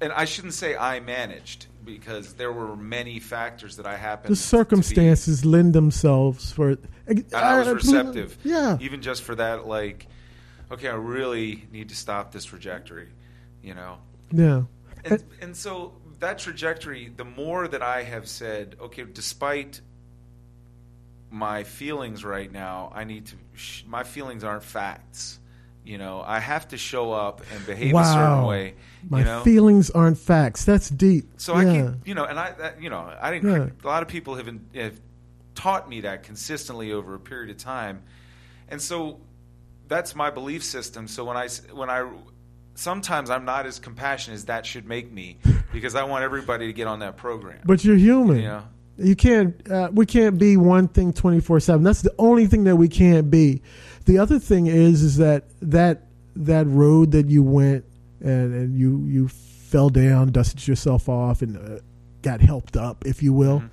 [0.00, 4.32] and I shouldn't say I managed because there were many factors that I happened.
[4.32, 6.76] the circumstances lend themselves for.
[7.06, 8.36] And I was receptive.
[8.42, 10.06] Yeah, even just for that, like,
[10.70, 13.08] okay, I really need to stop this trajectory.
[13.62, 13.98] You know,
[14.32, 14.62] yeah,
[15.04, 19.80] and, and so that trajectory, the more that I have said, okay, despite
[21.34, 23.36] my feelings right now, I need to.
[23.54, 25.40] Sh- my feelings aren't facts.
[25.84, 28.74] You know, I have to show up and behave a certain way.
[29.06, 30.64] my you know, feelings aren't facts.
[30.64, 31.26] That's deep.
[31.36, 31.72] so I yeah.
[31.72, 33.50] keep, you know, and I, that, you know, I didn't.
[33.50, 33.68] Yeah.
[33.82, 34.98] A lot of people have, in, have
[35.54, 38.02] taught me that consistently over a period of time,
[38.68, 39.20] and so
[39.88, 41.08] that's my belief system.
[41.08, 42.08] So when I when I
[42.74, 45.38] sometimes I'm not as compassionate as that should make me
[45.72, 47.60] because I want everybody to get on that program.
[47.64, 48.36] But you're human.
[48.36, 48.64] you know,
[48.96, 49.70] You can't.
[49.70, 51.82] Uh, we can't be one thing twenty four seven.
[51.82, 53.62] That's the only thing that we can't be.
[54.04, 57.84] The other thing is, is that that that road that you went
[58.20, 61.80] and, and you you fell down, dusted yourself off, and uh,
[62.22, 63.60] got helped up, if you will.
[63.60, 63.70] Mhm.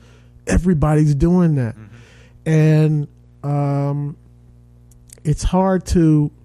[0.48, 1.88] Everybody's doing that, Mhm.
[2.48, 3.08] and
[3.44, 4.18] um,
[5.24, 6.32] it's hard to.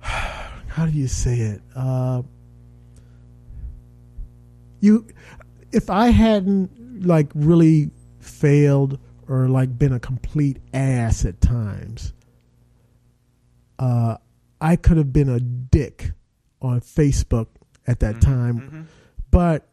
[0.00, 1.60] How do you say it?
[1.76, 2.22] Uh,
[4.80, 5.06] you,
[5.72, 8.98] if I hadn't like really failed
[9.28, 12.12] or like been a complete ass at times,
[13.78, 14.16] uh,
[14.60, 16.12] I could have been a dick
[16.60, 17.46] on Facebook
[17.86, 18.20] at that Mhm.
[18.20, 18.60] time.
[18.60, 18.84] Mhm.
[19.30, 19.68] But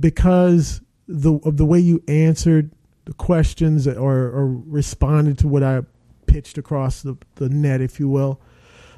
[0.00, 2.70] because the of the way you answered
[3.04, 5.82] the questions or, or responded to what I
[6.26, 8.40] pitched across the, the net, if you will,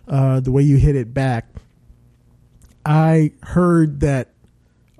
[0.06, 1.48] uh, the way you hit it back,
[2.84, 4.28] I heard that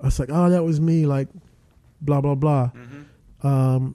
[0.01, 1.27] I was like, oh, that was me, like
[2.05, 2.71] blah blah blah,
[3.41, 3.93] Mhm.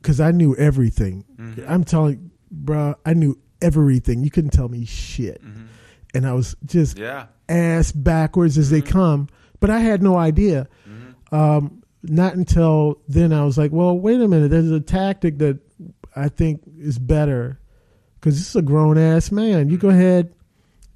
[0.00, 1.24] because I knew everything.
[1.38, 1.64] Mhm.
[1.68, 4.22] I'm telling, bruh, I knew everything.
[4.24, 5.66] You couldn't tell me shit, Mhm.
[6.14, 7.26] and I was just Yeah.
[7.48, 8.86] ass backwards as they Mhm.
[8.86, 9.28] come.
[9.60, 10.68] But I had no idea.
[10.86, 11.34] Mhm.
[11.36, 14.50] Um, not until then I was like, well, wait a minute.
[14.50, 15.58] There's a tactic that
[16.14, 17.58] I think is better
[18.20, 19.70] because this is a grown ass man.
[19.70, 20.30] You go ahead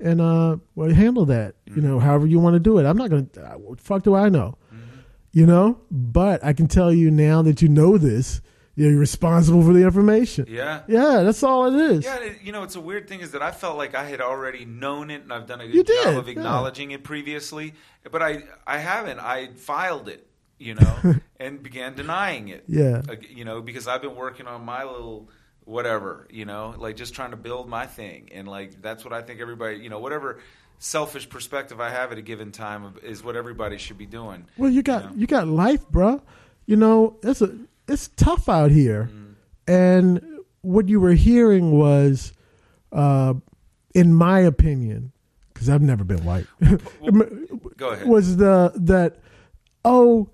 [0.00, 1.54] and uh, well, handle that.
[1.74, 2.84] You know, however you want to do it.
[2.84, 3.26] I'm not gonna.
[3.36, 4.56] Uh, what fuck do I know?
[5.32, 5.80] You know.
[5.90, 8.40] But I can tell you now that you know this.
[8.78, 10.46] You're responsible for the information.
[10.48, 10.82] Yeah.
[10.86, 12.04] Yeah, that's all it is.
[12.04, 14.64] Yeah, you know, it's a weird thing is that I felt like I had already
[14.64, 16.32] known it and I've done a good job did, of yeah.
[16.34, 17.74] acknowledging it previously,
[18.08, 19.18] but I I haven't.
[19.18, 20.28] I filed it,
[20.60, 22.66] you know, and began denying it.
[22.68, 23.02] Yeah.
[23.28, 25.28] You know, because I've been working on my little
[25.64, 29.22] whatever, you know, like just trying to build my thing, and like that's what I
[29.22, 30.38] think everybody, you know, whatever
[30.78, 34.44] selfish perspective I have at a given time is what everybody should be doing.
[34.56, 35.10] Well, you got Yeah.
[35.16, 36.20] you got life, bruh.
[36.66, 37.56] You know, it's a
[37.88, 39.34] it's tough out here, Mm.
[39.66, 40.20] and
[40.62, 42.32] what you were hearing was,
[42.92, 43.34] uh,
[43.94, 45.12] in my opinion,
[45.54, 46.46] because I've never been white,
[47.76, 48.06] Go ahead.
[48.06, 49.16] was the that
[49.84, 50.28] oh,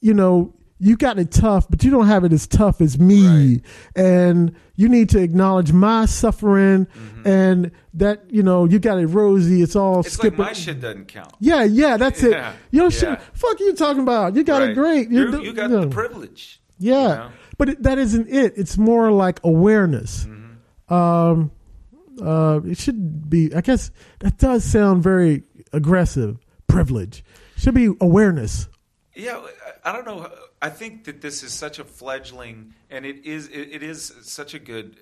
[0.00, 3.26] you know, you got it tough, but you don't have it as tough as me,
[3.26, 3.62] Right.
[3.94, 6.86] and you need to acknowledge my suffering,
[7.24, 9.60] and that you know you got it rosy.
[9.62, 10.06] It's all Mm-hmm.
[10.06, 11.34] It's like my shit doesn't count.
[11.38, 12.56] Yeah, yeah, that's Yeah, it.
[12.70, 13.20] You know, shit, yeah.
[13.34, 14.34] fuck you talking about.
[14.36, 15.10] You got it great.
[15.10, 15.82] You're- do- you got know.
[15.82, 16.60] the privilege.
[16.78, 17.30] Yeah, you know?
[17.58, 18.54] but it, that isn't it.
[18.56, 20.24] It's more like awareness.
[20.24, 20.94] Mm-hmm.
[20.94, 21.50] Um,
[22.22, 23.54] uh, it should be.
[23.54, 26.38] I guess that does sound very aggressive.
[26.68, 27.22] Privilege
[27.56, 28.66] should be awareness.
[29.20, 29.44] Yeah,
[29.84, 30.30] I don't know.
[30.62, 34.58] I think that this is such a fledgling, and it is it is such a
[34.58, 34.96] good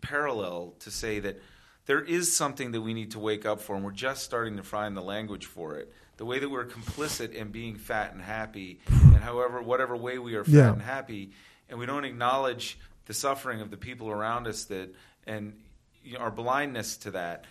[0.00, 1.40] parallel to say that
[1.86, 4.62] there is something that we need to wake up for, and we're just starting to
[4.62, 5.92] find the language for it.
[6.16, 10.34] The way that we're complicit in being fat and happy, and however whatever way we
[10.34, 10.72] are fat Yeah.
[10.72, 11.32] and happy,
[11.68, 14.94] and we don't acknowledge the suffering of the people around us that
[15.26, 15.54] and
[16.04, 17.44] you know, our blindness to that.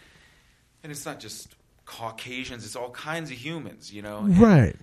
[0.84, 1.56] And it's not just
[1.86, 4.20] Caucasians; it's all kinds of humans, you know.
[4.20, 4.76] And- Right.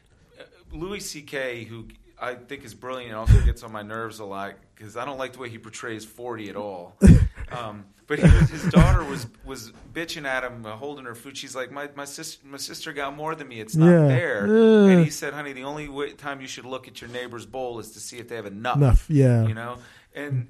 [0.72, 1.86] Louis C.K., who
[2.20, 5.18] I think is brilliant and also gets on my nerves a lot because I don't
[5.18, 6.96] like the way he portrays Forty at all.
[7.50, 11.36] Um, but he was, his daughter was was bitching at him, uh, holding her food.
[11.36, 13.60] She's like, "My my sister my sister got more than me.
[13.60, 14.08] It's not Yeah.
[14.08, 14.90] fair." Yeah.
[14.92, 17.78] And he said, "Honey, the only way, time you should look at your neighbor's bowl
[17.78, 19.04] is to see if they have enough." Enough.
[19.10, 19.46] Yeah.
[19.46, 19.76] You know,
[20.14, 20.48] and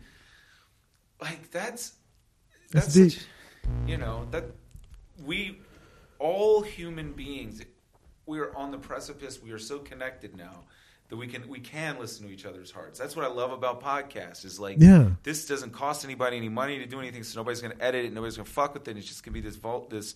[1.21, 1.95] like that's
[2.71, 3.25] That's that's, such,
[3.89, 4.45] you know that
[5.25, 5.59] we
[6.21, 7.63] all human beings
[8.33, 10.61] we are on the precipice we are so connected now
[11.11, 13.83] that we can we can listen to each other's hearts that's what i love about
[13.83, 15.11] podcasts is like Yeah.
[15.23, 18.13] this doesn't cost anybody any money to do anything so nobody's going to edit it
[18.15, 20.15] nobody's going to fuck with it it's just going to be this vault this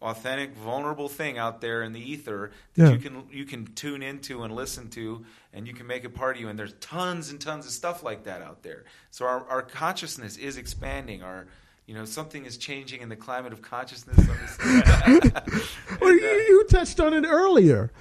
[0.00, 2.90] authentic vulnerable thing out there in the ether that Yeah.
[2.94, 6.34] you can you can tune into and listen to and you can make it part
[6.34, 8.82] of you and there's tons and tons of stuff like that out there
[9.12, 11.46] so our, our consciousness is expanding our
[11.86, 14.32] you know something is changing in the climate of consciousness Well,
[16.00, 17.92] And, you, uh, you touched on it earlier.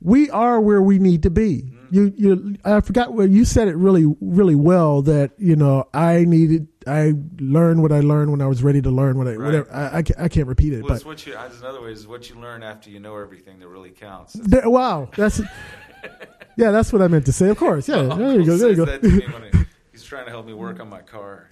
[0.00, 1.62] We are where we need to be.
[1.62, 1.78] Mm-hmm.
[1.94, 2.56] You, you.
[2.64, 5.02] I forgot where you said it really, really well.
[5.02, 6.66] That you know, I needed.
[6.86, 9.16] I learned what I learned when I was ready to learn.
[9.16, 9.44] What I, Right.
[9.44, 9.72] whatever.
[9.72, 12.08] I, I, can't, I can't repeat it, well, it's but what you another way is
[12.08, 15.40] what you learn after you know everything that really counts there, wow, that's.
[16.56, 17.48] yeah, that's what I meant to say.
[17.48, 17.88] Of course.
[17.88, 18.02] Yeah.
[18.02, 18.56] There you go.
[18.56, 19.64] There you go.
[20.12, 21.48] That to me when he- he's trying to help me work on my car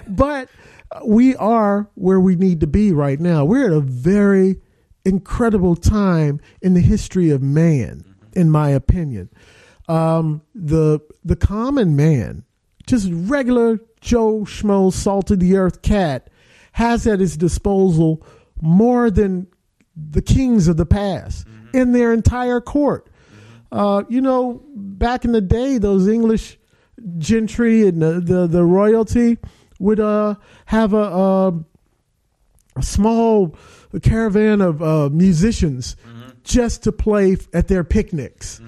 [0.08, 0.48] but
[1.04, 3.44] we are where we need to be right now.
[3.44, 4.60] We're at a very
[5.04, 9.30] incredible time in the history of man, in my opinion.
[9.88, 12.44] Um, the the common man,
[12.86, 16.28] just regular Joe Schmo, salt of the earth cat,
[16.72, 18.26] has at his disposal
[18.60, 19.46] more than
[19.96, 23.08] the kings of the past in their entire court.
[23.70, 26.58] Uh, you know, back in the day, those English
[27.18, 29.38] gentry and the, the, the royalty
[29.78, 30.34] would uh,
[30.66, 31.50] have a, uh,
[32.76, 33.56] a small
[34.02, 36.28] caravan of uh, musicians Mm-hmm.
[36.44, 38.60] just to play at their picnics.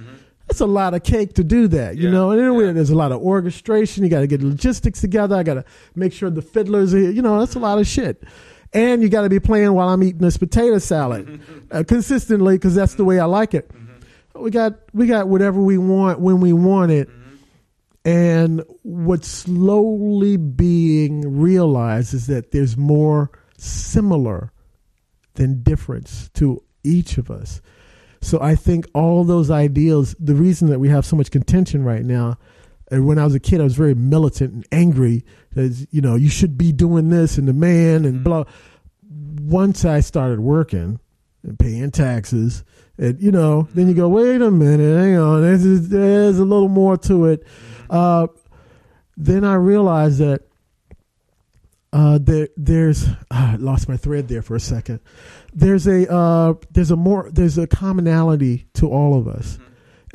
[0.48, 2.30] That's a lot of cake to do that, you Yeah, know.
[2.32, 2.72] And anyway, yeah.
[2.72, 4.04] there's a lot of orchestration.
[4.04, 5.34] You got to get logistics together.
[5.36, 5.64] I got to
[5.94, 7.10] make sure the fiddlers are here.
[7.10, 8.22] You know, that's a lot of shit.
[8.74, 12.74] And you got to be playing while I'm eating this potato salad uh, consistently because
[12.74, 13.70] that's the way I like it.
[14.34, 17.08] We got we got whatever we want when we want it.
[18.05, 24.53] And what's slowly being realized is that there's more similar
[25.34, 27.61] than difference to each of us.
[28.20, 32.05] So I think all those ideals, the reason that we have so much contention right
[32.05, 32.38] now,
[32.90, 35.24] and when I was a kid, I was very militant and angry.
[35.57, 38.22] As you know, you should be doing this and the man and mm-hmm.
[38.22, 38.44] blah.
[39.42, 41.00] Once I started working
[41.42, 42.64] and paying taxes,
[42.98, 46.68] and you know, then you go, wait a minute, hang on, there's, there's a little
[46.68, 47.44] more to it.
[47.93, 48.26] Uh,
[49.18, 50.40] then I realized that
[51.93, 55.01] uh, there, there's I lost my thread there for a second.
[55.53, 59.59] There's a uh, there's a more there's a commonality to all of us,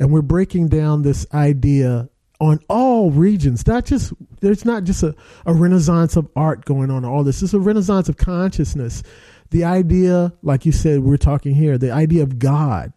[0.00, 2.10] and we're breaking down this idea
[2.40, 3.66] on all regions.
[3.66, 5.14] Not just there's not just a,
[5.46, 7.04] a renaissance of art going on.
[7.04, 9.04] All this It's a renaissance of consciousness.
[9.50, 11.78] The idea, like you said, we're talking here.
[11.78, 12.92] The idea of God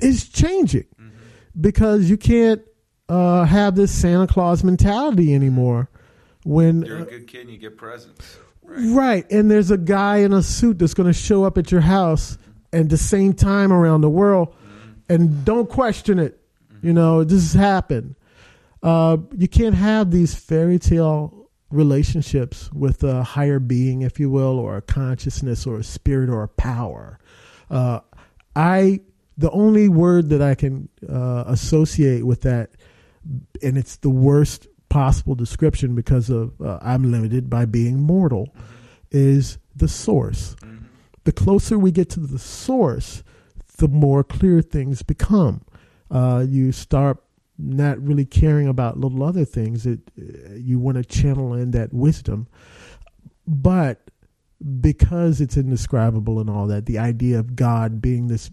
[0.00, 0.86] is changing
[1.60, 2.62] because you can't
[3.08, 5.88] uh, have this Santa Claus mentality anymore.
[6.44, 8.38] When You're a good kid and you get presents.
[8.62, 9.30] Right.
[9.30, 12.38] And there's a guy in a suit that's going to show up at your house
[12.72, 14.54] at the same time around the world.
[15.08, 16.40] And don't question it.
[16.82, 18.14] You know, this has happened.
[18.82, 24.58] Uh, you can't have these fairy tale relationships with a higher being, if you will,
[24.58, 27.18] or a consciousness or a spirit or a power.
[27.70, 28.00] Uh,
[28.54, 29.00] I,
[29.36, 32.70] the only word that I can uh, associate with that,
[33.62, 38.54] and it's the worst possible description because of uh, I'm limited by being mortal,
[39.10, 40.56] is the source.
[41.24, 43.22] The closer we get to the source,
[43.78, 45.62] the more clear things become.
[46.10, 47.22] Uh, you start
[47.58, 49.86] not really caring about little other things.
[49.86, 52.46] It uh, you want to channel in that wisdom,
[53.46, 54.10] but
[54.80, 58.50] because it's indescribable and all that, the idea of God being this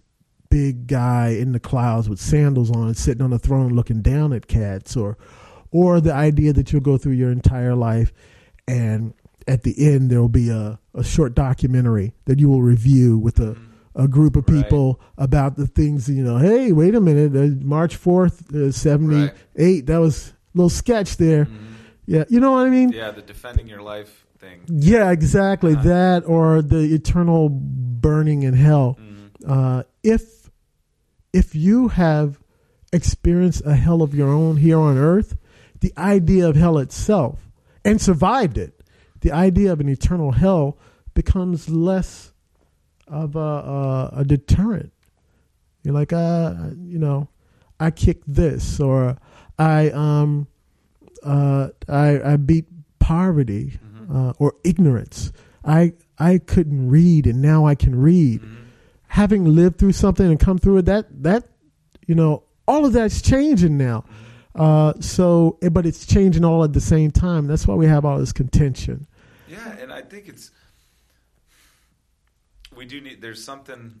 [0.52, 4.32] big guy in the clouds with sandals on and sitting on a throne looking down
[4.32, 5.16] at cats or
[5.70, 8.12] or the idea that you'll go through your entire life
[8.68, 9.14] and
[9.48, 13.38] at the end there will be a, a short documentary that you will review with
[13.40, 13.56] a,
[13.94, 14.62] a group of Right.
[14.62, 19.86] people about the things you know hey wait a minute uh, march 4th uh, 78
[19.86, 21.48] that was a little sketch there
[22.06, 24.60] yeah you know what i mean Yeah, the defending your life thing.
[24.68, 25.88] yeah, exactly Uh-huh.
[25.88, 28.98] that, or the eternal burning in hell.
[29.46, 30.41] Uh, if
[31.32, 32.38] if you have
[32.92, 35.36] experienced a hell of your own here on earth,
[35.80, 37.50] the idea of hell itself
[37.84, 38.82] and survived it,
[39.20, 40.78] the idea of an eternal hell
[41.14, 42.32] becomes less
[43.06, 44.92] of a, a, a deterrent.
[45.82, 47.28] You're like, uh, you know,
[47.80, 49.18] I kicked this, or
[49.58, 50.46] I um,
[51.24, 52.66] uh, I I beat
[53.00, 53.78] poverty
[54.12, 55.32] uh, or ignorance.
[55.64, 58.40] I I couldn't read, and now I can read.
[59.12, 61.44] Having lived through something and come through it, that that
[62.06, 64.04] you know, all of that's changing now.
[64.54, 67.46] Uh, so, eh, but it's changing all at the same time.
[67.46, 69.06] That's why we have all this contention.
[69.48, 70.50] Yeah, and I think it's
[72.74, 73.20] we do need.
[73.20, 74.00] There's something.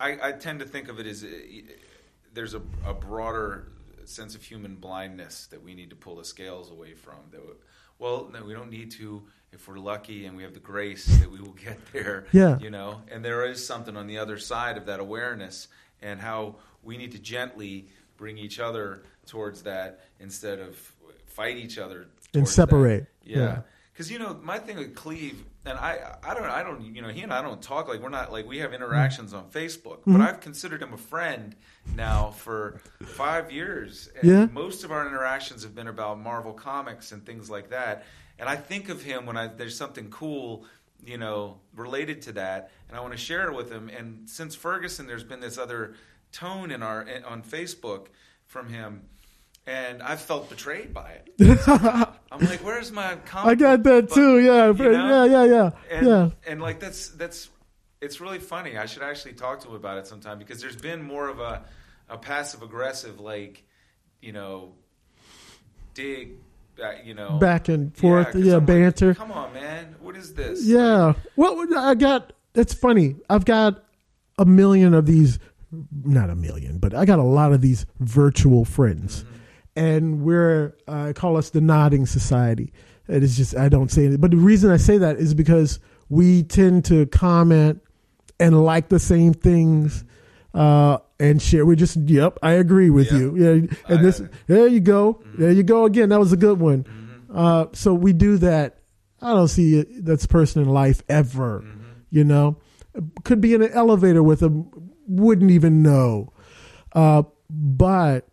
[0.00, 1.28] I, I tend to think of it as uh,
[2.32, 3.68] there's a, a broader
[4.04, 7.18] sense of human blindness that we need to pull the scales away from.
[7.30, 7.52] That we,
[7.98, 9.22] well, no, we don't need to
[9.54, 12.26] if we're lucky and we have the grace that we will get there.
[12.32, 12.58] Yeah.
[12.58, 13.00] you know.
[13.10, 15.68] And there is something on the other side of that awareness
[16.02, 20.76] and how we need to gently bring each other towards that instead of
[21.26, 23.06] fight each other And separate.
[23.22, 23.30] that.
[23.30, 23.36] Yeah.
[23.38, 23.58] Yeah.
[23.92, 27.08] Because you know my thing with Cleve, and I, I don't, I don't, you know,
[27.10, 30.18] he and I don't talk like we're not like we have interactions on Facebook, Mm-hmm.
[30.18, 31.54] but I've considered him a friend
[31.94, 34.10] now for five years.
[34.20, 34.46] And Yeah.
[34.46, 38.04] most of our interactions have been about Marvel comics and things like that.
[38.38, 40.64] And I think of him when I there's something cool,
[41.04, 43.88] you know, related to that, and I want to share it with him.
[43.88, 45.94] And since Ferguson, there's been this other
[46.32, 48.06] tone in our on Facebook
[48.46, 49.02] from him.
[49.66, 51.58] And I've felt betrayed by it.
[52.30, 54.14] I'm like, where's my comic I got that book?
[54.14, 54.38] too.
[54.38, 55.24] Yeah, You know?
[55.24, 56.30] yeah, yeah, yeah, and, yeah.
[56.46, 57.48] and like that's that's
[58.02, 58.76] it's really funny.
[58.76, 61.62] I should actually talk to him about it sometime because there's been more of a
[62.10, 63.64] a passive aggressive like
[64.20, 64.72] you know
[65.94, 66.32] dig
[66.82, 69.14] uh, you know Back and forth, yeah, I'm like, banter.
[69.14, 70.64] Come on, man, what is this?
[70.64, 71.14] Yeah.
[71.36, 72.32] Well, I got.
[72.54, 73.16] It's funny.
[73.28, 73.84] I've got
[74.38, 75.38] a million of these.
[76.04, 79.24] Not a million, but I got a lot of these virtual friends,
[79.74, 82.72] and we're I call us the Nodding Society.
[83.08, 85.80] It is just I don't say it, but the reason I say that is because
[86.08, 87.82] we tend to comment
[88.38, 90.04] and like the same things
[90.54, 91.64] uh, and share.
[91.64, 93.18] We just, yep, I agree with Yeah.
[93.18, 93.36] you.
[93.36, 96.08] Yeah, and I- this, there you go, there you go again.
[96.08, 96.84] That was a good one.
[96.84, 97.36] Mm-hmm.
[97.36, 98.78] Uh, so we do that.
[99.22, 101.60] I don't see that's person in life ever.
[101.60, 101.80] Mm-hmm.
[102.10, 102.56] You know,
[103.24, 104.70] could be in an elevator with them,
[105.08, 106.32] wouldn't even know.
[106.92, 108.28] Uh, but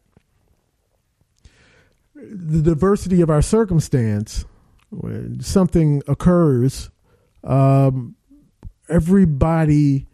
[2.16, 4.46] the diversity of our circumstance,
[4.90, 6.90] when something occurs,
[7.44, 8.16] um,
[8.90, 10.08] everybody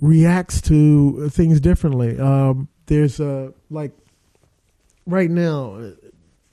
[0.00, 2.18] reacts to things differently.
[2.18, 3.92] Um, there's a like
[5.06, 5.92] right now,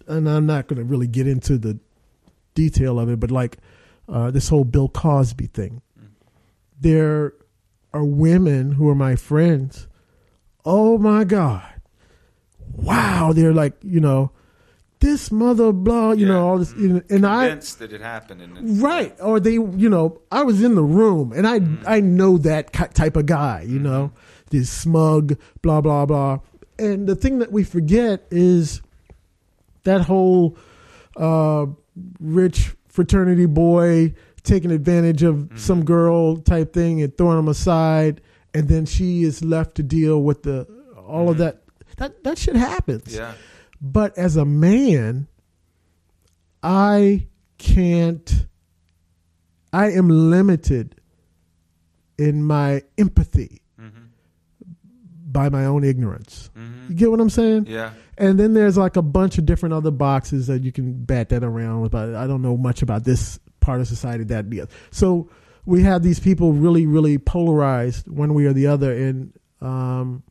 [0.07, 1.79] and I'm not going to really get into the
[2.53, 3.57] detail of it, but like
[4.07, 5.81] uh, this whole Bill Cosby thing.
[6.79, 7.33] There
[7.93, 9.87] are women who are my friends.
[10.65, 11.81] Oh my God.
[12.71, 13.31] Wow.
[13.33, 14.31] They're like, you know,
[15.05, 16.33] this mother blah, you Yeah.
[16.33, 16.73] know, all this.
[16.75, 18.41] you know, And I, that it happened.
[18.41, 21.83] And right or they you know i was in the room and i mm-hmm.
[21.87, 24.57] i know that type of guy you know mm-hmm.
[24.57, 26.39] this smug blah blah blah
[26.79, 28.81] and the thing that we forget is
[29.83, 30.57] that whole
[31.17, 31.65] uh
[32.19, 35.57] rich fraternity boy taking advantage of mm-hmm.
[35.57, 38.21] some girl type thing and throwing him aside
[38.53, 40.67] and then she is left to deal with the
[41.07, 41.61] all of that
[41.97, 43.33] that that shit happens Yeah.
[43.85, 45.27] But as a man,
[46.63, 47.27] I
[47.59, 48.47] can't,
[49.71, 50.99] I am limited
[52.17, 54.05] in my empathy Mm-hmm.
[55.27, 56.49] by my own ignorance.
[56.57, 56.87] Mm-hmm.
[56.89, 57.67] You get what I'm saying?
[57.67, 57.91] Yeah.
[58.17, 61.43] And then there's like a bunch of different other boxes that you can bat that
[61.43, 61.91] around with.
[61.91, 64.71] But I don't know much about this part of society, that the other.
[64.91, 65.29] So
[65.65, 68.93] we have these people really, really polarized one way or the other.
[68.93, 70.23] And um,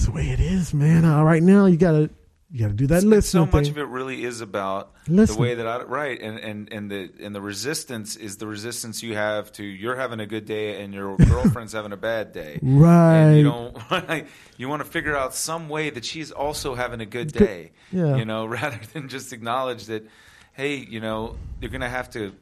[0.00, 1.04] that's the way it is, man.
[1.04, 2.08] Uh, right now, you gotta
[2.50, 3.72] you gotta do that Listen, so much thing.
[3.72, 7.34] of it really is about the way that I right and, and and the and
[7.34, 11.16] the resistance is the resistance you have to you're having a good day and your
[11.28, 12.58] girlfriend's having a bad day.
[12.62, 13.14] Right.
[13.14, 14.26] And you don't
[14.56, 17.72] you want to figure out some way that she's also having a good day.
[17.92, 18.16] yeah.
[18.16, 20.06] You know, rather than just acknowledge that
[20.54, 22.34] hey, you know, you're going to have to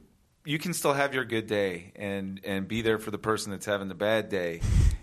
[0.44, 3.66] you can still have your good day and and be there for the person that's
[3.66, 4.60] having the bad day,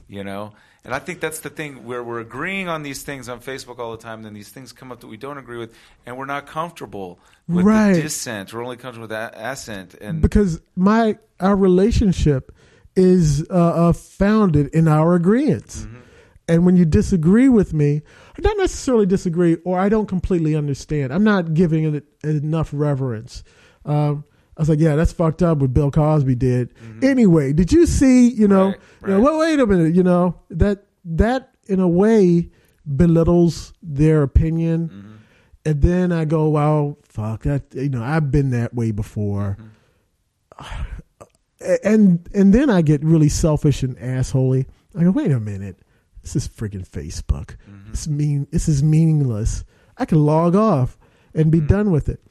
[0.08, 0.54] you know?
[0.86, 3.92] And I think that's the thing where we're agreeing on these things on Facebook all
[3.92, 5.74] the time, then these things come up that we don't agree with,
[6.06, 7.94] and we're not comfortable with Right.
[7.94, 8.54] the dissent.
[8.54, 9.96] We're only comfortable with that assent.
[9.96, 12.56] And because my our relationship
[12.96, 15.82] is uh, uh, founded in our agreements.
[15.82, 15.98] Mm-hmm.
[16.48, 18.04] And when you disagree with me,
[18.38, 21.12] I don't necessarily disagree, or I don't completely understand.
[21.12, 23.44] I'm not giving it enough reverence.
[23.84, 24.24] Um,
[24.58, 26.74] I was like, yeah, that's fucked up what Bill Cosby did.
[27.04, 28.30] Anyway, did you see?
[28.30, 29.06] You know, Mm-hmm.
[29.06, 29.96] Right, you know, well, wait a minute.
[29.96, 32.50] You know that that in a way
[32.96, 34.90] belittles their opinion.
[34.90, 35.12] Mm-hmm.
[35.68, 37.64] And then I go, well, fuck that.
[37.74, 39.58] You know, I've been that way before.
[40.60, 40.82] Mm-hmm.
[41.84, 44.68] And and then I get really selfish and assholey.
[44.98, 45.80] I go, wait a minute,
[46.22, 47.58] this is freaking Facebook.
[47.70, 47.92] Mm-hmm.
[47.92, 49.64] This mean this is meaningless.
[49.98, 50.98] I can log off
[51.34, 52.22] and be done with it.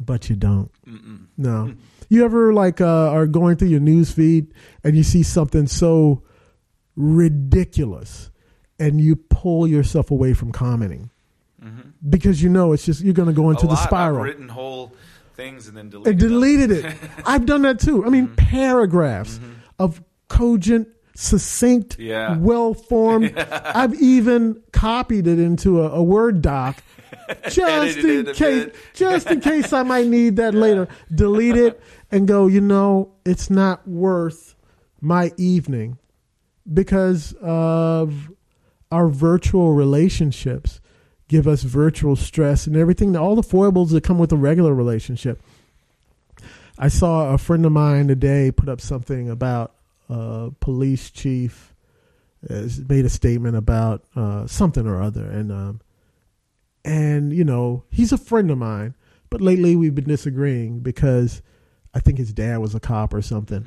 [0.00, 0.70] But you don't.
[0.88, 1.26] Mm-mm.
[1.36, 1.74] No.
[2.08, 6.22] You ever like uh, are going through your news feed and you see something so
[6.96, 8.30] ridiculous
[8.78, 11.10] and you pull yourself away from commenting
[11.62, 11.92] Mhm.
[12.08, 14.94] because you know it's just you're going to go into the spiral I've written whole
[15.36, 16.94] things and then deleted and deleted it.
[17.26, 18.04] I've done that too.
[18.06, 19.38] I mean, paragraphs
[19.78, 22.36] of cogent, succinct, Yeah.
[22.38, 23.36] well formed.
[23.38, 26.82] I've even copied it into a, a Word doc
[27.50, 30.88] just in case, just in case I might need that later.
[31.14, 32.46] Delete it and go.
[32.46, 34.54] You know, it's not worth
[35.00, 35.98] my evening
[36.72, 38.30] because of
[38.90, 40.80] our virtual relationships
[41.28, 45.40] give us virtual stress and everything all the foibles that come with a regular relationship
[46.78, 49.72] i saw a friend of mine today put up something about
[50.08, 51.72] a police chief
[52.48, 55.80] uh, made a statement about uh, something or other and um,
[56.84, 58.94] and you know he's a friend of mine
[59.28, 61.42] but lately we've been disagreeing because
[61.94, 63.64] i think his dad was a cop or something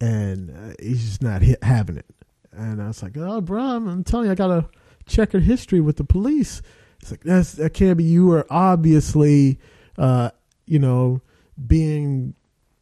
[0.00, 2.06] and uh, he's just not hit, having it.
[2.52, 4.68] And i was like oh bro i'm, I'm telling you i got a
[5.06, 6.62] checkered history with the police.
[7.00, 9.58] It's like that's that can't be you are obviously
[9.98, 10.30] uh
[10.66, 11.20] you know
[11.66, 12.34] being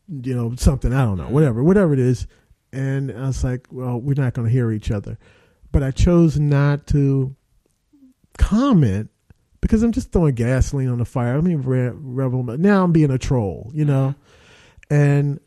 [0.09, 2.27] you know something i don't know whatever whatever it is.
[2.73, 5.19] And i was like well we're not going to hear each other.
[5.71, 7.35] But i chose not to
[8.39, 9.11] comment
[9.65, 13.11] because i'm just throwing gasoline on the fire i mean re- rebel now i'm being
[13.11, 14.15] a troll you know
[14.91, 15.41] and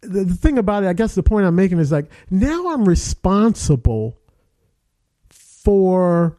[0.00, 2.88] the, the thing about it i guess the point i'm making is like now i'm
[2.88, 4.16] responsible
[5.28, 6.38] for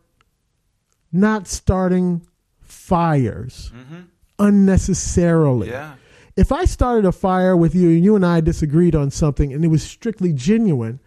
[1.12, 2.26] not starting
[2.62, 4.06] fires Mhm.
[4.40, 5.94] unnecessarily Yeah.
[6.36, 9.64] if I started a fire with you and you and I disagreed on something and
[9.64, 11.00] it was strictly genuine,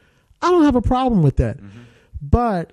[0.43, 1.59] I don't have a problem with that.
[1.59, 1.81] Mm-hmm.
[2.21, 2.73] But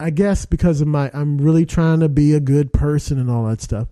[0.00, 3.46] I guess because of my, I'm really trying to be a good person and all
[3.46, 3.88] that stuff.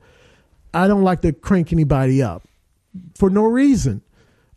[0.73, 2.45] I don't like to crank anybody up
[3.15, 4.03] for no reason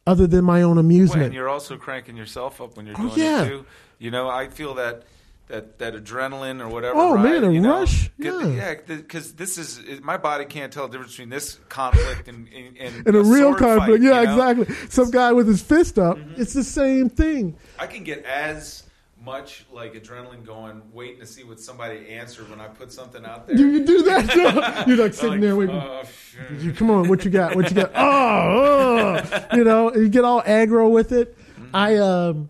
[0.06, 1.24] other than my own Well, amusement.
[1.26, 3.44] and you're also cranking yourself up when you're Oh, doing yeah.
[3.44, 3.66] it too.
[4.00, 5.04] You know, I feel that
[5.48, 6.96] that that adrenaline or whatever.
[6.98, 8.40] Oh, right, man, a you know, rush, get yeah.
[8.40, 12.48] the- yeah, because this is my body can't tell the difference between this conflict and
[12.56, 14.38] and, and in a, real sword conflict, fight, yeah, you know?
[14.38, 14.62] Mm-hmm.
[14.62, 14.90] exactly.
[14.90, 17.56] Some guy with his fist up, it's the same thing.
[17.80, 18.84] I can get as
[19.30, 23.46] much like adrenaline going, waiting to see what somebody answered when I put something out
[23.46, 23.56] there.
[23.56, 24.88] Do you do that?
[24.88, 25.76] You're like sitting I'm there waiting.
[25.76, 27.56] "Oh, shit." You- Come on, what you got?
[27.56, 27.92] What you got?
[27.96, 29.56] Oh, oh.
[29.56, 31.38] you know, you get all aggro with it.
[31.74, 32.50] I um,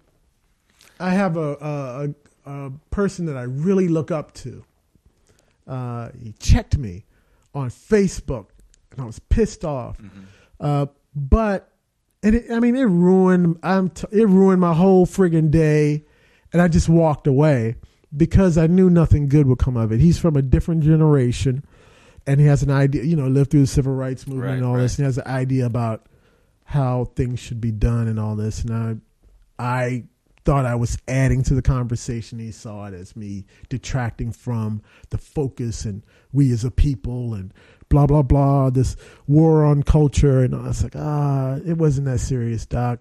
[0.99, 2.13] I have a,
[2.45, 4.63] a a person that I really look up to.
[5.67, 7.05] Uh, he checked me
[7.53, 8.47] on Facebook,
[8.91, 9.99] and I was pissed off.
[10.59, 11.71] Uh, but
[12.23, 13.59] and it, I mean, it ruined.
[13.63, 16.05] I'm t- it ruined my whole friggin' day,
[16.53, 17.75] and I just walked away
[18.15, 19.99] because I knew nothing good would come of it.
[19.99, 21.63] He's from a different generation,
[22.25, 23.03] and he has an idea.
[23.03, 24.81] You know, lived through the civil rights movement Right, and all right.
[24.83, 26.07] this, and he has an idea about
[26.65, 28.63] how things should be done and all this.
[28.63, 29.01] And
[29.59, 30.03] I, I
[30.45, 32.39] thought I was adding to the conversation.
[32.39, 37.53] He saw it as me detracting from the focus and we as a people and
[37.89, 38.69] blah blah blah.
[38.69, 38.95] This
[39.27, 42.99] war on culture, and I was like, ah, it wasn't that serious, Doc.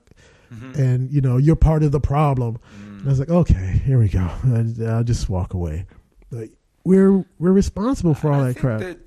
[0.53, 0.77] Mhm.
[0.79, 2.59] And you know, you're part of the problem.
[2.81, 2.99] Mm.
[3.01, 4.29] And I was like, okay, here we go.
[4.43, 5.87] And I'll just walk away.
[6.31, 6.53] Like,
[6.85, 8.81] we're we're responsible for all I that crap.
[8.81, 8.99] that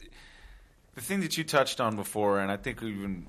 [0.96, 3.28] the thing that you touched on before, and I think even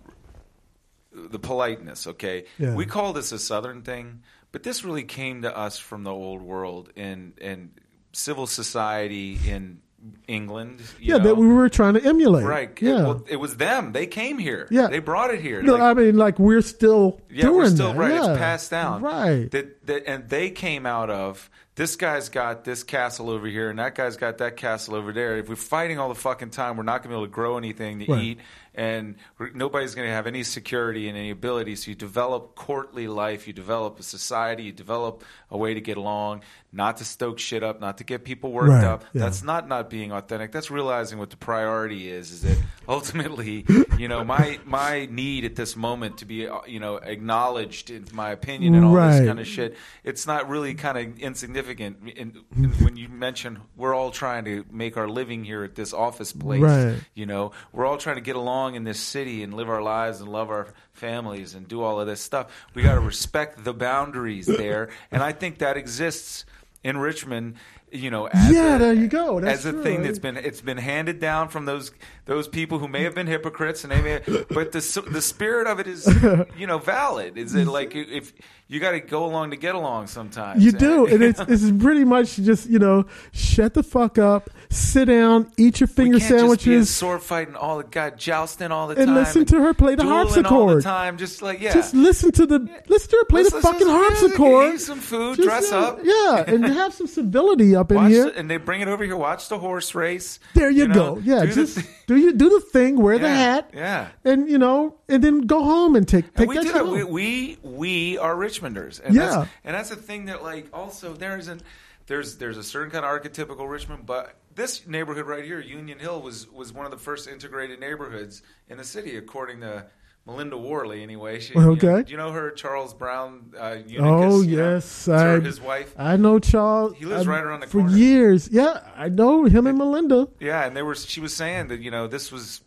[1.12, 2.06] the politeness.
[2.06, 2.74] Okay, Yeah.
[2.74, 6.40] we call this a Southern thing, but this really came to us from the old
[6.42, 7.70] world and and
[8.12, 9.81] civil society in
[10.28, 10.80] England.
[11.00, 11.24] you yeah, know?
[11.24, 12.44] that we were trying to emulate.
[12.44, 12.80] right.
[12.80, 12.90] Yeah.
[12.90, 13.92] It, well, it was them.
[13.92, 14.68] They came here.
[14.70, 14.88] Yeah.
[14.88, 15.62] they brought it here.
[15.62, 17.98] no, Like, I mean, like we're still yeah, doing we're still that.
[17.98, 18.12] right.
[18.14, 18.30] Yeah.
[18.30, 19.02] It's passed down.
[19.02, 19.50] Right.
[19.50, 23.78] That, that and they came out of this guy's got this castle over here and
[23.78, 25.38] that guy's got that castle over there.
[25.38, 27.56] If we're fighting all the fucking time, we're not going to be able to grow
[27.56, 28.22] anything to Right.
[28.22, 28.38] eat,
[28.74, 29.14] and
[29.54, 31.76] nobody's going to have any security and any ability.
[31.76, 35.96] So you develop courtly life, you develop a society, you develop a way to get
[35.98, 36.40] along,
[36.72, 39.04] not to stoke shit up, not to get people worked Right, up.
[39.12, 39.20] yeah.
[39.22, 40.50] That's not not being authentic.
[40.50, 42.32] That's realizing what the priority is.
[42.32, 43.64] Is that ultimately,
[43.98, 48.06] you know, my my need at this moment to be, uh, you know, acknowledged in
[48.12, 49.18] my opinion and all Right.
[49.18, 49.76] this kind of shit.
[50.02, 51.98] It's not really kind of insignificant.
[52.18, 52.38] And,
[52.82, 56.62] when you mention we're all trying to make our living here at this office place,
[56.62, 56.96] Right.
[57.14, 60.20] you know, we're all trying to get along in this city and live our lives
[60.20, 60.68] and love our
[61.02, 62.46] families and do all of this stuff.
[62.74, 66.44] We got to respect the boundaries there, and I think that exists
[66.84, 67.56] in Richmond.
[67.92, 69.38] You know, as Yeah, a, there you go.
[69.40, 69.82] That's as a true.
[69.82, 71.92] thing that's been it's been handed down from those
[72.24, 74.20] those people who may have been hypocrites and they may,
[74.50, 76.06] but the the spirit of it is
[76.56, 77.36] you know valid.
[77.36, 78.32] Is it like if
[78.68, 80.64] you got to go along to get along sometimes?
[80.64, 85.06] You do, and it's it's pretty much just you know, shut the fuck up, sit
[85.06, 88.88] down, eat your finger can't just be sandwiches, sword fighting all the god jousting all
[88.88, 90.82] the and time listen to her play the all the harpsichord.
[90.82, 91.18] time.
[91.18, 94.74] Just like yeah, Just listen to the listen to her play Listen the fucking harpsichord.
[94.76, 95.98] eat some food, Just, dress uh, up.
[96.02, 98.24] yeah, and have some civility up in Watch here.
[98.24, 99.16] the- and they bring it over here.
[99.16, 100.38] Watch the horse race.
[100.54, 101.18] there you, know, go.
[101.22, 104.08] Yeah, do the just th- do you do the thing, wear the hat, Yeah.
[104.24, 106.84] and you know, and then go home and take take And we that do that.
[106.86, 106.90] home.
[106.94, 109.26] We, we we are Richmonders, and Yeah.
[109.28, 111.62] that's, and that's a thing that like also there isn't
[112.06, 116.20] there's there's a certain kind of archetypical Richmond, but this neighborhood right here, Union Hill,
[116.20, 119.86] was was one of the first integrated neighborhoods in the city, according to
[120.26, 121.02] Melinda Worley.
[121.02, 122.02] Anyway, she, you know- Okay.
[122.04, 123.52] do you know her, Charles Brown?
[123.58, 124.74] Uh, Unicus, Oh you know?
[124.74, 125.94] yes, I his wife.
[125.98, 126.94] I know Charles.
[126.96, 127.96] He lives I- right around the for corner.
[127.96, 128.48] years.
[128.50, 130.28] Yeah, I know him and Melinda.
[130.38, 130.94] Yeah, and they were.
[130.94, 132.60] She was saying that you know this was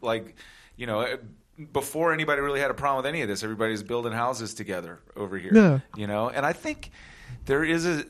[0.00, 0.34] like,
[0.76, 1.18] you know,
[1.72, 3.42] before anybody really had a problem with any of this.
[3.44, 5.52] Everybody's building houses together over here.
[5.54, 5.80] Yeah.
[5.96, 6.90] you know, and I think
[7.44, 8.04] there is a.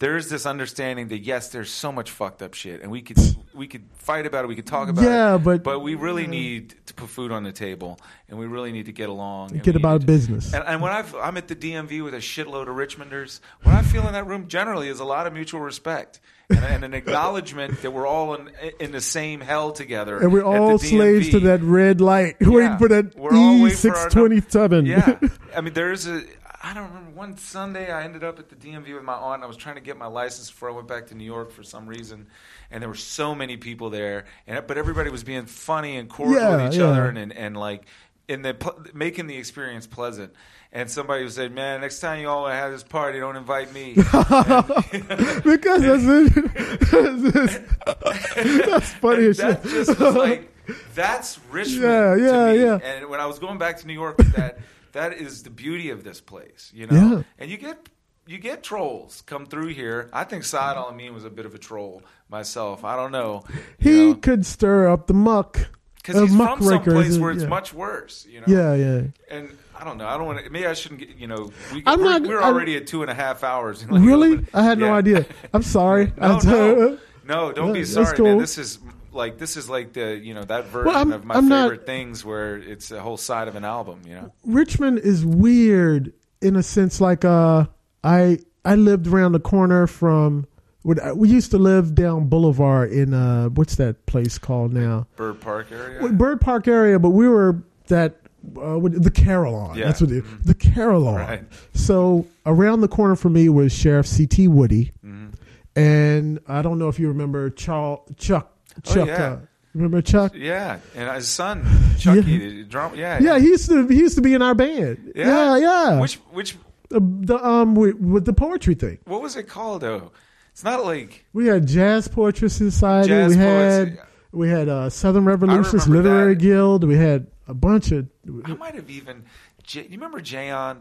[0.00, 3.18] There is this understanding that yes, there's so much fucked up shit, and we could
[3.54, 6.26] we could fight about it, we could talk about Yeah, it, but- but we really
[6.26, 7.98] need to put food on the table,
[8.28, 9.52] and we really need to get along.
[9.52, 10.54] and Get about to- business.
[10.54, 13.82] and, and when I've, I'm at the DMV with a shitload of Richmonders, what I
[13.82, 17.82] feel in that room generally is a lot of mutual respect and, and an acknowledgement
[17.82, 20.18] that we're all in, in the same hell together.
[20.18, 22.48] And we're all slaves to that red light, Yeah.
[22.56, 24.86] waiting for that E waiting for our six twenty seven.
[24.86, 25.18] Yeah,
[25.54, 26.22] I mean, there's a.
[26.62, 29.36] I don't remember one Sunday I ended up at the DMV with my aunt.
[29.36, 31.52] And I was trying to get my license before I went back to New York
[31.52, 32.26] for some reason,
[32.70, 36.40] and there were so many people there, and but everybody was being funny and cordial
[36.40, 36.86] Yeah, with each yeah.
[36.88, 37.86] other, and, and and like
[38.28, 38.54] in the
[38.92, 40.32] making the experience pleasant.
[40.72, 45.82] And somebody said, "Man, next time you all have this party, don't invite me." because
[45.82, 47.64] that's it.
[48.70, 49.62] that's funny as shit.
[49.64, 50.52] just was like
[50.94, 51.82] that's Richmond.
[51.82, 52.60] Yeah, to yeah, me.
[52.60, 52.76] yeah.
[52.84, 54.58] And when I was going back to New York with that,
[54.92, 56.94] that is the beauty of this place, you know.
[57.16, 57.22] Yeah.
[57.38, 57.88] And you get
[58.26, 60.08] you get trolls come through here.
[60.12, 62.84] I think Sa'ad El-Amin was a bit of a troll myself.
[62.84, 63.42] I don't know.
[63.78, 65.58] He could stir up the muck.
[65.96, 67.48] because uh, he's from muckrakers, someplace where it's yeah.
[67.48, 68.46] much worse, you know.
[68.46, 69.02] Yeah, yeah.
[69.30, 70.06] And I don't know.
[70.06, 70.50] I don't want to.
[70.50, 71.16] Maybe I shouldn't get.
[71.16, 73.84] You know, we, I'm we're, not- we're I'm- already at two and a half hours.
[73.88, 74.46] Like, Really?
[74.54, 75.26] I had no idea.
[75.52, 76.12] I'm sorry.
[76.20, 77.52] No, no, no.
[77.52, 78.26] Don't Yeah, be sorry, cool.
[78.26, 78.38] man.
[78.38, 78.78] This is
[79.12, 81.86] like this is like the you know that version I'm- of my I'm not- favorite
[81.86, 84.00] things where it's a whole side of an album.
[84.06, 84.32] You know.
[84.44, 87.00] Richmond is weird in a sense.
[87.00, 87.66] Like uh,
[88.04, 90.46] I I lived around the corner from.
[90.82, 95.06] what- We used to live down Boulevard in uh, what's that place called now?
[95.16, 96.08] Byrd Park area.
[96.08, 98.16] Byrd Park area, but we were that
[98.56, 99.76] uh, the Carillon.
[99.76, 99.86] Yeah.
[99.86, 101.16] That's what it, the Carillon.
[101.16, 101.44] Right.
[101.74, 104.48] So around the corner for me was Sheriff C.T.
[104.48, 105.34] Woody, Mhm.
[105.76, 108.49] and I don't know if you remember Charles Chuck.
[108.86, 109.24] Oh, Chuck, yeah.
[109.32, 109.38] uh,
[109.74, 110.32] remember Chuck?
[110.34, 111.66] Yeah, and his son
[111.98, 112.94] Chucky, the drum.
[112.96, 115.12] Yeah, Yeah, he used to he used to be in our band.
[115.14, 116.00] Yeah, yeah.
[116.00, 116.56] Which which
[116.92, 118.98] Uh, the um with, with the poetry thing.
[119.04, 120.10] what was it called though?
[120.52, 123.08] It's not like We had Jazz Poetry Society.
[123.08, 126.40] Jazz we Poets- had we had uh, Southern Revolutionist Literary that.
[126.40, 126.84] Guild.
[126.84, 128.06] We had a bunch of
[128.44, 129.24] I might have even.
[129.68, 130.78] You remember Jayon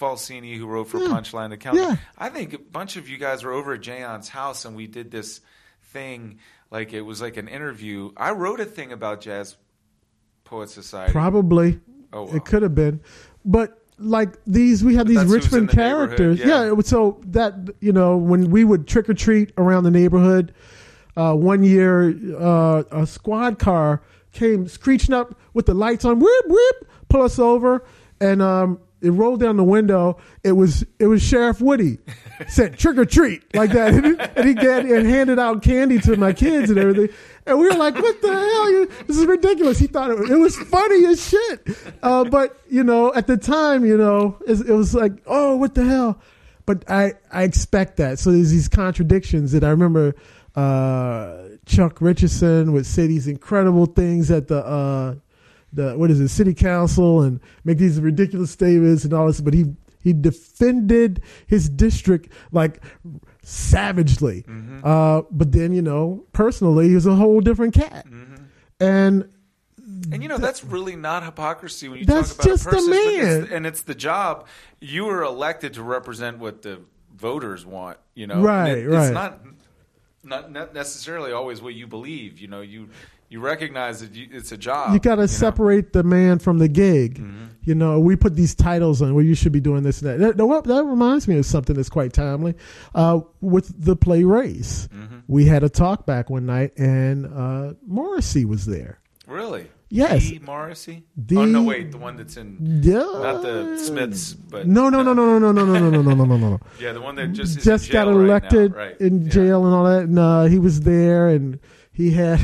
[0.00, 1.08] Falsini who wrote for Yeah.
[1.08, 1.76] Punchline the?
[1.76, 1.96] Yeah.
[2.18, 5.10] I think a bunch of you guys were over at Jayon's house and we did
[5.12, 5.40] this
[5.92, 6.38] thing
[6.72, 8.10] like it was like an interview.
[8.16, 9.56] I wrote a thing about Jazz
[10.44, 11.12] Poet Society.
[11.12, 11.78] probably
[12.14, 12.34] Oh, wow.
[12.34, 13.00] it could have been,
[13.44, 16.38] but like these we had these Richmond the characters.
[16.40, 16.72] yeah.
[16.72, 16.80] Yeah.
[16.80, 20.52] so that you know when we would trick or treat around the neighborhood,
[21.16, 24.02] uh, one year uh, a squad car
[24.32, 27.84] came screeching up with the lights on, whip whip, pull us over,
[28.20, 30.16] and um, it rolled down the window.
[30.44, 31.98] It was it was Sheriff Woody
[32.48, 36.16] said trick or treat like that, and he, and get, and handed out candy to
[36.16, 37.14] my kids and everything.
[37.44, 38.70] And we were like, "What the hell?
[38.70, 42.84] You, this is ridiculous." He thought it, it was funny as shit, uh, but you
[42.84, 46.20] know, at the time, you know, it, it was like, "Oh, what the hell?"
[46.64, 48.20] But I I expect that.
[48.20, 50.14] So there's these contradictions that I remember.
[50.54, 55.14] Uh, Chuck Richardson would say these incredible things at the uh,
[55.72, 59.54] the what is it city council and make these ridiculous statements and all this but
[59.54, 59.64] he
[60.02, 62.82] he defended his district like
[63.42, 64.44] savagely
[64.84, 68.06] uh, but then you know personally he was a whole different cat
[68.80, 69.28] and
[70.10, 72.96] And you know that's really not hypocrisy when you talk about just a person, but
[72.98, 73.52] it's- man.
[73.52, 74.46] and it's the job.
[74.80, 76.80] You were elected to represent what the
[77.16, 77.98] voters want.
[78.14, 79.04] You know, Right, it- right.
[79.06, 79.40] It's not
[80.24, 82.38] not not necessarily always what you believe.
[82.40, 82.88] You know, you
[83.32, 84.92] you recognize that you, it's a job.
[84.92, 85.26] you got to know?
[85.26, 87.18] separate the man from the gig.
[87.18, 87.44] Mm-hmm.
[87.64, 90.36] You know, we put these titles on where you should be doing this and that.
[90.36, 92.54] That, that, that reminds me of something that's quite timely.
[92.94, 95.18] Uh, with the play Race, Mm-hmm.
[95.28, 98.98] we had a talk back one night, and uh, Morrissey was there.
[99.28, 99.70] Really?
[99.88, 100.28] Yes.
[100.28, 100.38] D.
[100.44, 101.04] Morrissey.
[101.26, 102.94] D- oh no, wait, the one that's in Yeah.
[102.98, 106.24] not the Smiths, but No, no, no, no, no, no, no, no, no, no, no,
[106.24, 106.60] no, no.
[106.80, 108.76] Yeah, the one that just Just got right elected now.
[108.78, 109.00] right?
[109.00, 109.28] in Yeah.
[109.30, 111.60] jail and all that, and uh, he was there, and
[111.92, 112.40] he had.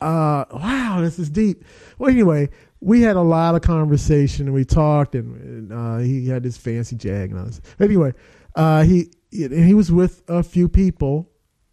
[0.00, 1.64] Uh, wow, this is deep.
[1.98, 6.28] Well, anyway, we had a lot of conversation, and we talked, and, and uh, he
[6.28, 7.60] had this fancy jag and all this.
[7.80, 8.12] Anyway,
[8.54, 11.30] uh, he and he was with a few people,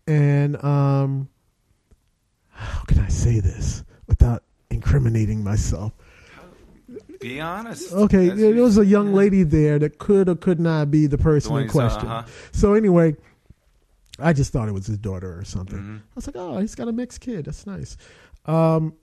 [0.08, 1.30] and um,
[2.50, 5.94] how can I say this without incriminating myself?
[7.20, 7.94] Be honest.
[7.94, 11.56] Okay, there was a young lady there that could or could not be the person
[11.58, 12.08] in question.
[12.08, 12.28] uh-huh.
[12.52, 13.16] So anyway,
[14.20, 15.78] I just thought it was his daughter or something.
[15.80, 15.98] Mhm.
[15.98, 17.46] I was like, oh, he's got a mixed kid.
[17.46, 17.98] That's nice.
[18.46, 18.94] Um,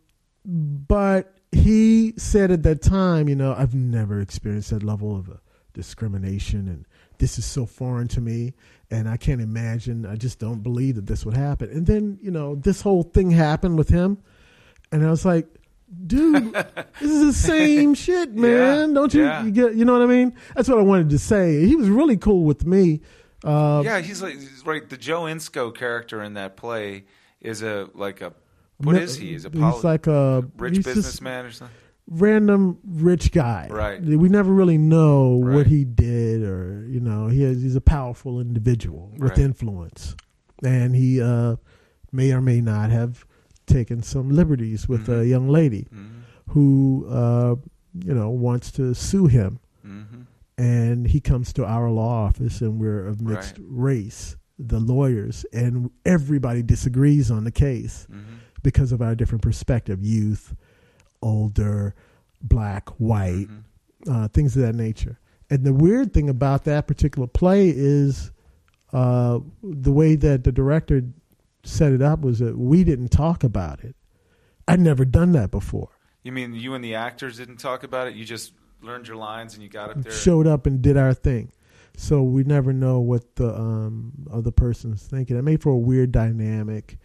[0.45, 5.35] but he said at that time, you know, I've never experienced that level of uh,
[5.75, 6.87] discrimination, and
[7.19, 8.55] this is so foreign to me,
[8.91, 10.07] and I can't imagine.
[10.07, 11.71] I just don't believe that this would happen.
[11.71, 14.19] And then, you know, this whole thing happened with him,
[14.91, 15.47] and I was like,
[16.07, 16.53] dude,
[17.01, 18.89] this is the same shit, man.
[18.89, 19.45] Yeah, Don't you, yeah.
[19.45, 19.75] you get?
[19.75, 20.35] You know what I mean?
[20.57, 21.65] That's what I wanted to say.
[21.67, 23.01] He was really cool with me.
[23.45, 24.89] Uh, yeah, he's like he's right.
[24.89, 27.05] The Joe Inscoe character in that play
[27.41, 28.33] is a like a
[28.79, 29.33] what is he?
[29.33, 31.77] He's a poli- he's like a rich businessman or something.
[32.09, 33.69] random rich guy.
[33.71, 34.01] Right.
[34.03, 35.55] We never really know Right.
[35.55, 39.39] what he did, or you know, he has, he's a powerful individual with Right.
[39.39, 40.17] influence,
[40.63, 41.57] and he uh,
[42.11, 43.25] may or may not have
[43.67, 45.29] taken some liberties with a Mhm.
[45.29, 46.07] young lady hmm
[46.49, 47.55] who, uh,
[48.05, 50.03] you know, wants to sue him, hmm
[50.59, 53.67] and he comes to our law office, and we're of mixed Right.
[53.69, 58.19] race, the lawyers, and everybody disagrees on the case hmm
[58.63, 60.55] because of our different perspective youth
[61.21, 61.95] older
[62.41, 63.59] black white hmm
[64.11, 68.33] uh, things of that nature and the weird thing about that particular play is
[68.93, 71.03] uh, the way that the director
[71.63, 73.95] set it up was that we didn't talk about it
[74.69, 75.91] I'd never done that before.
[76.25, 78.15] You mean you and the actors didn't talk about it?
[78.15, 78.53] You just
[78.83, 80.13] learned your lines and you got up there.
[80.13, 81.53] Showed up and did our thing.
[81.97, 85.37] So we never know what the um, other person's thinking.
[85.37, 86.99] It made for a weird dynamic,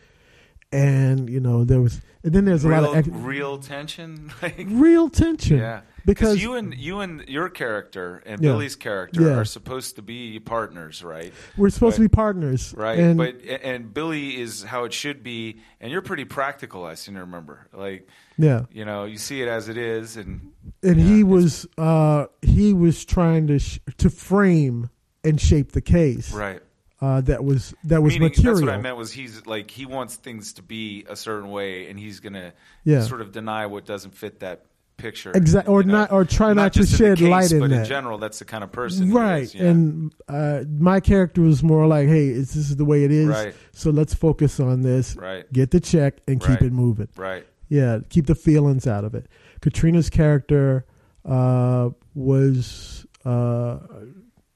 [0.72, 4.32] and you know there was, and then there's a real, lot of ex- real tension.
[4.42, 5.58] Like, real tension.
[5.58, 8.52] yeah, because you and you and your character and Yeah.
[8.54, 9.38] Billy's character Yeah.
[9.38, 11.32] are supposed to be partners, right?
[11.56, 15.58] we're supposed to be partners, Right, And but and Billy is how it should be,
[15.80, 16.84] and you're pretty practical.
[16.86, 20.52] I seem to remember, like yeah, you know, you see it as it is, and
[20.82, 24.90] and he was uh, he was trying to sh- to frame
[25.24, 26.32] and shape the case.
[26.32, 26.62] right.
[27.00, 28.56] Uh, that was that was Meaning, material.
[28.56, 28.98] That's what I meant.
[28.98, 32.54] Was he's like he wants things to be a certain way, and he's gonna
[32.86, 33.02] Yeah.
[33.02, 34.66] sort of deny what doesn't fit that
[34.98, 35.32] picture.
[35.34, 35.94] Exact- or you know?
[36.00, 38.40] not- or try not to just in shed case, light in but in general, that's
[38.40, 39.66] the kind of person, right is, yeah.
[39.70, 43.56] and uh, my character was more like hey this is the way it is Right.
[43.72, 48.00] so let's focus on this right, get the check and keep it moving right, yeah
[48.10, 49.28] keep the feelings out of it
[49.62, 50.86] katrina's character
[51.26, 53.78] uh, was uh,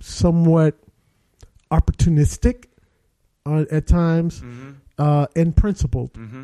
[0.01, 0.77] somewhat
[1.71, 2.65] opportunistic
[3.45, 6.43] uh, at times hmm uh, and principled hmm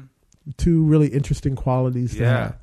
[0.56, 2.58] two really interesting qualities to yeah, have.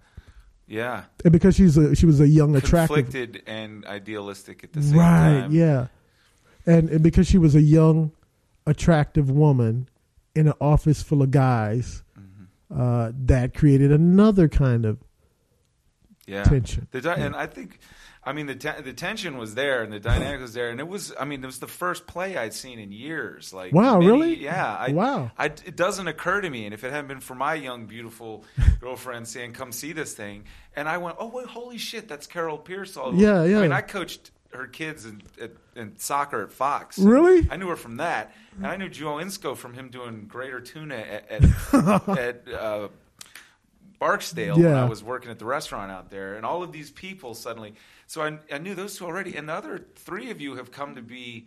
[0.66, 1.04] Yeah.
[1.24, 4.98] and because she's a she was a young attractive Conflicted and idealistic at the same
[4.98, 5.52] right time.
[5.52, 5.86] yeah
[6.66, 8.12] and, and because she was a young
[8.66, 9.88] attractive woman
[10.34, 12.46] in an office full of guys Mhm.
[12.74, 14.98] uh, that created another kind of
[16.26, 16.44] yeah.
[16.44, 17.78] tension The and I think,
[18.26, 20.88] I mean, the te- the tension was there and the dynamic was there, and it
[20.88, 21.12] was.
[21.20, 23.52] I mean, it was the first play I'd seen in years.
[23.52, 24.34] Like, Wow, many- really?
[24.36, 24.76] Yeah.
[24.78, 27.54] I, wow I, it doesn't occur to me, and if it hadn't been for my
[27.54, 28.44] young, beautiful
[28.80, 30.44] girlfriend saying, "Come see this thing,"
[30.74, 33.58] and I went, "Oh, wait, holy shit, that's Carol Piersol." Yeah, yeah.
[33.58, 36.96] I mean, I coached her kids in, at, in soccer at Fox.
[36.98, 37.46] Really?
[37.50, 40.94] I knew her from that, and I knew Joe Inscoe from him doing Greater Tuna
[40.94, 42.88] at at, at uh,
[44.08, 44.84] Barksdale when Yeah.
[44.84, 47.72] I was working at the restaurant out there, and all of these people suddenly.
[48.06, 50.94] So I, I knew those two already, and the other three of you have come
[50.96, 51.46] to be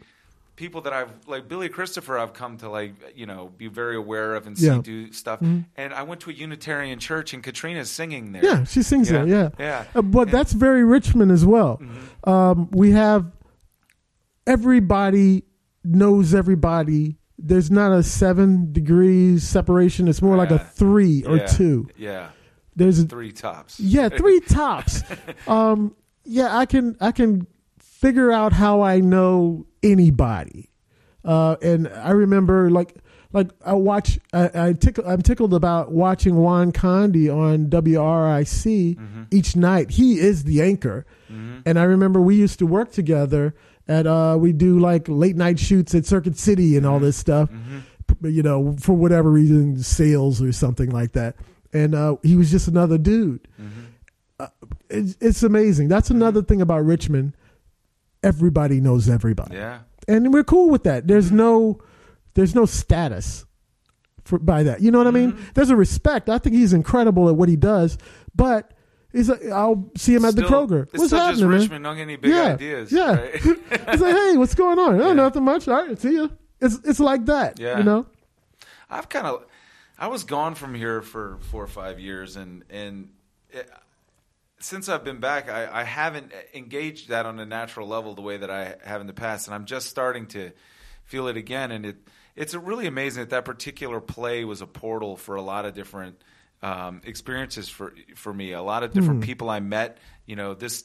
[0.55, 2.17] people that I've like Billy Christopher.
[2.17, 4.81] I've come to like you know be very aware of and see Yeah.
[4.81, 5.39] do stuff.
[5.39, 5.65] Mhm.
[5.75, 8.43] And I went to a Unitarian church, and Katrina's singing there.
[8.43, 9.83] yeah she sings yeah, it yeah yeah.
[9.93, 12.27] Uh, but And- that's very richmond as well Mhm.
[12.33, 13.31] um, we have
[14.47, 15.43] everybody
[15.83, 21.45] knows everybody there's not a seven degrees separation it's more like a three or Yeah.
[21.45, 22.29] two Yeah,
[22.77, 23.79] there's three tops.
[23.79, 25.03] Yeah, three tops.
[25.47, 27.47] Um, yeah, I can I can
[27.79, 30.69] figure out how I know anybody.
[31.25, 32.95] Uh, and I remember like
[33.33, 39.23] like I watch I, I tickle, I'm tickled about watching Juan Conde on WRIC Mm-hmm.
[39.31, 39.91] each night.
[39.91, 41.63] He is the anchor, Mhm.
[41.65, 43.53] and I remember we used to work together
[43.87, 47.49] at uh, we do like late night shoots at Circuit City and all this stuff
[47.49, 47.81] Mhm.
[48.33, 51.35] you know, for whatever reason, sales or something like that.
[51.73, 53.47] And uh, he was just another dude.
[53.61, 54.49] Mhm.
[54.89, 55.87] It's, it's amazing.
[55.89, 57.33] That's another thing about Richmond.
[58.23, 61.07] Everybody knows everybody, Yeah, and we're cool with that.
[61.07, 61.79] There's no,
[62.33, 63.45] there's no status
[64.25, 64.81] for by that.
[64.81, 65.33] You know what I mean?
[65.33, 65.53] Mhm.
[65.53, 66.27] There's a respect.
[66.29, 67.97] I think he's incredible at what he does,
[68.35, 68.73] but
[69.13, 69.29] he's.
[69.29, 70.87] like, I'll see him at the Kroger.
[70.93, 71.59] It's What's happening, just man?
[71.59, 71.83] Richmond.
[71.85, 72.91] Don't get any big Yeah, ideas.
[72.91, 73.11] yeah.
[73.13, 73.33] right?
[73.71, 74.99] It's like, hey, what's going on?
[74.99, 75.13] Oh, Yeah.
[75.13, 75.67] nothing much.
[75.67, 76.31] All right, see you.
[76.59, 77.59] It's it's like that.
[77.59, 77.77] Yeah.
[77.77, 78.07] You know.
[78.89, 79.45] I've kind of,
[79.97, 83.09] I was gone from here for four or five years, and and
[83.49, 83.69] it,
[84.59, 88.37] since I've been back, I, I haven't engaged that on a natural level the way
[88.37, 90.51] that I have in the past, and I'm just starting to
[91.05, 91.71] feel it again.
[91.71, 91.97] And it
[92.35, 96.21] it's really amazing that that particular play was a portal for a lot of different
[96.61, 98.51] um, experiences for for me.
[98.53, 99.27] A lot of different Hmm.
[99.27, 100.83] people I met, you know, this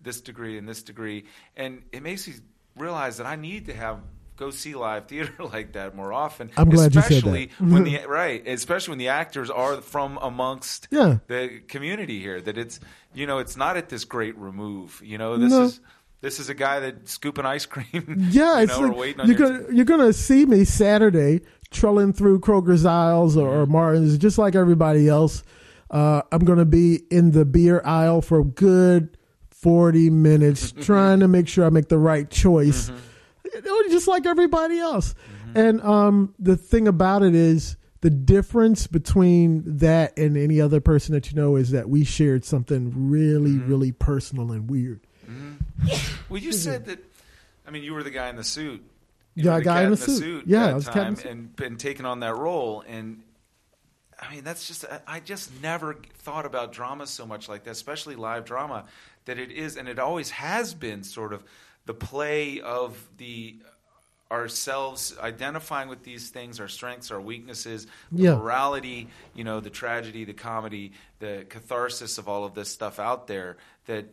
[0.00, 1.24] this degree and this degree,
[1.56, 2.34] and it makes me
[2.76, 4.00] realize that I need to have
[4.36, 6.50] go see live theater like that more often.
[6.56, 7.48] I'm glad you said that.
[7.60, 11.18] when the right, especially when the actors are from amongst Yeah.
[11.28, 12.40] the community here.
[12.40, 12.80] That it's
[13.14, 15.00] you know it's not at this great remove.
[15.04, 15.62] You know this No.
[15.64, 15.80] is
[16.20, 18.16] this is a guy that scooping ice cream.
[18.30, 21.40] Yeah, you it's know, or like waiting on you're gonna you're gonna see me Saturday
[21.70, 25.42] trolling through Kroger's aisles or, or Martin's, just like everybody else.
[25.90, 29.16] Uh, I'm gonna be in the beer aisle for a good
[29.50, 32.90] forty minutes, trying to make sure I make the right choice,
[33.90, 35.14] Just like everybody else.
[35.14, 35.58] Mm-hmm.
[35.58, 37.76] And um, the thing about it is.
[38.00, 42.44] The difference between that and any other person that you know is that we shared
[42.44, 43.68] something really, mm-hmm.
[43.68, 45.06] really personal and weird.
[45.24, 46.24] Mm-hmm.
[46.28, 46.98] Well, you said that.
[47.64, 48.82] I mean, you were the guy in the suit.
[49.36, 50.48] You Yeah, the guy in the suit.
[50.48, 51.26] Yeah, I was time suit.
[51.26, 52.82] and and taking on that role.
[52.88, 53.22] And
[54.20, 58.16] I mean, that's just I just never thought about drama so much like that, especially
[58.16, 58.84] live drama.
[59.26, 61.44] That it is, and it always has been, sort of
[61.86, 63.56] the play of the
[64.30, 68.34] ourselves identifying with these things, our strengths, our weaknesses, the Yeah.
[68.36, 73.26] morality, you know, the tragedy, the comedy, the catharsis of all of this stuff out
[73.26, 73.58] there.
[73.86, 74.06] That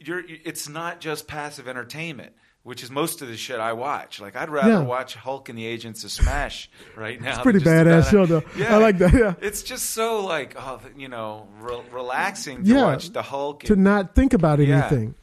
[0.00, 2.32] you're, it's not just passive entertainment.
[2.62, 4.22] Which is most of the shit I watch.
[4.22, 4.78] Like I'd rather Yeah.
[4.80, 7.32] watch Hulk and the Agents of Smash right now.
[7.34, 8.42] It's pretty badass show, though.
[8.56, 9.34] Yeah, I like that, yeah.
[9.42, 12.84] it's just so like oh, you know, re- relaxing to Yeah.
[12.84, 13.64] watch the Hulk.
[13.64, 15.14] to and- not think about anything.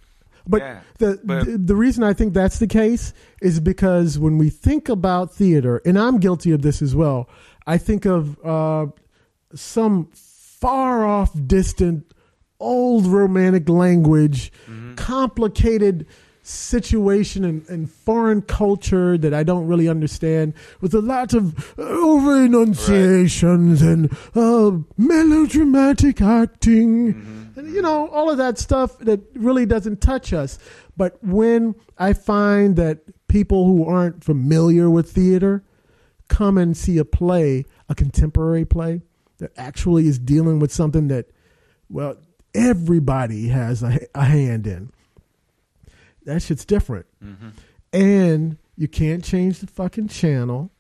[0.48, 0.80] But, Yeah.
[0.98, 4.90] the, But- the the reason I think that's the case is because when we think
[4.90, 7.30] about theater, and I'm guilty of this as well,
[7.68, 8.88] I think of uh,
[9.54, 12.12] some far off, distant,
[12.60, 14.96] old romantic language, Mm-hmm.
[14.96, 16.06] complicated
[16.44, 22.44] situation and, and foreign culture that I don't really understand, with a lot of over
[22.44, 27.41] enunciations and uh, melodramatic acting, Mm-hmm.
[27.66, 30.58] You know all of that stuff that really doesn't touch us.
[30.98, 35.64] But when I find that people who aren't familiar with theater
[36.28, 39.02] come and see a play, a contemporary play
[39.38, 41.26] that actually is dealing with something that,
[41.90, 42.18] well,
[42.54, 44.92] everybody has a, a hand in.
[46.26, 47.06] That shit's different.
[47.24, 47.50] Mm-hmm.
[47.94, 50.72] And you can't change the fucking channel.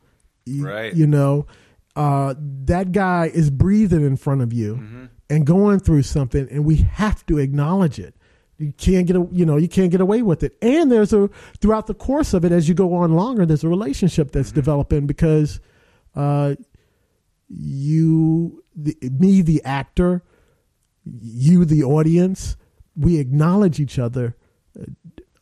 [0.45, 0.93] You, Right.
[0.93, 1.47] You know,
[1.95, 5.05] uh, that guy is breathing in front of you Mm-hmm.
[5.31, 8.13] And going through something, and we have to acknowledge it.
[8.57, 10.57] You can't get, a, you know, you can't get away with it.
[10.61, 11.29] And there's a
[11.59, 15.07] throughout the course of it, as you go on longer, there's a relationship that's developing
[15.07, 15.61] because
[16.17, 16.55] uh,
[17.47, 20.21] you, the, me, the actor,
[21.05, 22.57] you, the audience,
[22.95, 24.35] we acknowledge each other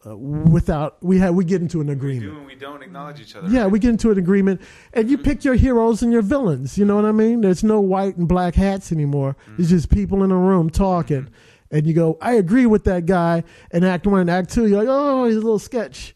[0.05, 2.31] uh, without we have we get into an we agreement.
[2.31, 3.47] do and we don't acknowledge each other.
[3.49, 3.71] Yeah, right?
[3.71, 4.61] we get into an agreement,
[4.93, 6.77] and you pick your heroes and your villains.
[6.77, 7.41] You know what I mean?
[7.41, 9.35] There's no white and black hats anymore.
[9.57, 11.27] It's just people in a room talking,
[11.69, 14.79] and you go, "I agree with that guy." And Act One, and Act Two, you're
[14.79, 16.15] like, "Oh, he's a little sketch."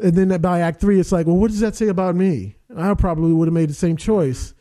[0.00, 2.92] And then by Act Three, it's like, "Well, what does that say about me?" I
[2.94, 4.52] probably would have made the same choice.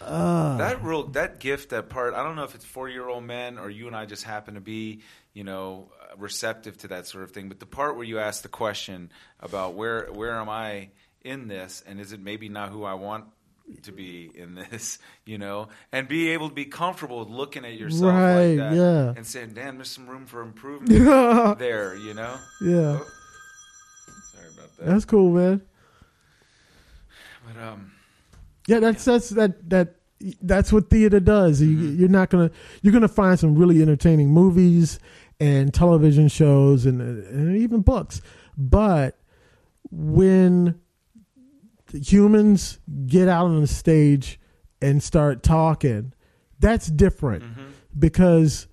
[0.00, 3.22] Uh, that rule, that gift that part i don't know if it's four year old
[3.22, 5.00] men or you and i just happen to be
[5.32, 7.48] you know receptive to that sort of thing.
[7.48, 9.10] But the part where you ask the question
[9.40, 10.88] about where where am i
[11.22, 13.24] in this and is it maybe not who i want
[13.84, 15.68] to be in this you know?
[15.92, 19.12] And be able to be comfortable with looking at yourself Right, like that yeah.
[19.16, 22.36] and saying damn there's some room for improvement yeah, there you know?
[22.60, 23.06] Yeah, Oh,
[24.34, 24.86] sorry about that.
[24.86, 25.62] That's cool, man.
[27.46, 27.92] but um
[28.66, 29.94] Yeah, that's that's that that
[30.40, 31.60] that's what theater does.
[31.60, 32.00] You, Mm-hmm.
[32.00, 32.50] You're not gonna
[32.82, 34.98] you're gonna find some really entertaining movies
[35.42, 38.20] and television shows and and even books,
[38.56, 39.18] but
[39.90, 40.78] when
[41.92, 44.40] humans get out on the stage
[44.80, 46.12] and start talking,
[46.58, 47.64] that's different Mm-hmm.
[47.98, 48.66] because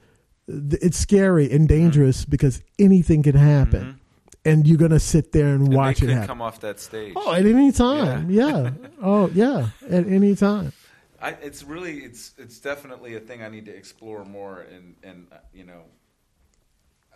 [0.48, 4.00] it's scary and dangerous because anything can happen,
[4.46, 5.66] and you're gonna sit there and, Mm-hmm.
[5.74, 6.28] and watch it happen.
[6.28, 8.30] come off that stage Oh, at any time.
[8.32, 8.72] Yeah.
[9.02, 9.70] oh, yeah.
[9.90, 10.74] At any time.
[11.22, 15.28] I, it's really it's it's definitely a thing I need to explore more and and
[15.32, 15.82] uh, you know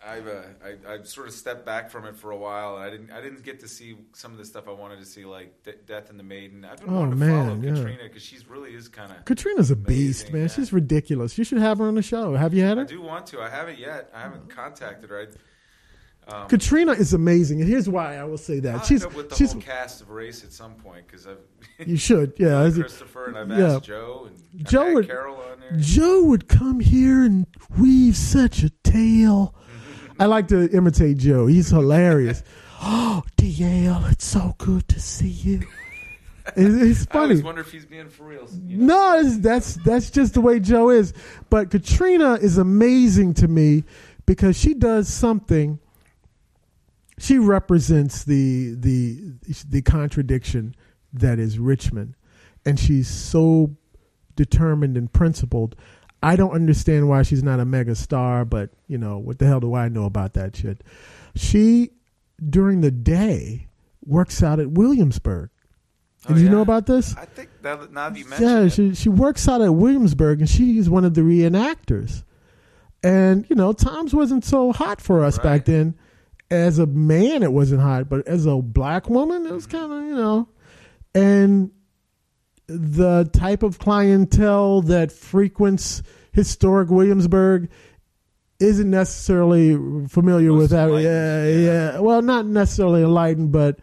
[0.06, 2.90] I've uh, I I've sort of stepped back from it for a while and I
[2.90, 5.62] didn't I didn't get to see some of the stuff I wanted to see like
[5.62, 6.64] De- Death and the Maiden.
[6.64, 7.74] I've been Oh, wanting to man, follow yeah.
[7.74, 9.24] Katrina because she's really is kind of.
[9.24, 10.42] Katrina's a beast, man.
[10.42, 10.48] yeah.
[10.48, 11.38] She's ridiculous.
[11.38, 12.34] You should have her on the show.
[12.34, 12.84] Have you had her?
[12.84, 13.40] I do want to.
[13.40, 14.10] I haven't yet.
[14.14, 15.20] I haven't contacted her.
[15.22, 15.26] I,
[16.26, 18.86] um, Katrina is amazing, and here's why I will say that.
[18.86, 21.38] She's up with the she's whole cast of Race at some point because I've
[21.86, 22.70] you should yeah.
[22.70, 23.74] Christopher and I've yeah.
[23.74, 25.76] asked Joe and Joe would- Carol on there.
[25.78, 27.46] Joe would come here and
[27.78, 29.54] weave such a tale.
[30.18, 31.46] I like to imitate Joe.
[31.46, 32.42] He's hilarious.
[32.80, 35.60] oh, DL, it's so good to see you.
[36.56, 37.22] It- It's I funny.
[37.24, 38.46] always wonder if he's being for real.
[38.66, 38.86] You know?
[38.86, 41.12] No, it's, that's that's just the way Joe is.
[41.50, 43.84] But Katrina is amazing to me
[44.26, 45.78] because she does something.
[47.18, 49.34] She represents the the
[49.68, 50.74] the contradiction
[51.12, 52.14] that is Richmond,
[52.66, 53.76] and she's so
[54.36, 55.76] determined and principled.
[56.24, 59.60] I don't understand why she's not a mega star, but you know what the hell
[59.60, 60.82] do I know about that shit?
[61.36, 61.90] She
[62.48, 63.68] during the day
[64.04, 65.50] works out at Williamsburg.
[66.28, 67.14] Oh, Did you know about this?
[67.16, 70.48] I think that now you mentioned Yeah, it, she she works out at Williamsburg, and
[70.48, 72.24] she's one of the reenactors.
[73.02, 75.44] And you know, times wasn't so hot for us Right.
[75.44, 75.94] back then.
[76.50, 79.76] As a man, it wasn't hot, but as a black woman, it was Mm-hmm.
[79.78, 80.48] kind of you know.
[81.14, 81.70] And
[82.66, 87.70] the type of clientele that frequents historic Williamsburg
[88.60, 89.74] isn't necessarily
[90.08, 90.88] familiar Most with that.
[90.90, 91.92] Yeah, yeah.
[91.92, 91.98] yeah.
[91.98, 93.78] Well, not necessarily enlightened, but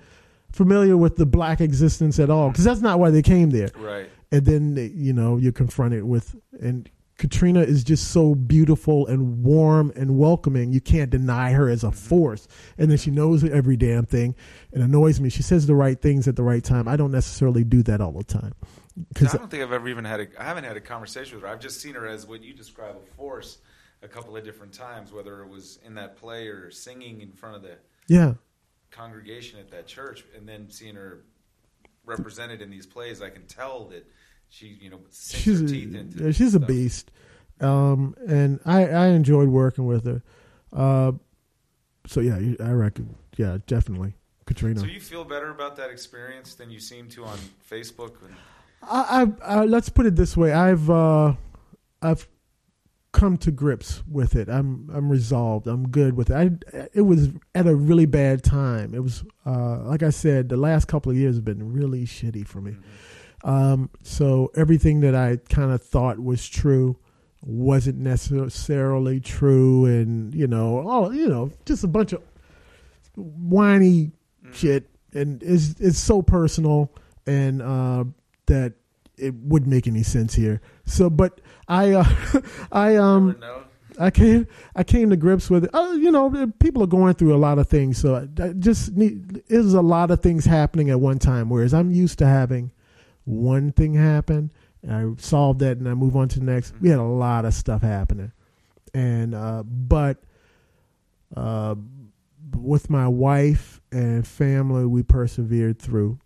[0.51, 4.09] familiar with the black existence at all, because that's not why they came there right?
[4.31, 6.89] and then you know you're confronted with and
[7.21, 10.71] Katrina is just so beautiful and warm and welcoming.
[10.71, 11.95] You can't deny her as a mm-hmm.
[11.95, 12.47] force.
[12.79, 14.33] And then she knows every damn thing.
[14.71, 15.29] It annoys me.
[15.29, 16.87] She says the right things at the right time.
[16.87, 18.55] I don't necessarily do that all the time.
[19.13, 20.27] Cause I don't think I've ever even had a.
[20.35, 21.49] I haven't had a conversation with her.
[21.49, 23.59] I've just seen her as what you describe a force
[24.01, 27.55] a couple of different times, whether it was in that play or singing in front
[27.55, 27.77] of the
[28.07, 28.33] yeah
[28.89, 31.21] congregation at that church, and then seeing her
[32.03, 33.21] represented in these plays.
[33.21, 34.07] I can tell that
[34.51, 37.09] she, you know, she's a, she's a beast,
[37.61, 40.21] um, and I I enjoyed working with her.
[40.73, 41.13] Uh,
[42.05, 44.13] so yeah, I reckon, yeah, definitely,
[44.45, 44.81] Katrina.
[44.81, 47.37] So you feel better about that experience than you seem to on
[47.69, 48.15] Facebook.
[48.83, 51.35] I, I, I let's put it this way: I've uh,
[52.01, 52.27] I've
[53.13, 54.49] come to grips with it.
[54.49, 55.65] I'm I'm resolved.
[55.65, 56.35] I'm good with it.
[56.35, 58.93] I, it was at a really bad time.
[58.93, 62.45] It was uh, like I said, the last couple of years have been really shitty
[62.45, 62.71] for me.
[62.71, 62.81] Mm-hmm.
[63.43, 66.97] Um, so everything that I kind of thought was true
[67.43, 72.21] wasn't necessarily true, and you know, all you know, just a bunch of
[73.15, 74.11] whiny
[74.43, 74.51] mm-hmm.
[74.53, 76.91] shit, and it's it's so personal,
[77.25, 78.03] and uh,
[78.45, 78.73] that
[79.17, 80.61] it wouldn't make any sense here.
[80.85, 82.05] So, but I, uh,
[82.71, 83.41] I um.
[83.99, 85.75] I came I came to grips with it.
[85.75, 88.95] Uh, you know, people are going through a lot of things, so I, I just
[88.95, 89.43] need.
[89.47, 91.49] There's a lot of things happening at one time.
[91.49, 92.71] Whereas I'm used to having
[93.25, 96.73] one thing happen, and I solve that, and I move on to the next.
[96.81, 98.31] We had a lot of stuff happening,
[98.93, 100.23] and uh, but
[101.35, 101.75] uh,
[102.55, 106.19] with my wife and family, we persevered through,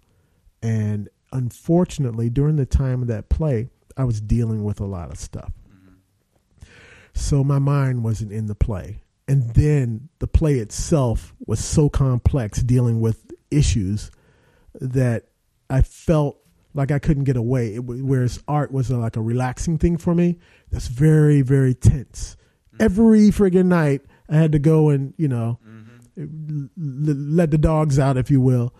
[0.62, 5.18] and unfortunately, during the time of that play, I was dealing with a lot of
[5.18, 5.52] stuff.
[5.70, 6.66] Mm-hmm.
[7.14, 9.02] So my mind wasn't in the play.
[9.28, 14.12] And then the play itself was so complex, dealing with issues
[14.80, 15.26] that
[15.70, 16.38] I felt
[16.76, 17.76] like I couldn't get away.
[17.76, 20.38] It, whereas art was a, like a relaxing thing for me.
[20.70, 22.38] That's very, very tense.
[22.76, 22.84] Mm-hmm.
[22.84, 26.66] Every friggin' night, I had to go and you know mm-hmm.
[26.78, 28.76] let the dogs out, if you will,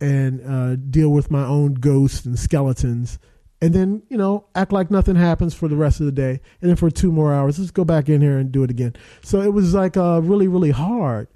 [0.00, 3.18] and uh, deal with my own ghosts and skeletons
[3.60, 6.68] and then you know act like nothing happens for the rest of the day and
[6.68, 9.40] then for two more hours let's go back in here and do it again so
[9.40, 11.28] it was like uh, really really hard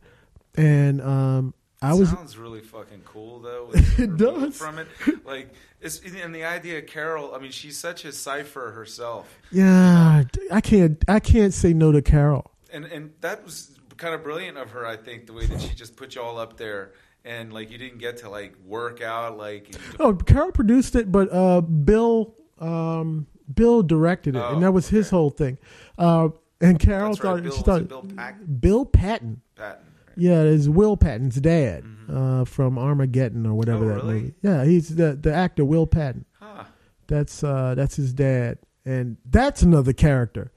[0.56, 3.70] and um, I was sounds really fucking cool though.
[3.74, 4.88] it does from it,
[5.24, 7.34] like it's and the idea of Carol.
[7.34, 9.38] I mean, she's such a cipher herself.
[9.50, 12.50] Yeah, I can't I can't say no to Carol.
[12.72, 15.74] And and that was kind of brilliant of her, I think, the way that she
[15.74, 16.92] just put you all up there
[17.24, 19.74] and like you didn't get to like work out like.
[19.98, 24.88] Oh, Carol produced it, but uh, Bill um, Bill directed it, oh, and that was
[24.88, 25.58] his whole thing.
[25.98, 26.28] Uh,
[26.60, 27.42] and Carol That's thought right.
[27.42, 28.58] Bill, she thought Bill Patton.
[28.60, 29.40] Bill Patton.
[29.56, 29.86] Patton.
[30.16, 32.16] Yeah, it's Will Patton's dad mm-hmm.
[32.16, 34.14] uh, from Armageddon or whatever oh, that really?
[34.14, 34.34] movie.
[34.42, 36.24] Yeah, he's the the actor Will Patton.
[36.38, 36.64] Huh.
[37.06, 40.52] That's uh, that's his dad, and that's another character.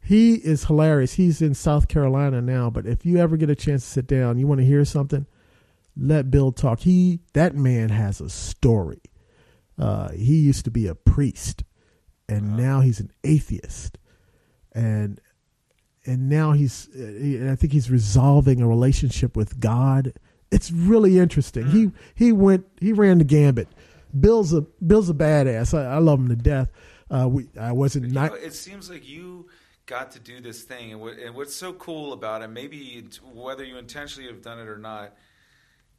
[0.00, 1.14] He is hilarious.
[1.14, 4.38] He's in South Carolina now, but if you ever get a chance to sit down,
[4.38, 5.26] you want to hear something,
[5.96, 6.80] let Bill talk.
[6.80, 9.00] He that man has a story.
[9.78, 11.64] Uh, he used to be a priest,
[12.28, 13.98] and now he's an atheist,
[14.72, 15.20] and
[16.06, 20.12] and now he's uh, I think he's resolving a relationship with God.
[20.50, 21.66] It's really interesting.
[21.66, 21.96] He hmm.
[22.14, 23.68] he went he ran the gambit.
[24.18, 25.76] Bill's a Bill's a badass.
[25.76, 26.70] I, I love him to death.
[27.10, 28.32] Uh, we I wasn't not.
[28.32, 29.48] Know, it seems like you
[29.86, 33.64] got to do this thing, and, what, and what's so cool about it, maybe whether
[33.64, 35.14] you intentionally have done it or not,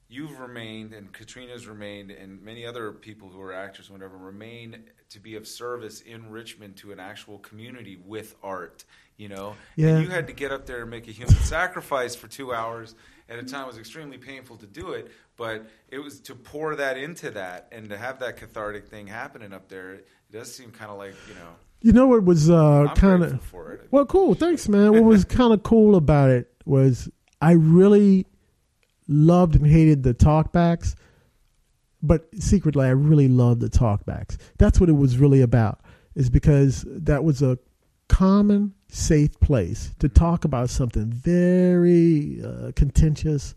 [0.08, 5.20] you've remained and Katrina's remained and many other people who are actors whatever remain to
[5.20, 8.84] be of service in Richmond to an actual community with art
[9.18, 9.56] you know?
[9.78, 9.90] Yeah.
[9.90, 12.96] and you had to get up there and make a human sacrifice for 2 hours
[13.30, 13.64] at a time.
[13.64, 17.68] It was extremely painful to do it but it was to pour that into that
[17.72, 21.16] and to have that cathartic thing happening up there it does seem kind of like
[21.28, 21.50] you know
[21.82, 23.54] you know what was uh, kind of
[23.92, 24.94] well cool thanks man.
[24.94, 27.10] What was kind of cool about it was
[27.42, 28.26] I really
[29.08, 30.96] loved and hated the talkbacks,
[32.02, 34.38] but secretly I really loved the talkbacks.
[34.58, 35.82] That's what it was really about.
[36.16, 37.60] Is because that was a
[38.08, 43.56] common, safe place to talk about something very uh, contentious,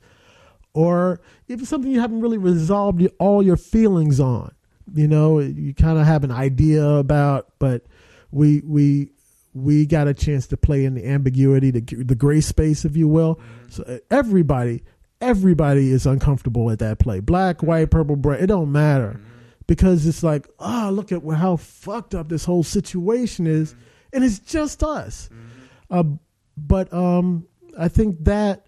[0.75, 4.53] or even something you haven't really resolved all your feelings on.
[4.93, 7.85] You know, you kind of have an idea about, but
[8.33, 9.11] we we
[9.55, 13.09] we got a chance to play in the ambiguity, the, the gray space, if you
[13.09, 13.37] will.
[13.37, 13.69] Mm-hmm.
[13.71, 14.83] So uh, everybody
[15.21, 17.21] everybody is uncomfortable at that play.
[17.21, 19.17] Black, white, purple, brown, it don't matter.
[19.19, 19.25] Mm-hmm.
[19.67, 23.73] Because it's like, oh, look at how fucked up this whole situation is.
[23.73, 23.83] Mm-hmm.
[24.15, 25.29] And it's just us.
[25.33, 25.45] Mm-hmm.
[25.91, 26.17] Uh,
[26.57, 27.47] but um,
[27.79, 28.67] I think that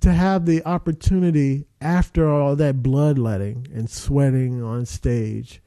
[0.00, 5.62] to have the opportunity after all that bloodletting and sweating on stage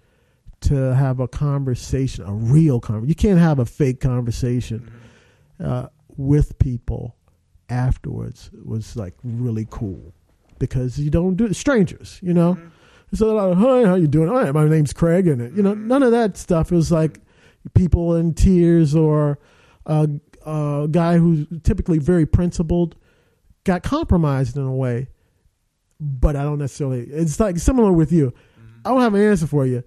[0.61, 3.09] to have a conversation, a real conversation.
[3.09, 4.91] You can't have a fake conversation
[5.63, 7.15] uh, with people
[7.71, 10.13] afterwards was like really cool
[10.59, 11.55] because you don't do it.
[11.55, 12.55] Strangers, you know.
[12.55, 12.67] Mm-hmm.
[13.15, 14.29] So like, hi, how you doing?
[14.29, 15.87] Hi, my name's Craig, and you know, mm-hmm.
[15.87, 16.71] none of that stuff.
[16.71, 17.19] It was like
[17.73, 19.39] people in tears or
[19.85, 20.07] a,
[20.45, 22.95] a guy who's typically very principled
[23.63, 25.07] got compromised in a way.
[25.99, 27.01] But I don't necessarily.
[27.01, 28.31] It's like similar with you.
[28.31, 28.87] Mm-hmm.
[28.87, 29.83] I don't have an answer for you.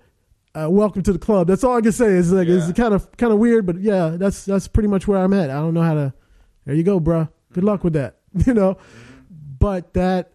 [0.54, 1.48] Uh, welcome to the club.
[1.48, 2.12] That's all I can say.
[2.12, 2.68] It's like Yeah.
[2.68, 5.50] it's kind of kind of weird, but yeah, that's that's pretty much where I'm at.
[5.50, 6.14] I don't know how to.
[6.64, 7.28] There you go, bruh.
[7.54, 8.16] Good luck with that.
[8.46, 8.76] You know,
[9.60, 10.32] but that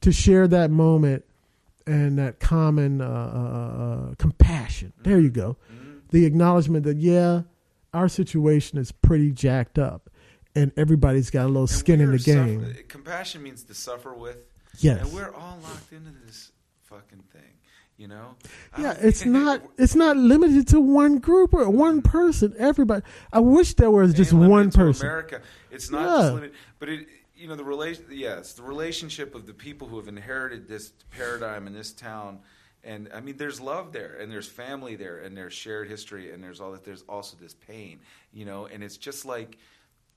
[0.00, 1.24] to share that moment
[1.86, 4.92] and that common uh, uh, uh, compassion.
[5.04, 5.56] There you go.
[6.10, 7.42] The acknowledgement that yeah,
[7.94, 10.10] our situation is pretty jacked up,
[10.56, 12.60] and everybody's got a little And skin in the game.
[12.66, 14.38] suffer- compassion means to suffer with.
[14.78, 15.02] Yes.
[15.02, 16.50] And we're all locked into this
[16.82, 17.51] fucking thing.
[18.02, 18.34] You know?
[18.76, 22.10] Yeah, it's not it's not limited to one group or one mm-hmm.
[22.10, 22.52] person.
[22.58, 23.04] Everybody.
[23.32, 25.06] I wish there was just one person.
[25.06, 25.40] America.
[25.70, 26.16] It's not Yeah.
[26.16, 27.06] just limited, but it.
[27.36, 28.04] You know the relation.
[28.10, 32.40] Yes, the relationship of the people who have inherited this paradigm in this town,
[32.82, 36.42] and I mean, there's love there, and there's family there, and there's shared history, and
[36.42, 36.82] there's all that.
[36.84, 38.00] There's also this pain,
[38.32, 39.58] you know, and it's just like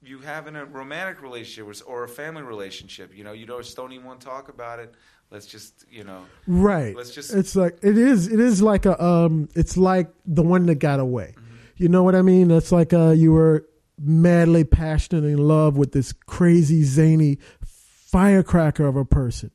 [0.02, 3.16] you have in a romantic relationship or- a family relationship.
[3.16, 4.94] You know, you don't just don't even want to talk about it.
[5.32, 6.96] Let's just, you know, Right.
[6.96, 8.28] Let's just- It's like it is.
[8.32, 9.02] It is like a.
[9.04, 9.50] Um.
[9.56, 11.34] It's like the one that got away.
[11.36, 11.56] Mm-hmm.
[11.78, 12.52] You know what I mean?
[12.52, 13.66] It's like uh, you were
[14.00, 19.52] madly passionate in love with this crazy zany firecracker of a person,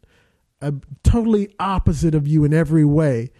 [0.60, 3.30] a totally opposite of you in every way.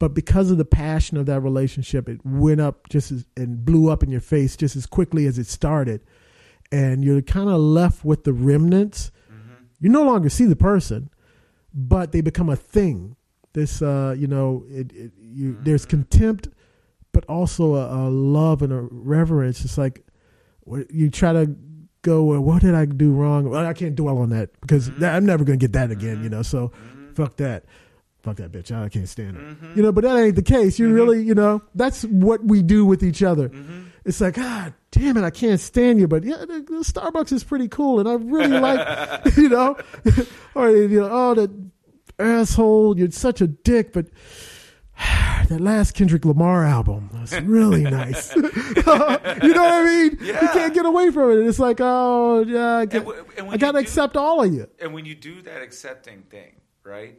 [0.00, 3.88] But because of the passion of that relationship, it went up just as and blew
[3.90, 6.00] up in your face just as quickly as it started,
[6.72, 9.10] and you're kind of left with the remnants.
[9.80, 11.10] You no longer see the person,
[11.74, 13.16] but they become a thing.
[13.52, 15.90] This, uh, you know, it, it, you, there's mm-hmm.
[15.90, 16.48] contempt,
[17.12, 19.64] but also a, a love and a reverence.
[19.64, 20.04] It's like
[20.90, 21.54] you try to
[22.02, 23.48] go, well, what did I do wrong?
[23.48, 26.18] Well, I can't dwell on that because that, I'm never going to get that again,
[26.18, 26.36] you mm-hmm.
[26.36, 26.42] know.
[26.42, 26.72] So,
[27.14, 27.64] fuck that.
[28.24, 28.74] Fuck that bitch.
[28.74, 29.42] I can't stand her.
[29.42, 29.72] Mm-hmm.
[29.76, 30.78] You know, but that ain't the case.
[30.78, 30.94] You mm-hmm.
[30.94, 33.50] really, you know, that's what we do with each other.
[33.50, 33.82] Mm-hmm.
[34.06, 36.08] It's like, God damn it, I can't stand you.
[36.08, 39.76] But yeah, the, the Starbucks is pretty cool, and I really like, you know,
[40.54, 41.50] or you know, oh, that
[42.18, 43.92] asshole, you're such a dick.
[43.92, 44.06] But
[45.50, 48.34] that last Kendrick Lamar album was really nice.
[48.34, 50.18] you know what I mean?
[50.22, 51.46] You can't get away from it.
[51.46, 54.50] It's like, oh, yeah, I, got, w- and when I got to accept all of
[54.50, 54.66] you.
[54.80, 57.18] and when you do that accepting thing, right?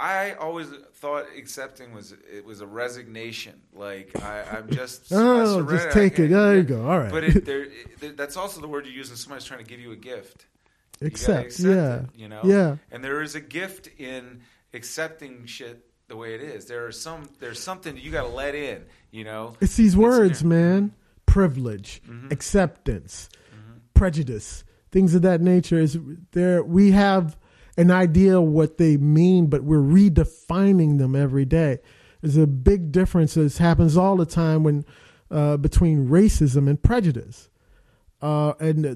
[0.00, 3.60] I always thought accepting was it was a resignation.
[3.74, 6.30] Like I, I'm just Oh, just take it.
[6.30, 6.86] There you go.
[6.88, 7.10] All right.
[7.10, 7.66] But it, there,
[8.00, 10.46] it, that's also the word you use when somebody's trying to give you a gift.
[11.02, 11.94] Accept, accept yeah.
[11.96, 12.40] it, you know.
[12.44, 12.76] Yeah.
[12.90, 14.40] And there is a gift in
[14.74, 16.66] accepting shit the way it is.
[16.66, 17.28] There is some.
[17.38, 18.84] There's something you got to let in.
[19.10, 19.54] You know.
[19.60, 20.92] It's these words, man.
[21.26, 22.32] Privilege, Mm-hmm.
[22.32, 23.28] acceptance,
[23.94, 25.78] prejudice, things of that nature.
[25.78, 25.96] Is
[26.32, 26.62] there?
[26.62, 27.36] We have
[27.76, 31.78] an idea what they mean, but we're redefining them every day.
[32.20, 34.84] There's a big difference that happens all the time when
[35.30, 37.48] uh, between racism and prejudice.
[38.22, 38.94] Uh, and uh,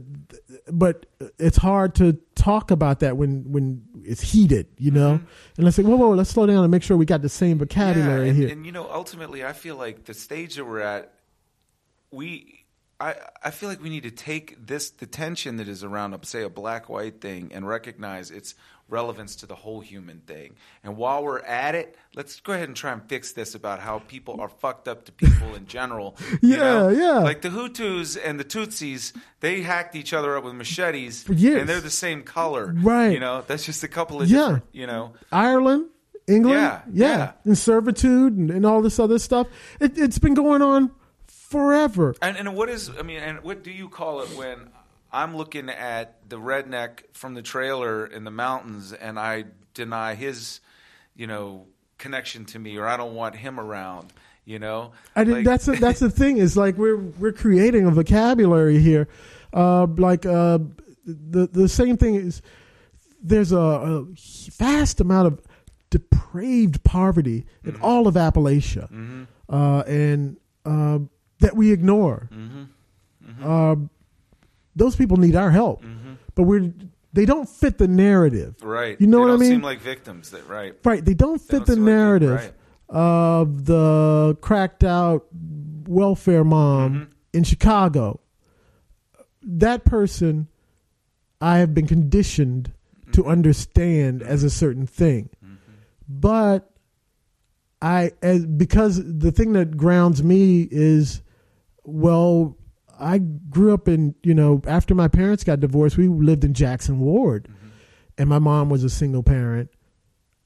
[0.70, 1.06] but
[1.38, 5.18] it's hard to talk about that when when it's heated, you know.
[5.56, 7.59] And let's say, whoa, whoa, let's slow down and make sure we got the same
[7.59, 8.48] vocabulary yeah, and, here.
[8.51, 11.12] and you know, ultimately, I feel like the stage that we're at,
[12.10, 12.64] we.
[13.01, 16.43] I, I feel like we need to take this the tension that is around, say,
[16.43, 18.55] a black white thing, and recognize its
[18.89, 20.55] relevance to the whole human thing.
[20.85, 24.01] And while we're at it, let's go ahead and try and fix this about how
[24.01, 26.16] people are fucked up to people in general.
[26.43, 26.89] Yeah, know?
[26.91, 27.19] yeah.
[27.21, 31.61] Like the Hutus and the Tutsis, they hacked each other up with machetes, years.
[31.61, 32.75] and they're the same color.
[32.77, 33.09] Right.
[33.12, 34.39] You know, that's just a couple of Yeah.
[34.39, 34.65] different.
[34.73, 35.12] You know.
[35.33, 35.87] Ireland,
[36.29, 37.33] England, Yeah, yeah.
[37.45, 39.47] and servitude and, and all this other stuff.
[39.81, 40.91] It, it's been going on
[41.49, 42.15] forever.
[42.23, 44.71] And and what is I mean, and what do you call it when
[45.12, 49.45] I'm looking at the redneck from the trailer in the mountains and I
[49.75, 50.61] deny his,
[51.15, 51.66] you know,
[51.99, 54.12] connection to me or I don't want him around,
[54.45, 54.93] you know?
[55.15, 58.79] I did, Like- that's a, that's the thing is like we're we're creating a vocabulary
[58.79, 59.07] here,
[59.53, 60.59] uh, like uh,
[61.07, 62.43] the the same thing is
[63.23, 64.05] there's a, a
[64.59, 65.41] vast amount of
[65.91, 67.85] depraved poverty in Mm-hmm.
[67.85, 70.99] all of Appalachia, uh, and uh,
[71.40, 72.28] that we ignore.
[72.32, 73.44] Mm-hmm.
[73.48, 73.90] Um,
[74.77, 75.82] those people need our help,
[76.35, 76.73] but we're
[77.12, 78.56] they don't fit the narrative.
[78.62, 79.01] right.
[79.01, 79.51] You know They what I mean?
[79.51, 80.74] seem like victims that right.
[80.85, 81.05] Right.
[81.05, 82.52] They don't They fit don't the seem like narrative right.
[82.89, 85.27] of the cracked out
[85.86, 87.11] welfare mom Mm-hmm.
[87.35, 88.20] in Chicago.
[89.43, 90.48] That person,
[91.40, 93.12] I have been conditioned Mm-hmm.
[93.12, 95.28] to understand as a certain thing.
[96.09, 96.70] But
[97.81, 101.20] I as because the thing that grounds me is
[101.85, 102.56] well
[102.98, 107.01] I grew up in you know after my parents got divorced we lived in Jackson
[107.01, 107.48] Ward.
[108.16, 109.70] And my mom was a single parent.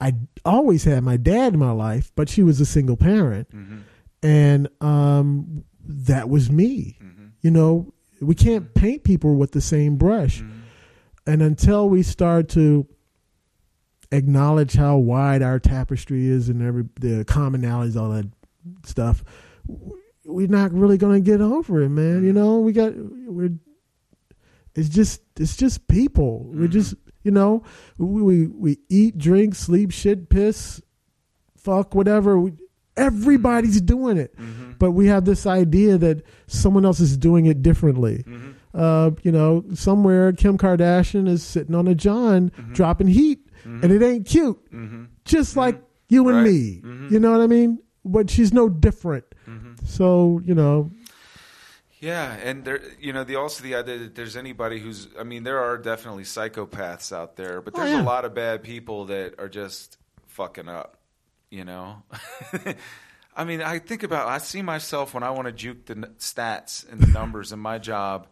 [0.00, 3.48] I always had my dad in my life but she was a single parent.
[3.50, 3.80] Mhm.
[4.22, 6.98] and um that was me.
[7.02, 7.30] Mhm.
[7.42, 10.42] you know we can't paint people with the same brush.
[10.42, 10.50] Mhm.
[11.26, 12.86] and until we start to
[14.10, 18.26] acknowledge how wide our tapestry is and every the commonalities, all that
[18.86, 19.22] stuff,
[20.28, 22.24] we're not really going to get over it, man.
[22.24, 23.50] You know, we got we're.
[24.74, 26.44] It's just it's just people.
[26.52, 26.72] We're Mhm.
[26.72, 26.94] just
[27.24, 27.62] you know
[27.98, 30.80] we, we we eat, drink, sleep, shit, piss,
[31.56, 32.38] fuck, whatever.
[32.38, 32.52] We,
[32.96, 34.78] everybody's doing it, Mhm.
[34.78, 38.54] but we have this idea that someone else is doing it differently Mhm.
[38.74, 42.74] uh, you know, somewhere Kim Kardashian is sitting on a John Mhm.
[42.74, 44.58] dropping heat, and it ain't cute,
[45.24, 46.44] just like you and Right.
[46.52, 46.82] me.
[47.10, 47.78] You know what I mean?
[48.04, 49.24] But she's no different.
[49.88, 50.90] So you know,
[52.00, 55.42] Yeah, and there, you know, the also the idea that there's anybody who's, I mean,
[55.42, 58.02] there are definitely psychopaths out there, but Oh, there's yeah.
[58.02, 59.98] a lot of bad people that are just
[60.28, 60.94] fucking up.
[61.50, 62.02] You know,
[63.36, 66.14] I mean, I think about, I see myself when I want to juke the n-
[66.18, 68.26] stats and the numbers in my job,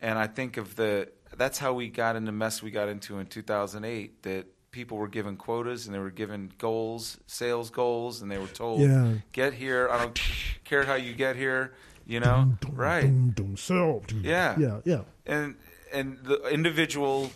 [0.00, 1.08] and I think of the.
[1.36, 4.22] That's how we got in the mess we got into in 2008.
[4.22, 8.46] That people were given quotas and they were given goals, sales goals, and they were
[8.46, 9.14] told, Yeah.
[9.32, 9.88] "Get here.
[9.90, 10.20] I don't
[10.64, 11.72] care how you get here."
[12.06, 13.02] You know, Dum, right?
[13.02, 14.02] dum, dum, so.
[14.20, 14.58] Yeah.
[14.58, 15.02] yeah, yeah.
[15.26, 15.54] and
[15.92, 17.30] and the individual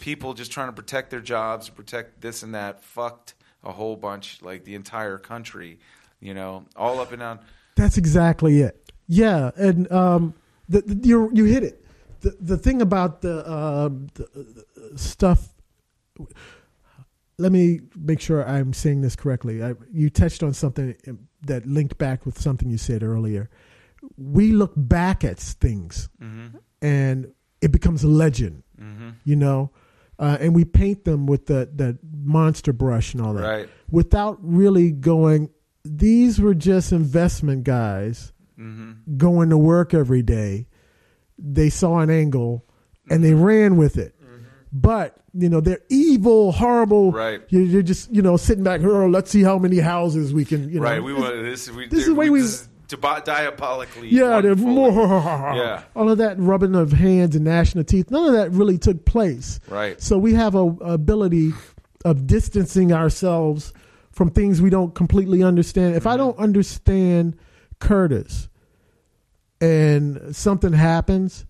[0.00, 3.34] people just trying to protect their jobs, protect this and that, fucked
[3.64, 5.78] a whole bunch, like the entire country,
[6.20, 7.38] you know, all up and down.
[7.74, 8.92] That's exactly it.
[9.06, 10.34] Yeah, and um,
[10.68, 11.84] the, the, you you hit it.
[12.20, 15.48] The the thing about the, uh, the the stuff.
[17.38, 19.62] Let me make sure I'm saying this correctly.
[19.62, 20.96] I, you touched on something
[21.42, 23.48] that linked back with something you said earlier.
[24.16, 26.56] We look back at things, Mm-hmm.
[26.82, 28.62] and it becomes a legend.
[28.80, 29.10] Mm-hmm.
[29.24, 29.70] You know,
[30.18, 33.68] uh, and we paint them with the that monster brush and all that Right.
[33.90, 35.50] without really going.
[35.84, 39.16] These were just investment guys Mm-hmm.
[39.16, 40.66] going to work every day.
[41.38, 42.64] They saw an angle
[43.08, 43.22] and Mm-hmm.
[43.22, 44.14] they ran with it.
[44.72, 47.12] But you know they're evil, horrible.
[47.12, 47.40] Right.
[47.48, 48.82] You're, you're just you know sitting back.
[48.82, 50.68] Oh, let's see how many houses we can.
[50.68, 50.82] You know.
[50.82, 51.02] Right.
[51.02, 51.70] We want this.
[51.70, 54.08] We, this is the way we- this diabolically.
[54.08, 54.88] Yeah, they're more.
[55.54, 55.82] Yeah.
[55.94, 58.10] All of that rubbing of hands and gnashing of teeth.
[58.10, 59.60] None of that really took place.
[59.68, 60.00] Right.
[60.00, 61.52] So we have a, a ability
[62.04, 63.72] of distancing ourselves
[64.12, 65.96] from things we don't completely understand.
[65.96, 66.18] If I Mm-hmm.
[66.18, 67.36] don't understand
[67.78, 68.48] Curtis
[69.60, 71.44] and something happens,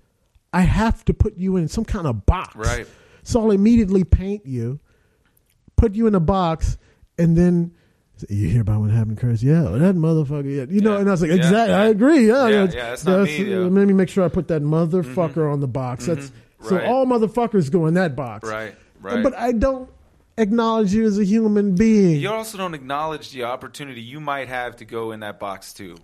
[0.52, 2.56] I have to put you in some kind of box.
[2.56, 2.86] Right.
[3.28, 4.80] So I'll immediately paint you,
[5.76, 6.78] put you in a box,
[7.18, 7.72] and then
[8.30, 9.42] you hear about what happened, Curtis?
[9.42, 10.44] Yeah, that motherfucker.
[10.44, 10.64] Yeah.
[10.74, 11.00] You know, Yeah.
[11.00, 11.74] and I was like, exactly.
[11.74, 11.82] yeah.
[11.82, 12.26] I agree.
[12.26, 13.58] Yeah, Yeah, that's- yeah, that's not me, uh.
[13.68, 16.06] Let me make sure I put that motherfucker on the box.
[16.06, 16.32] That's
[16.62, 16.86] so Right.
[16.86, 18.48] all motherfuckers go in that box.
[18.48, 18.74] Right.
[19.02, 19.22] Right.
[19.22, 19.90] But I don't
[20.38, 22.20] acknowledge you as a human being.
[22.20, 25.96] you also don't acknowledge the opportunity you might have to go in that box too.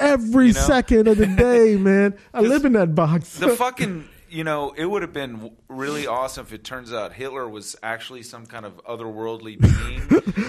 [0.00, 0.60] Every you know?
[0.60, 2.14] second of the day, man.
[2.34, 3.38] I live in that box.
[3.38, 7.48] the fucking you know it would have been really awesome if it turns out hitler
[7.48, 10.00] was actually some kind of otherworldly being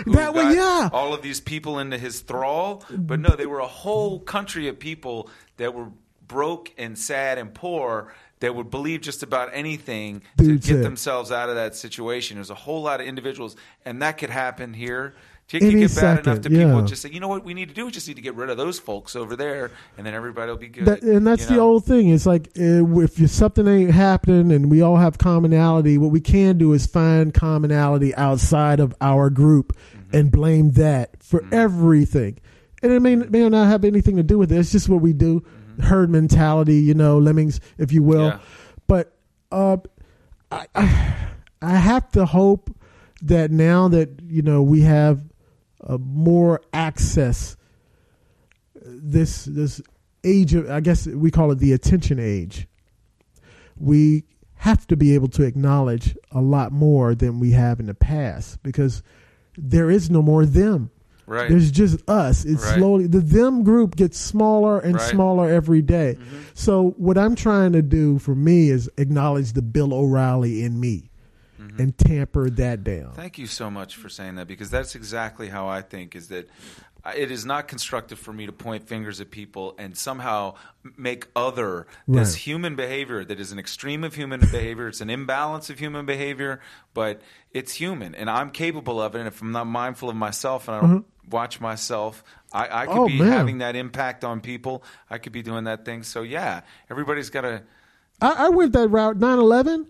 [0.15, 0.89] That way, yeah.
[0.93, 4.79] all of these people into his thrall but no they were a whole country of
[4.79, 5.89] people that were
[6.27, 10.83] broke and sad and poor that would believe just about anything Dude to get said.
[10.83, 13.55] themselves out of that situation there's a whole lot of individuals
[13.85, 15.15] and that could happen here
[15.51, 16.81] it could get bad enough second, to people yeah.
[16.81, 17.85] to just say, you know what we need to do?
[17.85, 20.57] We just need to get rid of those folks over there, and then everybody will
[20.57, 20.85] be good.
[20.85, 22.09] That, and that's you the old thing.
[22.09, 26.57] It's like uh, if something ain't happening and we all have commonality, what we can
[26.57, 29.77] do is find commonality outside of our group
[30.13, 30.19] Mm-hmm.
[30.19, 32.39] and blame that for everything.
[32.81, 34.57] And it may, may not have anything to do with it.
[34.57, 35.43] It's just what we do.
[35.81, 38.31] Herd mentality, you know, lemmings, if you will.
[38.31, 38.39] Mm-hmm.
[38.39, 38.77] Yeah.
[38.87, 39.15] But
[39.51, 39.77] uh,
[40.51, 41.15] I, I,
[41.61, 42.75] I have to hope
[43.23, 45.23] that now that you know we have
[45.85, 47.57] uh, more access,
[48.75, 49.81] this this
[50.23, 52.67] age of I guess we call it the attention age.
[53.77, 54.23] We
[54.55, 58.61] have to be able to acknowledge a lot more than we have in the past
[58.63, 59.03] because
[59.57, 60.89] there is no more them.
[61.25, 61.49] Right.
[61.49, 62.43] There's just us.
[62.45, 62.77] It's Right.
[62.77, 65.01] slowly the them group gets smaller and Right.
[65.01, 65.11] Mm-hmm.
[65.15, 66.17] smaller every day.
[66.53, 71.09] So what I'm trying to do for me is acknowledge the Bill O'Reilly in me
[71.63, 71.81] Mm-hmm.
[71.81, 73.11] and tamper that down.
[73.13, 76.49] Thank you so much for saying that because that's exactly how I think is that
[77.17, 80.55] it is not constructive for me to point fingers at people and somehow
[80.97, 82.41] make other this Right.
[82.41, 84.87] human behavior that is an extreme of human behavior.
[84.87, 86.61] It's an imbalance of human behavior,
[86.93, 87.21] but
[87.51, 89.19] it's human and I'm capable of it.
[89.19, 92.23] And if I'm not mindful of myself and I don't watch myself.
[92.53, 93.31] I, I could Oh, be man.
[93.31, 94.83] having that impact on people.
[95.09, 96.03] I could be doing that thing.
[96.03, 97.63] So yeah, everybody's got to.
[98.21, 99.87] I, I went that route 9-11.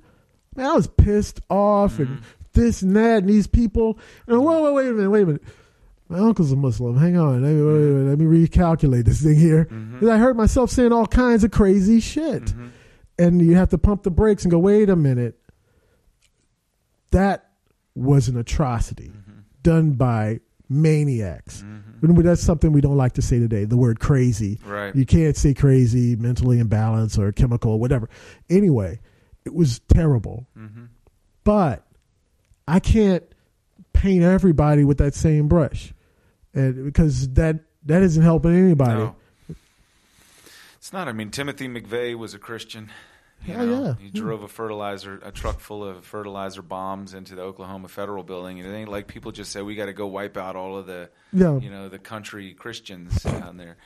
[0.55, 2.21] Man, I was pissed off and Mm-hmm.
[2.53, 3.97] this and that and these people.
[4.27, 5.43] And whoa, whoa, wait a minute, wait a minute.
[6.09, 6.97] My uncle's a Muslim.
[6.97, 7.41] Hang on.
[7.41, 9.65] Let me, wait, wait, wait, let me recalculate this thing here.
[9.65, 9.99] Mm-hmm.
[9.99, 12.53] 'Cause I heard myself saying all kinds of crazy shit.
[13.17, 15.39] And you have to pump the brakes and go, wait a minute.
[17.11, 17.49] That
[17.95, 19.39] was an atrocity Mm-hmm.
[19.61, 20.39] done by
[20.69, 21.61] maniacs.
[21.61, 24.59] And That's something we don't like to say today, the word crazy.
[24.65, 24.95] Right.
[24.95, 28.09] You can't say crazy, mentally imbalanced, or chemical, whatever.
[28.49, 28.99] Anyway,
[29.45, 30.47] it was terrible.
[30.57, 30.85] Mm-hmm.
[31.43, 31.85] But
[32.67, 33.23] I can't
[33.93, 35.93] paint everybody with that same brush,
[36.53, 38.99] and because that that isn't helping anybody.
[38.99, 39.15] No.
[40.77, 41.07] It's not.
[41.07, 42.91] I mean, Timothy McVeigh was a Christian.
[43.45, 43.93] You Hell know, yeah.
[43.99, 48.59] He drove a fertilizer, a truck full of fertilizer bombs into the Oklahoma Federal Building.
[48.59, 50.85] And it ain't like people just say we got to go wipe out all of
[50.85, 53.77] the, Yeah, you know, the country Christians down there.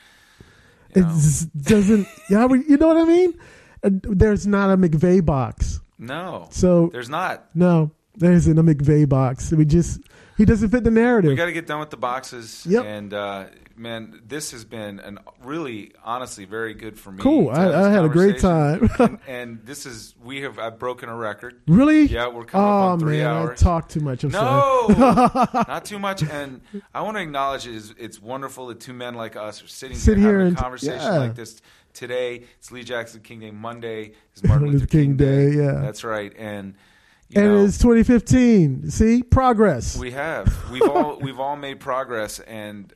[0.91, 2.07] it You doesn't.
[2.29, 3.34] Yeah, you know what I mean.
[3.83, 7.45] Uh, There's not a McVeigh box, No, so there's not.
[7.55, 9.51] no, there isn't a McVeigh box.
[9.51, 10.01] We just
[10.37, 11.29] he doesn't fit the narrative.
[11.29, 12.65] We got to get done with the boxes.
[12.69, 12.85] Yep.
[12.85, 13.45] And uh,
[13.75, 17.21] man, this has been an really, honestly, very good for me.
[17.23, 17.49] Cool.
[17.49, 18.87] I- I had a great time.
[18.99, 21.61] and, and this is we have I've broken a record.
[21.67, 22.03] really?
[22.05, 23.61] Yeah, we're coming Oh up on three man, hours.
[23.61, 24.23] I talk too much.
[24.23, 24.93] I'm sorry.
[24.95, 26.21] No, not too much.
[26.23, 26.61] And
[26.93, 29.97] I want to acknowledge it is it's wonderful that two men like us are sitting
[29.97, 31.17] Sit here here having and- a conversation yeah.
[31.19, 31.61] like this
[31.97, 32.43] today.
[32.59, 33.51] It's Lee Jackson King Day.
[33.51, 35.79] Monday is Martin Luther King, King Day, yeah.
[35.81, 36.31] that's right.
[36.37, 36.75] And
[37.29, 38.89] you And know, it's 2015.
[38.91, 39.97] See progress.
[39.97, 42.93] we have we've all we've all made progress, and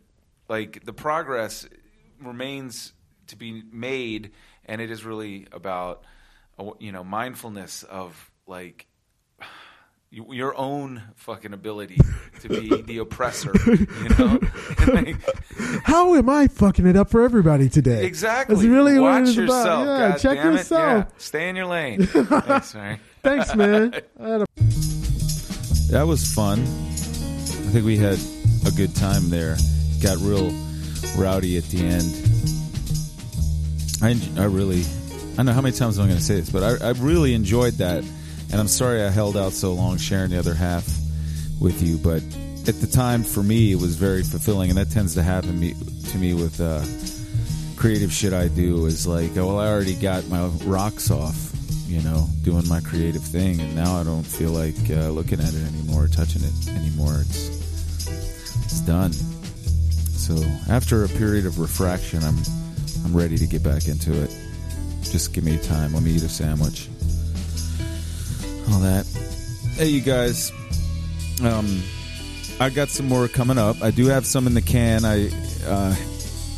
[0.47, 1.67] like the progress
[2.21, 2.93] remains
[3.27, 4.31] to be made,
[4.65, 6.03] and it is really about
[6.79, 8.85] you know mindfulness of like
[10.11, 11.97] your own fucking ability
[12.41, 13.87] to be the oppressor, you
[14.19, 14.39] know.
[14.87, 15.15] Like,
[15.83, 18.03] How am I fucking it up for everybody today?
[18.05, 18.55] exactly.
[18.55, 19.83] That's really Watch what it's yourself.
[19.83, 19.85] about.
[19.99, 20.57] Yeah, God check damn it.
[20.57, 21.05] yourself.
[21.07, 21.13] Yeah.
[21.17, 22.05] Stay in your lane.
[22.07, 22.99] Thanks, man.
[23.23, 23.93] Thanks, man.
[24.19, 24.45] A-
[25.91, 26.59] That was fun.
[26.61, 28.17] I think we had
[28.65, 29.55] a good time there.
[30.01, 30.51] Got real
[31.17, 32.11] rowdy at the end.
[34.01, 34.81] I, I really,
[35.33, 37.33] I don't know how many times I'm going to say this, but I, I really
[37.35, 38.03] enjoyed that.
[38.51, 40.85] And I'm sorry I held out so long sharing the other half
[41.59, 41.97] with you.
[41.97, 42.21] But
[42.67, 44.69] at the time, for me, it was very fulfilling.
[44.69, 45.59] And that tends to happen
[46.11, 46.83] to me with uh,
[47.81, 51.51] creative shit I do is like, oh, well, I already got my rocks off,
[51.87, 55.51] you know, doing my creative thing, and now I don't feel like uh, looking at
[55.51, 57.21] it anymore, touching it anymore.
[57.21, 57.49] It's
[58.63, 59.13] it's done.
[59.13, 60.35] So
[60.69, 62.37] after a period of refraction, I'm
[63.03, 64.29] I'm ready to get back into it.
[65.01, 65.95] Just give me time.
[65.95, 66.87] Let me eat a sandwich.
[68.71, 69.05] All that.
[69.75, 70.51] Hey, you guys.
[71.43, 71.81] Um,
[72.59, 73.81] I got some more coming up.
[73.81, 75.03] I do have some in the can.
[75.03, 75.29] I
[75.65, 75.95] uh,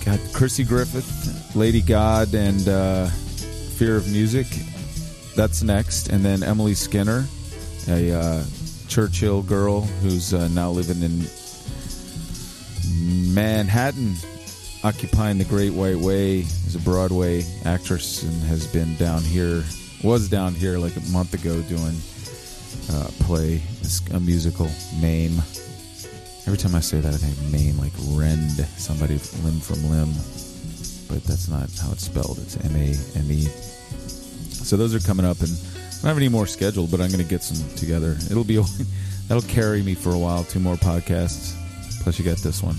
[0.06, 4.45] got Chrissy Griffith, Lady God, and uh, Fear of Music.
[5.35, 7.26] That's next, and then Emily Skinner,
[7.88, 8.44] a uh,
[8.88, 11.26] Church Hill girl who's uh, now living in
[13.34, 14.14] Manhattan,
[14.84, 16.40] occupying the Great White Way.
[16.40, 19.64] Is a Broadway actress and has been down here.
[20.03, 21.95] Was down here like a month ago doing
[22.91, 23.61] uh, play,
[24.11, 24.69] a musical,
[25.01, 25.38] Mame.
[26.45, 29.13] Every time I say that, I think Mame, like rend somebody
[29.43, 30.11] limb from limb,
[31.07, 32.38] but that's not how it's spelled.
[32.39, 33.47] It's M A M E.
[34.51, 37.23] So those are coming up, and I don't have any more scheduled, but I'm going
[37.23, 38.17] to get some together.
[38.30, 38.57] It'll be
[39.30, 40.43] that'll carry me for a while.
[40.43, 41.55] Two more podcasts,
[42.03, 42.75] plus you got this one.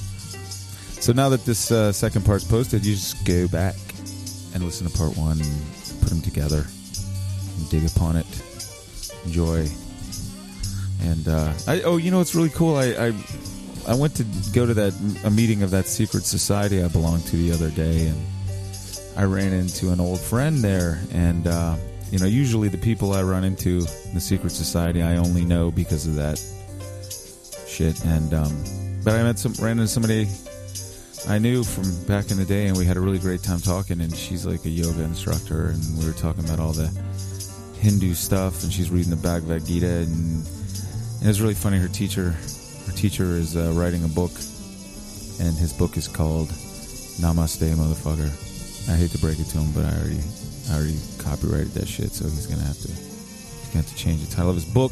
[1.01, 3.77] So now that this uh, second part's posted, you just go back
[4.53, 5.39] and listen to part one,
[6.01, 6.67] put them together,
[7.71, 8.27] dig upon it,
[9.25, 9.67] enjoy.
[11.03, 12.77] And uh, I, oh, you know it's really cool?
[12.77, 13.13] I, I
[13.87, 14.95] I went to go to that
[15.25, 18.21] a meeting of that secret society I belonged to the other day, and
[19.17, 21.01] I ran into an old friend there.
[21.13, 21.77] And uh,
[22.11, 25.71] you know, usually the people I run into in the secret society, I only know
[25.71, 26.41] because of that
[27.67, 28.03] shit.
[28.05, 28.65] And um,
[29.05, 30.29] but I met some ran into somebody
[31.29, 34.01] I knew from back in the day, and we had a really great time talking.
[34.01, 36.91] And she's like a yoga instructor, and we were talking about all the
[37.85, 40.47] Hindu stuff, and she's reading the Bhagavad Gita, and,
[41.21, 41.77] and it's really funny.
[41.77, 44.31] Her teacher, her teacher is uh, writing a book,
[45.39, 46.49] and his book is called
[47.21, 48.33] Namaste, motherfucker.
[48.89, 50.21] I hate to break it to him, but I already,
[50.71, 54.25] I already copyrighted that shit, so he's gonna have to, he's gonna have to change
[54.27, 54.91] the title of his book.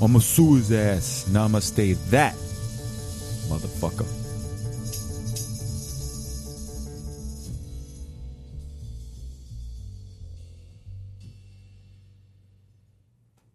[0.00, 1.26] I'm gonna sue his ass.
[1.28, 2.34] Namaste, that
[3.50, 4.06] motherfucker.